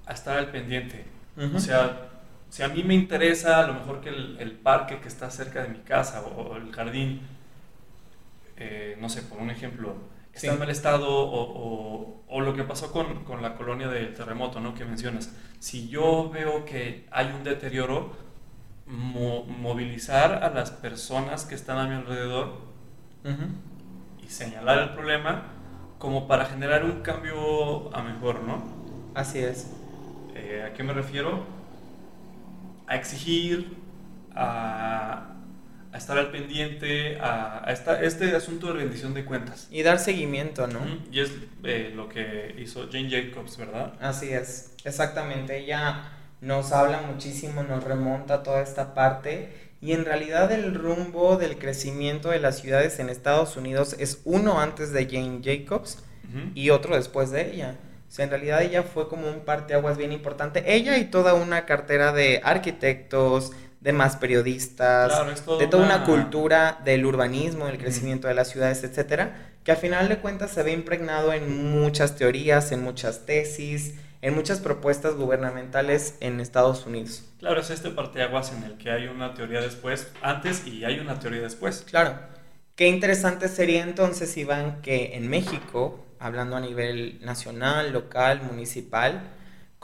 a 0.06 0.14
estar 0.14 0.38
al 0.38 0.52
pendiente. 0.52 1.06
O 1.54 1.60
sea, 1.60 2.10
si 2.50 2.64
a 2.64 2.68
mí 2.68 2.84
me 2.84 2.96
interesa 2.96 3.64
a 3.64 3.68
lo 3.68 3.76
mejor 3.76 4.02
que 4.02 4.10
el, 4.10 4.52
parque 4.62 5.00
que 5.00 5.08
está 5.08 5.30
cerca 5.30 5.64
de 5.64 5.70
mi 5.70 5.80
casa 5.80 6.22
o, 6.22 6.58
el 6.58 6.72
jardín, 6.74 7.22
eh, 8.58 8.98
no 9.00 9.08
sé, 9.08 9.22
por 9.22 9.40
un 9.40 9.50
ejemplo, 9.50 9.96
está 10.36 10.54
en 10.54 10.60
mal 10.60 10.70
estado 10.70 11.10
o, 11.10 12.24
o, 12.28 12.42
lo 12.42 12.54
que 12.54 12.64
pasó 12.64 12.92
con, 12.92 13.24
con, 13.24 13.42
la 13.42 13.56
colonia 13.56 13.88
del 13.88 14.14
terremoto, 14.14 14.60
¿no? 14.60 14.76
Que 14.76 14.86
mencionas. 14.86 15.34
Si 15.60 15.88
yo 15.88 16.30
veo 16.30 16.66
que 16.66 17.08
hay 17.12 17.28
un 17.28 17.44
deterioro, 17.44 18.12
movilizar 18.88 20.44
a 20.44 20.50
las 20.50 20.70
personas 20.72 21.46
que 21.46 21.56
están 21.56 21.78
a 21.78 21.88
mi 21.88 21.96
alrededor 21.96 22.60
y 24.24 24.28
señalar 24.28 24.78
el 24.80 24.90
problema 24.90 25.46
como 25.98 26.28
para 26.28 26.46
generar 26.46 26.84
un 26.84 27.02
cambio 27.02 27.96
a 27.96 28.04
mejor, 28.04 28.42
¿no? 28.42 28.64
Así 29.16 29.40
es. 29.40 29.72
Eh, 30.36 30.68
¿A 30.70 30.74
qué 30.74 30.84
me 30.84 30.94
refiero? 30.94 31.46
A 32.86 32.96
exigir, 32.96 33.78
a, 34.36 35.35
estar 35.98 36.18
al 36.18 36.32
pendiente, 36.32 37.18
a, 37.20 37.66
este 38.02 38.36
asunto 38.36 38.68
de 38.68 38.74
rendición 38.74 39.14
de 39.14 39.26
cuentas. 39.26 39.68
Y 39.72 39.84
dar 39.84 40.00
seguimiento, 40.00 40.68
¿no? 40.68 40.80
Y 41.12 41.20
es 41.20 41.32
eh, 41.64 41.92
lo 41.96 42.10
que 42.10 42.56
hizo 42.58 42.88
Jane 42.92 43.10
Jacobs, 43.10 43.58
¿verdad? 43.58 43.94
Así 44.00 44.30
es, 44.30 44.74
exactamente. 44.84 45.58
Ella 45.58 46.12
nos 46.42 46.72
habla 46.72 47.02
muchísimo, 47.02 47.64
nos 47.64 47.84
remonta 47.84 48.44
toda 48.44 48.62
esta 48.62 48.94
parte. 48.94 49.50
Y 49.82 49.92
en 49.92 50.06
realidad 50.06 50.52
el 50.52 50.74
rumbo 50.74 51.38
del 51.38 51.58
crecimiento 51.58 52.30
de 52.30 52.40
las 52.40 52.60
ciudades 52.60 53.00
en 53.00 53.10
Estados 53.10 53.56
Unidos 53.58 53.96
es 54.00 54.22
uno 54.24 54.60
antes 54.60 54.92
de 54.92 55.06
Jane 55.06 55.42
Jacobs 55.44 56.00
y 56.54 56.72
otro 56.72 56.96
después 56.96 57.32
de 57.32 57.54
ella 57.54 57.78
en 58.24 58.30
realidad 58.30 58.62
ella 58.62 58.84
fue 58.84 59.08
como 59.10 59.28
un 59.28 59.42
parteaguas 59.42 59.98
bien 59.98 60.12
importante. 60.12 60.64
Ella 60.68 60.98
y 60.98 61.06
toda 61.06 61.34
una 61.34 61.66
cartera 61.66 62.12
de 62.14 62.42
arquitectos, 62.44 63.52
de 63.86 63.94
más 63.94 64.16
periodistas, 64.18 65.14
de 65.60 65.68
toda 65.68 65.86
una... 65.86 66.06
cultura 66.06 66.82
del 66.84 67.06
urbanismo, 67.06 67.68
el 67.68 67.78
crecimiento 67.78 68.28
de 68.28 68.34
las 68.34 68.50
ciudades, 68.50 68.84
etcétera, 68.84 69.52
que 69.64 69.72
a 69.72 69.76
final 69.76 70.10
de 70.10 70.18
cuentas 70.18 70.50
se 70.50 70.64
ve 70.64 70.72
impregnado 70.72 71.32
en 71.34 71.70
muchas 71.70 72.16
teorías, 72.16 72.72
en 72.72 72.82
muchas 72.82 73.28
tesis, 73.28 73.94
en 74.24 74.34
muchas 74.34 74.60
propuestas 74.60 75.14
gubernamentales 75.14 76.16
en 76.20 76.40
Estados 76.40 76.88
Unidos. 76.88 77.26
Claro, 77.38 77.62
es 77.62 77.70
este 77.70 77.92
parteaguas 77.92 78.52
en 78.54 78.64
el 78.64 78.76
que 78.80 78.90
hay 78.90 79.06
una 79.06 79.36
teoría 79.36 79.62
después, 79.62 80.12
antes 80.24 80.66
y 80.66 80.84
hay 80.84 80.98
una 80.98 81.20
teoría 81.20 81.42
después. 81.42 81.86
Claro. 81.88 82.18
Qué 82.76 82.88
interesante 82.88 83.50
sería 83.50 83.84
entonces, 83.84 84.36
Iván, 84.36 84.82
que 84.82 85.16
en 85.16 85.30
México 85.30 86.04
hablando 86.18 86.56
a 86.56 86.60
nivel 86.60 87.20
nacional, 87.22 87.94
local, 87.94 88.42
municipal, 88.42 89.22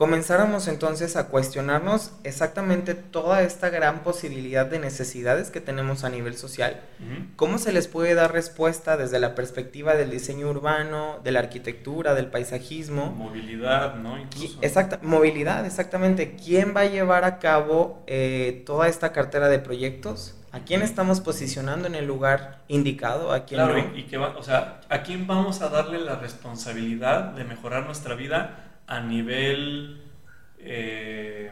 comenzáramos 0.01 0.67
entonces 0.67 1.15
a 1.15 1.27
cuestionarnos 1.27 2.13
exactamente 2.23 2.95
toda 2.95 3.43
esta 3.43 3.69
gran 3.69 3.99
posibilidad 3.99 4.65
de 4.65 4.79
necesidades 4.79 5.51
que 5.51 5.61
tenemos 5.61 6.03
a 6.03 6.09
nivel 6.09 6.35
social, 6.35 6.81
cómo 7.35 7.59
se 7.59 7.71
les 7.71 7.87
puede 7.87 8.15
dar 8.15 8.33
respuesta 8.33 8.97
desde 8.97 9.19
la 9.19 9.35
perspectiva 9.35 9.93
del 9.93 10.09
diseño 10.09 10.49
urbano, 10.49 11.19
de 11.23 11.31
la 11.31 11.41
arquitectura, 11.41 12.15
del 12.15 12.25
paisajismo. 12.25 13.11
Movilidad, 13.11 13.93
¿no? 13.97 14.17
Exacta, 14.63 14.97
movilidad, 15.03 15.67
exactamente. 15.67 16.35
¿Quién 16.35 16.75
va 16.75 16.81
a 16.81 16.85
llevar 16.87 17.23
a 17.23 17.37
cabo 17.37 18.01
eh, 18.07 18.63
toda 18.65 18.87
esta 18.87 19.11
cartera 19.11 19.49
de 19.49 19.59
proyectos? 19.59 20.35
¿A 20.51 20.61
quién 20.61 20.81
estamos 20.81 21.21
posicionando 21.21 21.87
en 21.87 21.93
el 21.93 22.07
lugar 22.07 22.63
indicado? 22.67 23.31
¿A 23.33 23.45
quién 23.45 23.61
claro, 23.61 23.77
y, 23.95 24.07
que 24.07 24.17
va, 24.17 24.35
o 24.35 24.41
sea, 24.41 24.81
¿a 24.89 25.03
quién 25.03 25.27
vamos 25.27 25.61
a 25.61 25.69
darle 25.69 25.99
la 25.99 26.15
responsabilidad 26.15 27.33
de 27.33 27.43
mejorar 27.43 27.85
nuestra 27.85 28.15
vida 28.15 28.70
a 28.91 28.99
nivel 28.99 30.01
eh, 30.59 31.49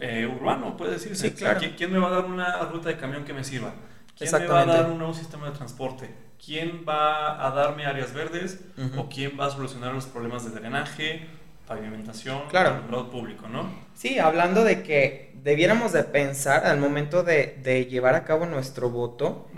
eh, 0.00 0.26
urbano, 0.26 0.76
puede 0.76 0.94
decirse? 0.94 1.28
Sí, 1.28 1.34
claro. 1.34 1.60
¿Quién, 1.76 1.92
me 1.92 2.00
va 2.00 2.08
a 2.08 2.10
dar 2.10 2.24
una 2.24 2.58
ruta 2.64 2.88
de 2.88 2.96
camión 2.96 3.24
que 3.24 3.32
me 3.32 3.44
sirva? 3.44 3.72
¿Quién 4.18 4.32
me 4.32 4.46
va 4.48 4.62
a 4.62 4.66
dar 4.66 4.90
un 4.90 4.98
nuevo 4.98 5.14
sistema 5.14 5.46
de 5.46 5.52
transporte? 5.52 6.10
¿Quién 6.44 6.84
va 6.86 7.46
a 7.46 7.52
darme 7.52 7.86
áreas 7.86 8.12
verdes? 8.12 8.64
¿O 8.96 9.08
quién 9.08 9.38
va 9.38 9.46
a 9.46 9.50
solucionar 9.50 9.94
los 9.94 10.06
problemas 10.06 10.44
de 10.44 10.50
drenaje? 10.58 11.28
pavimentación, 11.64 12.48
claro. 12.50 13.08
público, 13.10 13.48
¿no? 13.48 13.72
Sí, 13.94 14.18
hablando 14.18 14.64
de 14.64 14.82
que 14.82 15.32
debiéramos 15.42 15.92
de 15.92 16.02
pensar 16.02 16.66
al 16.66 16.78
momento 16.78 17.22
de, 17.22 17.86
llevar 17.88 18.16
a 18.16 18.24
cabo 18.24 18.44
nuestro 18.46 18.90
voto, 18.90 19.48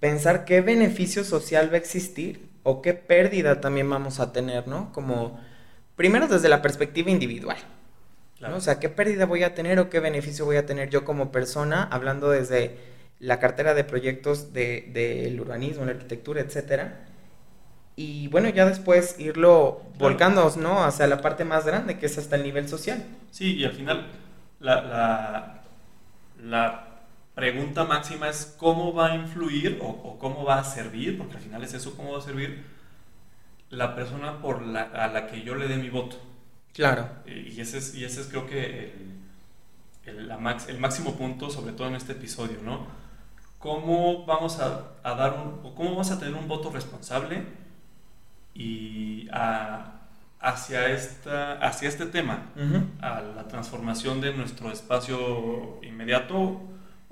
pensar 0.00 0.44
qué 0.44 0.60
beneficio 0.60 1.22
social 1.24 1.70
va 1.70 1.74
a 1.74 1.78
existir 1.78 2.50
o 2.66 2.82
qué 2.82 2.94
pérdida 2.94 3.60
también 3.60 3.88
vamos 3.88 4.18
a 4.18 4.32
tener, 4.32 4.66
¿no? 4.66 4.92
Como, 4.92 5.40
primero 5.94 6.26
desde 6.26 6.48
la 6.48 6.62
perspectiva 6.62 7.10
individual. 7.10 7.58
O 8.54 8.60
sea, 8.60 8.80
¿qué 8.80 8.88
pérdida 8.88 9.24
voy 9.24 9.44
a 9.44 9.54
tener 9.54 9.78
o 9.78 9.88
qué 9.88 10.00
beneficio 10.00 10.44
voy 10.44 10.56
a 10.56 10.66
tener 10.66 10.90
yo 10.90 11.04
como 11.04 11.30
persona, 11.32 11.84
hablando 11.84 12.28
desde 12.28 12.76
la 13.20 13.38
cartera 13.38 13.72
de 13.72 13.84
proyectos 13.84 14.52
del 14.52 14.92
de, 14.92 15.38
urbanismo, 15.40 15.84
la 15.84 15.92
arquitectura, 15.92 16.40
etcétera? 16.40 17.06
y 17.98 18.28
bueno, 18.28 18.50
ya 18.50 18.66
después 18.66 19.18
irlo 19.18 19.80
volcando, 19.98 20.52
¿no? 20.58 20.84
Hacia 20.84 21.06
la 21.06 21.22
parte 21.22 21.46
más 21.46 21.64
grande, 21.64 21.98
que 21.98 22.06
es 22.06 22.18
hasta 22.18 22.36
el 22.36 22.42
nivel 22.42 22.68
social. 22.68 23.02
Sí, 23.30 23.54
y 23.56 23.64
al 23.64 23.72
final 23.72 24.06
la, 24.60 25.62
la, 26.42 26.85
pregunta 27.36 27.84
máxima 27.84 28.28
es 28.28 28.56
cómo 28.58 28.92
va 28.92 29.12
a 29.12 29.14
influir 29.14 29.78
o, 29.80 30.18
cómo 30.18 30.42
va 30.42 30.58
a 30.58 30.64
servir, 30.64 31.16
porque 31.16 31.36
al 31.36 31.42
final 31.42 31.62
es 31.62 31.74
eso, 31.74 31.94
cómo 31.96 32.12
va 32.12 32.18
a 32.18 32.22
servir 32.22 32.64
la 33.70 33.94
persona 33.94 34.40
por 34.40 34.62
la, 34.62 34.82
a 34.82 35.06
la 35.06 35.28
que 35.28 35.42
yo 35.42 35.54
le 35.54 35.68
dé 35.68 35.76
mi 35.76 35.90
voto. 35.90 36.16
Claro. 36.72 37.08
Y 37.26 37.60
ese 37.60 37.78
es, 37.78 37.94
y 37.94 38.04
ese 38.04 38.22
es 38.22 38.26
creo 38.26 38.46
que 38.46 38.92
el, 40.06 40.30
el 40.68 40.78
máximo 40.78 41.16
punto, 41.16 41.50
sobre 41.50 41.72
todo 41.72 41.86
en 41.86 41.94
este 41.94 42.12
episodio, 42.12 42.58
¿no? 42.64 42.86
¿Cómo 43.60 44.26
vamos 44.26 44.58
a, 44.58 44.92
a 45.04 45.14
dar 45.14 45.34
un, 45.34 45.60
o 45.62 45.74
cómo 45.76 45.90
vamos 45.90 46.10
a 46.10 46.18
tener 46.18 46.34
un 46.34 46.48
voto 46.48 46.70
responsable? 46.70 47.44
y 48.58 49.28
hacia, 50.40 50.88
esta, 50.88 51.54
hacia 51.58 51.88
este 51.88 52.06
tema, 52.06 52.46
a 53.00 53.20
la 53.20 53.46
transformación 53.48 54.20
de 54.20 54.32
nuestro 54.32 54.72
espacio 54.72 55.78
inmediato 55.82 56.62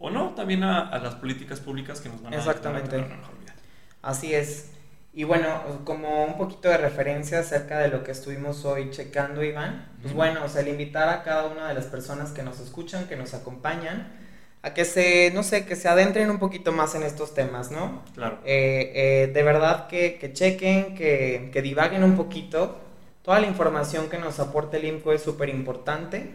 o 0.05 0.11
no, 0.11 0.35
también 0.35 0.63
a, 0.65 0.99
las 0.99 1.15
políticas 1.15 1.61
públicas 1.61 2.01
que 2.03 2.11
nos 2.11 2.23
van 2.23 2.35
a 2.35 2.37
Exactamente. 2.37 2.97
una 2.99 3.17
mejor 3.17 3.39
vida. 3.41 3.55
Así 4.03 4.35
es. 4.35 4.71
Y 5.15 5.25
bueno, 5.25 5.49
como 5.85 6.25
un 6.25 6.37
poquito 6.37 6.69
de 6.69 6.77
referencia 6.77 7.39
acerca 7.39 7.79
de 7.79 7.89
lo 7.89 8.05
que 8.05 8.11
estuvimos 8.11 8.67
hoy 8.67 8.91
checando, 8.91 9.43
Iván, 9.43 9.89
pues 10.03 10.13
bueno, 10.13 10.45
o 10.45 10.49
sea, 10.49 10.61
el 10.61 10.69
invitar 10.69 11.09
a 11.09 11.23
cada 11.23 11.47
una 11.47 11.69
de 11.69 11.75
las 11.75 11.87
personas 11.87 12.33
que 12.33 12.43
nos 12.43 12.61
escuchan, 12.61 13.07
que 13.07 13.17
nos 13.17 13.33
acompañan, 13.33 14.13
a 14.61 14.75
que 14.75 14.85
se, 14.85 15.31
no 15.33 15.43
sé, 15.43 15.65
que 15.65 15.77
se 15.77 15.89
adentren 15.89 16.29
un 16.31 16.39
poquito 16.39 16.71
más 16.73 16.95
en 16.95 17.03
estos 17.03 17.33
temas, 17.33 17.71
¿no? 17.71 18.03
Claro. 18.15 18.41
Eh, 18.45 18.93
eh, 18.95 19.31
de 19.33 19.43
verdad 19.43 19.87
que, 19.87 20.19
que 20.19 20.35
chequen, 20.35 20.95
que, 20.95 21.51
que 21.51 21.63
divaguen 21.63 22.05
un 22.05 22.15
poquito. 22.17 22.79
Toda 23.23 23.41
la 23.41 23.47
información 23.47 24.11
que 24.11 24.19
nos 24.19 24.39
aporte 24.39 24.77
el 24.77 24.85
INCO 24.85 25.13
es 25.13 25.23
súper 25.23 25.49
importante. 25.49 26.35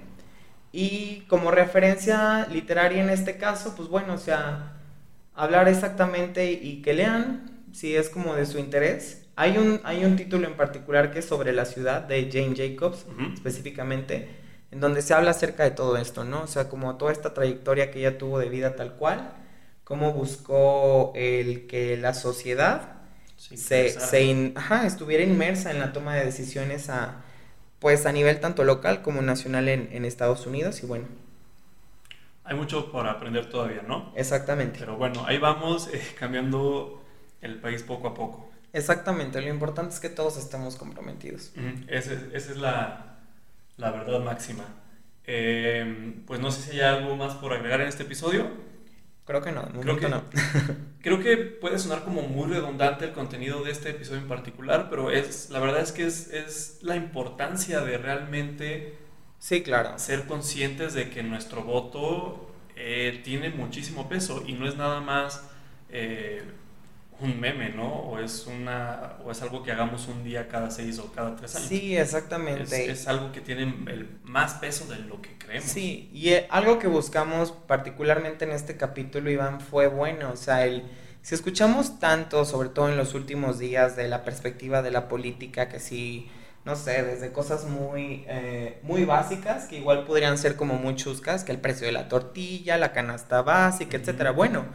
Y 0.72 1.22
como 1.28 1.52
referencia 1.52 2.48
literaria 2.52 3.02
en 3.04 3.10
este 3.10 3.38
caso, 3.38 3.76
pues 3.76 3.90
bueno, 3.90 4.14
o 4.14 4.18
sea, 4.18 4.74
hablar 5.36 5.68
exactamente 5.68 6.52
y 6.52 6.82
que 6.82 6.94
lean, 6.94 7.64
si 7.74 7.96
es 7.96 8.10
como 8.10 8.36
de 8.36 8.46
su 8.46 8.60
interés. 8.60 9.26
Hay 9.36 9.58
un, 9.58 9.80
hay 9.84 10.04
un 10.04 10.16
título 10.16 10.48
en 10.48 10.56
particular 10.58 11.12
que 11.12 11.20
es 11.20 11.26
sobre 11.26 11.54
la 11.54 11.66
ciudad 11.66 12.02
de 12.04 12.30
Jane 12.32 12.56
Jacobs, 12.56 13.06
Ujú. 13.10 13.34
específicamente, 13.34 14.28
en 14.72 14.80
donde 14.82 15.02
se 15.02 15.14
habla 15.14 15.32
acerca 15.32 15.64
de 15.64 15.72
todo 15.72 15.98
esto, 15.98 16.24
¿no? 16.26 16.44
O 16.44 16.48
sea, 16.48 16.68
como 16.70 16.98
toda 16.98 17.12
esta 17.14 17.34
trayectoria 17.34 17.90
que 17.90 18.00
ella 18.00 18.18
tuvo 18.18 18.38
de 18.40 18.50
vida 18.50 18.76
tal 18.76 18.94
cual, 18.96 19.32
cómo 19.84 20.14
buscó 20.14 21.14
el 21.16 21.68
que 21.68 21.98
la 21.98 22.14
sociedad 22.14 22.96
se, 23.38 23.90
se 24.00 24.24
in- 24.24 24.54
ajá, 24.56 24.86
estuviera 24.86 25.24
inmersa 25.24 25.72
en 25.72 25.80
la 25.80 25.94
toma 25.94 26.16
de 26.16 26.26
decisiones 26.26 26.90
a, 26.90 27.24
pues 27.80 28.06
a 28.06 28.12
nivel 28.12 28.40
tanto 28.40 28.64
local 28.64 29.02
como 29.02 29.22
nacional 29.22 29.68
en, 29.70 29.90
en 29.92 30.06
Estados 30.06 30.46
Unidos 30.48 30.84
y 30.84 30.88
bueno, 30.88 31.08
Hay 32.44 32.56
mucho 32.56 32.92
por 32.92 33.08
aprender 33.08 33.50
todavía, 33.50 33.82
¿no? 33.88 34.14
exactamente, 34.14 34.80
Pero 34.80 34.98
bueno, 34.98 35.26
ahí 35.26 35.38
vamos 35.38 35.90
eh, 35.94 36.02
cambiando 36.20 37.04
el 37.42 37.60
país 37.62 37.84
poco 37.84 38.08
a 38.10 38.14
poco. 38.14 38.50
exactamente, 38.74 39.42
lo 39.42 39.50
importante 39.50 39.94
es 39.94 40.00
que 40.00 40.10
todos 40.10 40.38
estemos 40.38 40.76
comprometidos. 40.76 41.52
Esa 41.88 42.14
es 42.36 42.58
la, 42.58 43.20
la 43.78 43.92
verdad 43.92 44.20
máxima. 44.22 44.66
Eh, 45.26 46.24
pues 46.28 46.40
no 46.40 46.52
sé 46.52 46.62
si 46.64 46.80
hay 46.80 46.98
algo 46.98 47.16
más 47.16 47.36
por 47.36 47.54
agregar 47.54 47.82
en 47.82 47.88
este 47.88 48.04
episodio. 48.04 48.48
Creo 49.30 49.42
que 49.44 49.52
no, 49.52 49.62
de 49.62 49.80
Creo 49.82 49.98
que- 49.98 50.10
no. 50.10 50.24
Creo 51.04 51.20
que 51.22 51.38
puede 51.38 51.78
sonar 51.78 52.04
como 52.04 52.24
muy 52.24 52.50
redundante 52.50 53.06
el 53.06 53.12
contenido 53.12 53.64
de 53.64 53.70
este 53.72 53.92
episodio 53.92 54.22
en 54.22 54.28
particular, 54.28 54.88
pero 54.90 55.12
es, 55.12 55.52
la 55.52 55.60
verdad 55.60 55.82
es 55.82 55.92
que 55.92 56.08
es, 56.08 56.34
es 56.34 56.80
la 56.82 56.96
importancia 56.96 57.82
de 57.82 58.00
realmente 58.00 58.98
Sí, 59.38 59.62
claro. 59.62 60.00
ser 60.00 60.26
conscientes 60.26 60.96
de 60.96 61.12
que 61.12 61.22
nuestro 61.22 61.62
voto 61.64 62.50
eh, 62.76 63.22
tiene 63.24 63.52
muchísimo 63.52 64.10
peso 64.10 64.44
y 64.48 64.54
no 64.54 64.68
es 64.68 64.76
nada 64.78 65.00
más 65.00 65.48
eh, 65.92 66.42
un 67.22 67.40
meme, 67.40 67.70
¿no? 67.70 67.88
O 67.88 68.20
es, 68.20 68.48
una, 68.48 69.18
o 69.24 69.32
es 69.32 69.42
algo 69.42 69.64
que 69.64 69.72
hagamos 69.72 70.08
un 70.08 70.24
día 70.24 70.48
cada 70.48 70.72
seis 70.72 71.00
o 71.00 71.12
cada 71.12 71.36
tres 71.36 71.56
años. 71.56 71.68
Sí, 71.68 71.98
exactamente. 71.98 72.90
es 72.90 73.08
algo 73.08 73.32
que 73.32 73.42
tiene 73.42 73.64
el 73.64 74.20
más 74.24 74.56
peso 74.56 74.86
de 74.86 75.00
lo 75.00 75.22
que 75.22 75.38
creemos. 75.38 75.70
Sí, 75.70 76.10
y 76.14 76.30
eh, 76.30 76.48
algo 76.50 76.80
que 76.80 76.88
buscamos 76.88 77.52
particularmente 77.52 78.46
en 78.46 78.52
este 78.52 78.78
capítulo, 78.78 79.30
Iván, 79.30 79.60
fue 79.62 79.88
bueno, 79.88 80.32
o 80.32 80.36
sea, 80.38 80.66
el, 80.66 80.84
si 81.22 81.36
escuchamos 81.36 82.00
tanto, 82.00 82.46
sobre 82.46 82.70
todo 82.70 82.90
en 82.90 82.98
los 82.98 83.14
últimos 83.14 83.60
días, 83.60 83.96
de 83.96 84.08
la 84.08 84.24
perspectiva 84.24 84.82
de 84.82 84.92
la 84.92 85.10
política, 85.10 85.68
que 85.68 85.80
sí, 85.80 86.30
no 86.64 86.76
sé, 86.76 87.04
desde 87.04 87.32
cosas 87.32 87.66
muy, 87.66 88.24
eh, 88.28 88.80
muy 88.84 89.04
básicas, 89.04 89.66
que 89.66 89.78
igual 89.78 90.06
podrían 90.06 90.38
ser 90.38 90.56
como 90.56 90.76
muy 90.76 90.96
chuscas, 90.96 91.44
que 91.44 91.52
el 91.52 91.60
precio 91.60 91.86
de 91.86 91.92
la 91.92 92.08
tortilla, 92.08 92.78
la 92.78 92.94
canasta 92.94 93.42
básica, 93.42 93.98
etcétera. 93.98 94.32
Bueno, 94.32 94.66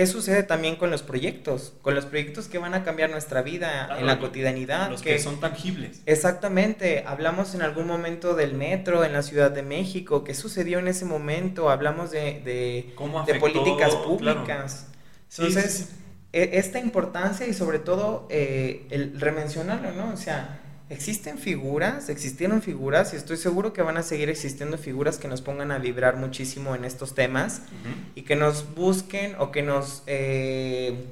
¿qué 0.00 0.06
sucede 0.06 0.42
también 0.44 0.76
con 0.76 0.90
los 0.90 1.02
proyectos? 1.02 1.74
Con 1.82 1.94
los 1.94 2.06
proyectos 2.06 2.48
que 2.48 2.56
van 2.56 2.72
a 2.72 2.84
cambiar 2.84 3.10
nuestra 3.10 3.42
vida 3.42 3.84
Claro, 3.84 4.00
en 4.00 4.06
la 4.06 4.18
cotidianidad. 4.18 4.88
Los 4.88 5.02
que 5.02 5.18
son 5.18 5.40
tangibles. 5.40 6.00
Exactamente, 6.06 7.04
hablamos 7.06 7.54
en 7.54 7.60
algún 7.60 7.86
momento 7.86 8.34
del 8.34 8.54
metro 8.54 9.04
en 9.04 9.12
la 9.12 9.20
Ciudad 9.22 9.50
de 9.50 9.62
México, 9.62 10.24
qué 10.24 10.32
sucedió 10.32 10.78
en 10.78 10.88
ese 10.88 11.04
momento, 11.04 11.68
hablamos 11.68 12.10
de, 12.12 12.40
de, 12.40 12.94
¿Cómo 12.94 13.18
de 13.26 13.32
afectó? 13.32 13.40
políticas 13.40 13.90
Claro. 13.90 14.04
públicas. 14.06 14.86
Sí, 15.28 15.42
Entonces, 15.42 15.72
sí, 15.74 15.84
sí. 15.84 15.90
e- 16.32 16.50
esta 16.54 16.78
importancia 16.78 17.46
y 17.46 17.52
sobre 17.52 17.78
todo 17.78 18.26
eh, 18.30 18.86
el 18.88 19.20
remencionarlo, 19.20 19.92
¿no? 19.92 20.14
O 20.14 20.16
sea, 20.16 20.60
existen 20.90 21.38
figuras, 21.38 22.08
existieron 22.08 22.60
figuras 22.62 23.12
y 23.14 23.16
estoy 23.16 23.36
seguro 23.38 23.72
que 23.72 23.80
van 23.82 23.96
a 23.96 24.02
seguir 24.02 24.28
existiendo 24.28 24.76
figuras 24.76 25.16
que 25.18 25.28
nos 25.28 25.40
pongan 25.40 25.70
a 25.70 25.78
vibrar 25.78 26.16
muchísimo 26.16 26.74
en 26.74 26.84
estos 26.84 27.14
temas 27.14 27.62
y 28.14 28.22
que 28.22 28.36
nos 28.36 28.74
busquen 28.74 29.34
o 29.38 29.50
que 29.52 29.62
nos 29.62 30.02
eh, 30.06 31.04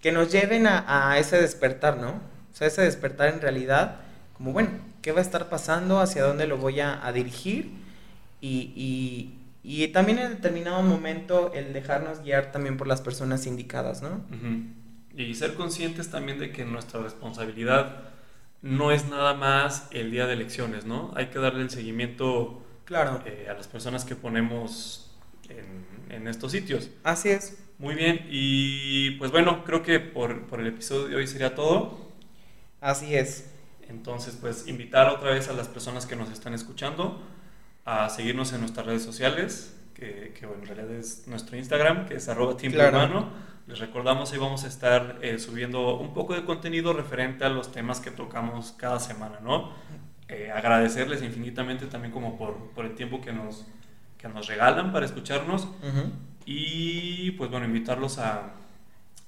que 0.00 0.12
nos 0.12 0.30
lleven 0.32 0.66
a, 0.66 1.10
a 1.10 1.18
ese 1.18 1.40
despertar, 1.40 1.96
¿no? 1.98 2.10
O 2.10 2.56
sea, 2.56 2.66
ese 2.68 2.82
despertar 2.82 3.28
en 3.34 3.40
realidad, 3.40 3.96
como 4.36 4.52
bueno, 4.52 4.70
¿qué 5.02 5.12
va 5.12 5.18
a 5.18 5.22
estar 5.22 5.48
pasando? 5.48 5.98
¿Hacia 6.00 6.22
dónde 6.22 6.46
lo 6.46 6.56
voy 6.58 6.80
a, 6.80 7.04
a 7.04 7.12
dirigir? 7.12 7.72
Y, 8.40 8.72
y- 8.76 9.38
y 9.66 9.88
también 9.88 10.18
en 10.18 10.28
determinado 10.28 10.82
momento 10.82 11.50
el 11.54 11.72
dejarnos 11.72 12.20
guiar 12.22 12.52
también 12.52 12.76
por 12.76 12.86
las 12.86 13.00
personas 13.00 13.46
indicadas, 13.46 14.02
¿no? 14.02 14.20
Y 15.16 15.34
ser 15.34 15.54
conscientes 15.54 16.10
también 16.10 16.38
de 16.38 16.52
que 16.52 16.66
nuestra 16.66 17.00
responsabilidad 17.00 18.10
no 18.64 18.90
es 18.90 19.06
nada 19.08 19.34
más 19.34 19.88
el 19.92 20.10
día 20.10 20.26
de 20.26 20.32
elecciones, 20.32 20.84
¿no? 20.86 21.12
Hay 21.16 21.26
que 21.26 21.38
darle 21.38 21.62
el 21.62 21.70
seguimiento 21.70 22.62
Claro. 22.84 23.22
eh, 23.26 23.46
a 23.50 23.54
las 23.54 23.68
personas 23.68 24.04
que 24.04 24.16
ponemos 24.16 25.10
en, 25.48 25.86
en 26.14 26.28
estos 26.28 26.52
sitios. 26.52 26.90
Así 27.04 27.28
es. 27.28 27.58
Muy 27.78 27.94
bien, 27.94 28.26
y 28.30 29.12
pues 29.12 29.30
bueno, 29.32 29.64
creo 29.64 29.82
que 29.82 30.00
por, 30.00 30.46
por 30.46 30.60
el 30.60 30.68
episodio 30.68 31.08
de 31.08 31.16
hoy 31.16 31.26
sería 31.26 31.54
todo. 31.54 31.98
Así 32.80 33.14
es. 33.14 33.50
Entonces, 33.88 34.36
pues 34.40 34.66
invitar 34.66 35.08
otra 35.08 35.30
vez 35.30 35.48
a 35.48 35.52
las 35.52 35.68
personas 35.68 36.06
que 36.06 36.16
nos 36.16 36.30
están 36.30 36.54
escuchando 36.54 37.20
a 37.84 38.08
seguirnos 38.08 38.52
en 38.52 38.60
nuestras 38.60 38.86
redes 38.86 39.02
sociales, 39.02 39.76
que, 39.94 40.34
que 40.38 40.46
bueno, 40.46 40.62
en 40.62 40.68
realidad 40.68 40.90
es 40.96 41.26
nuestro 41.28 41.56
Instagram, 41.56 42.06
que 42.06 42.14
es 42.16 42.28
arroba 42.28 42.56
Team 42.56 42.72
Claro. 42.72 42.96
Urbano. 42.98 43.28
Les 43.66 43.78
recordamos 43.78 44.30
ahí 44.32 44.38
vamos 44.38 44.64
a 44.64 44.68
estar 44.68 45.18
eh, 45.22 45.38
subiendo 45.38 45.96
un 45.98 46.12
poco 46.12 46.34
de 46.34 46.44
contenido 46.44 46.92
referente 46.92 47.44
a 47.44 47.48
los 47.48 47.72
temas 47.72 48.00
que 48.00 48.10
tocamos 48.10 48.72
cada 48.76 49.00
semana, 49.00 49.40
¿no? 49.40 49.72
Eh, 50.28 50.50
agradecerles 50.54 51.22
infinitamente 51.22 51.86
también 51.86 52.12
como 52.12 52.36
por, 52.36 52.72
por 52.74 52.84
el 52.84 52.94
tiempo 52.94 53.20
que 53.22 53.32
nos, 53.32 53.64
que 54.18 54.28
nos 54.28 54.46
regalan 54.48 54.92
para 54.92 55.06
escucharnos 55.06 55.64
Ujú. 55.64 56.10
y 56.44 57.30
pues 57.32 57.50
bueno, 57.50 57.64
invitarlos 57.64 58.18
a 58.18 58.52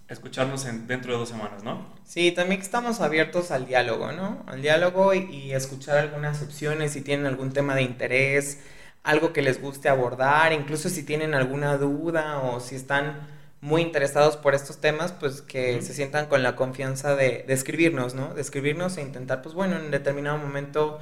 escucharnos 0.09 0.67
en, 0.67 0.87
dentro 0.87 1.12
de 1.12 1.19
dos 1.19 1.29
semanas, 1.31 1.64
¿no? 1.64 1.87
Sí, 2.05 2.31
también 2.31 2.61
estamos 2.61 3.01
abiertos 3.01 3.51
al 3.51 3.67
diálogo, 3.67 4.12
¿no? 4.12 4.45
Al 4.47 4.62
diálogo 4.62 5.14
y, 5.14 5.21
y 5.35 5.53
escuchar 5.53 5.99
algunas 5.99 6.43
opciones 6.43 6.93
si 6.93 7.01
tienen 7.01 7.27
algún 7.27 7.53
tema 7.53 7.75
de 7.75 7.83
interés, 7.83 8.62
algo 9.07 9.32
que 9.32 9.40
les 9.40 9.62
guste 9.62 9.88
abordar, 9.88 10.52
incluso 10.52 10.88
si 10.88 11.04
tienen 11.04 11.34
alguna 11.34 11.78
duda 11.78 12.40
o 12.40 12.61
si 12.61 12.74
están 12.74 13.28
muy 13.61 13.80
interesados 13.80 14.36
por 14.36 14.54
estos 14.54 14.78
temas, 14.80 15.12
pues 15.12 15.42
que 15.42 15.80
se 15.80 15.94
sientan 15.94 16.26
con 16.26 16.42
la 16.42 16.57
confianza 16.57 17.14
de, 17.14 17.44
de 17.46 17.54
escribirnos, 17.54 18.14
¿no? 18.14 18.34
De 18.34 18.42
escribirnos 18.42 18.98
e 18.98 19.02
intentar, 19.02 19.42
pues 19.42 19.54
bueno, 19.54 19.76
en 19.76 19.92
determinado 19.92 20.38
momento 20.38 20.98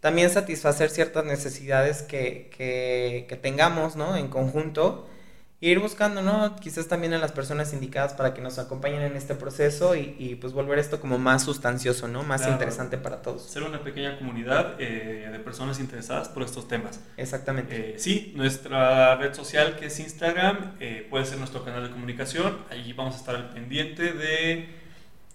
también 0.00 0.30
satisfacer 0.30 0.90
ciertas 0.90 1.24
necesidades 1.24 2.02
que, 2.02 2.50
que, 2.56 3.26
que 3.28 3.36
tengamos, 3.36 3.96
¿no? 3.96 4.16
En 4.16 4.28
conjunto. 4.28 5.08
E 5.60 5.70
ir 5.70 5.80
buscando, 5.80 6.22
¿no? 6.22 6.54
Quizás 6.54 6.86
también 6.86 7.14
a 7.14 7.18
las 7.18 7.32
personas 7.32 7.72
indicadas 7.72 8.14
para 8.14 8.32
que 8.32 8.40
nos 8.40 8.60
acompañen 8.60 9.02
en 9.02 9.16
este 9.16 9.34
proceso 9.34 9.96
y, 9.96 10.14
y, 10.16 10.36
pues 10.36 10.52
volver 10.52 10.78
esto 10.78 11.00
como 11.00 11.18
más 11.18 11.42
sustancioso, 11.42 12.06
¿no? 12.06 12.22
Más 12.22 12.42
Claro. 12.42 12.52
interesante 12.54 12.96
para 12.96 13.22
todos. 13.22 13.42
Ser 13.42 13.64
una 13.64 13.82
pequeña 13.82 14.16
comunidad 14.18 14.76
eh, 14.78 15.28
de 15.32 15.38
personas 15.40 15.80
interesadas 15.80 16.28
por 16.28 16.44
estos 16.44 16.68
temas. 16.68 17.00
Exactamente. 17.16 17.94
Eh, 17.94 17.98
sí, 17.98 18.32
nuestra 18.36 19.16
red 19.16 19.34
social 19.34 19.74
que 19.74 19.86
es 19.86 19.98
Instagram 19.98 20.76
eh, 20.78 21.04
puede 21.10 21.24
ser 21.24 21.38
nuestro 21.38 21.64
canal 21.64 21.82
de 21.82 21.90
comunicación. 21.90 22.58
Allí 22.70 22.92
vamos 22.92 23.16
a 23.16 23.18
estar 23.18 23.34
al 23.34 23.50
pendiente 23.50 24.12
de 24.12 24.68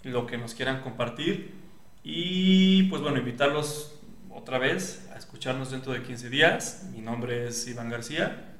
lo 0.03 0.25
que 0.25 0.37
nos 0.37 0.53
quieran 0.55 0.81
compartir. 0.81 1.53
Y 2.01 2.83
pues 2.83 3.01
bueno, 3.01 3.17
invitarlos 3.17 3.99
otra 4.29 4.57
vez 4.57 5.05
a 5.13 5.17
escucharnos 5.17 5.71
dentro 5.71 5.91
de 5.91 6.01
15 6.01 6.29
días. 6.29 6.83
Mi 6.93 7.01
nombre 7.01 7.47
es 7.49 7.67
Iván 7.67 7.89
García. 7.89 8.52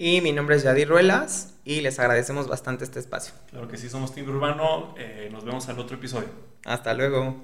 Y 0.00 0.20
mi 0.20 0.30
nombre 0.30 0.54
es 0.54 0.62
Yadir 0.62 0.88
Ruelas 0.88 1.54
y 1.64 1.80
les 1.80 1.98
agradecemos 1.98 2.46
bastante 2.46 2.84
este 2.84 3.00
espacio. 3.00 3.34
Claro 3.50 3.66
que 3.66 3.76
sí, 3.76 3.88
somos 3.88 4.14
Timbre 4.14 4.32
Urbano. 4.32 4.94
Eh, 4.96 5.28
nos 5.32 5.44
vemos 5.44 5.68
al 5.68 5.80
otro 5.80 5.96
episodio. 5.96 6.28
Hasta 6.64 6.94
luego. 6.94 7.34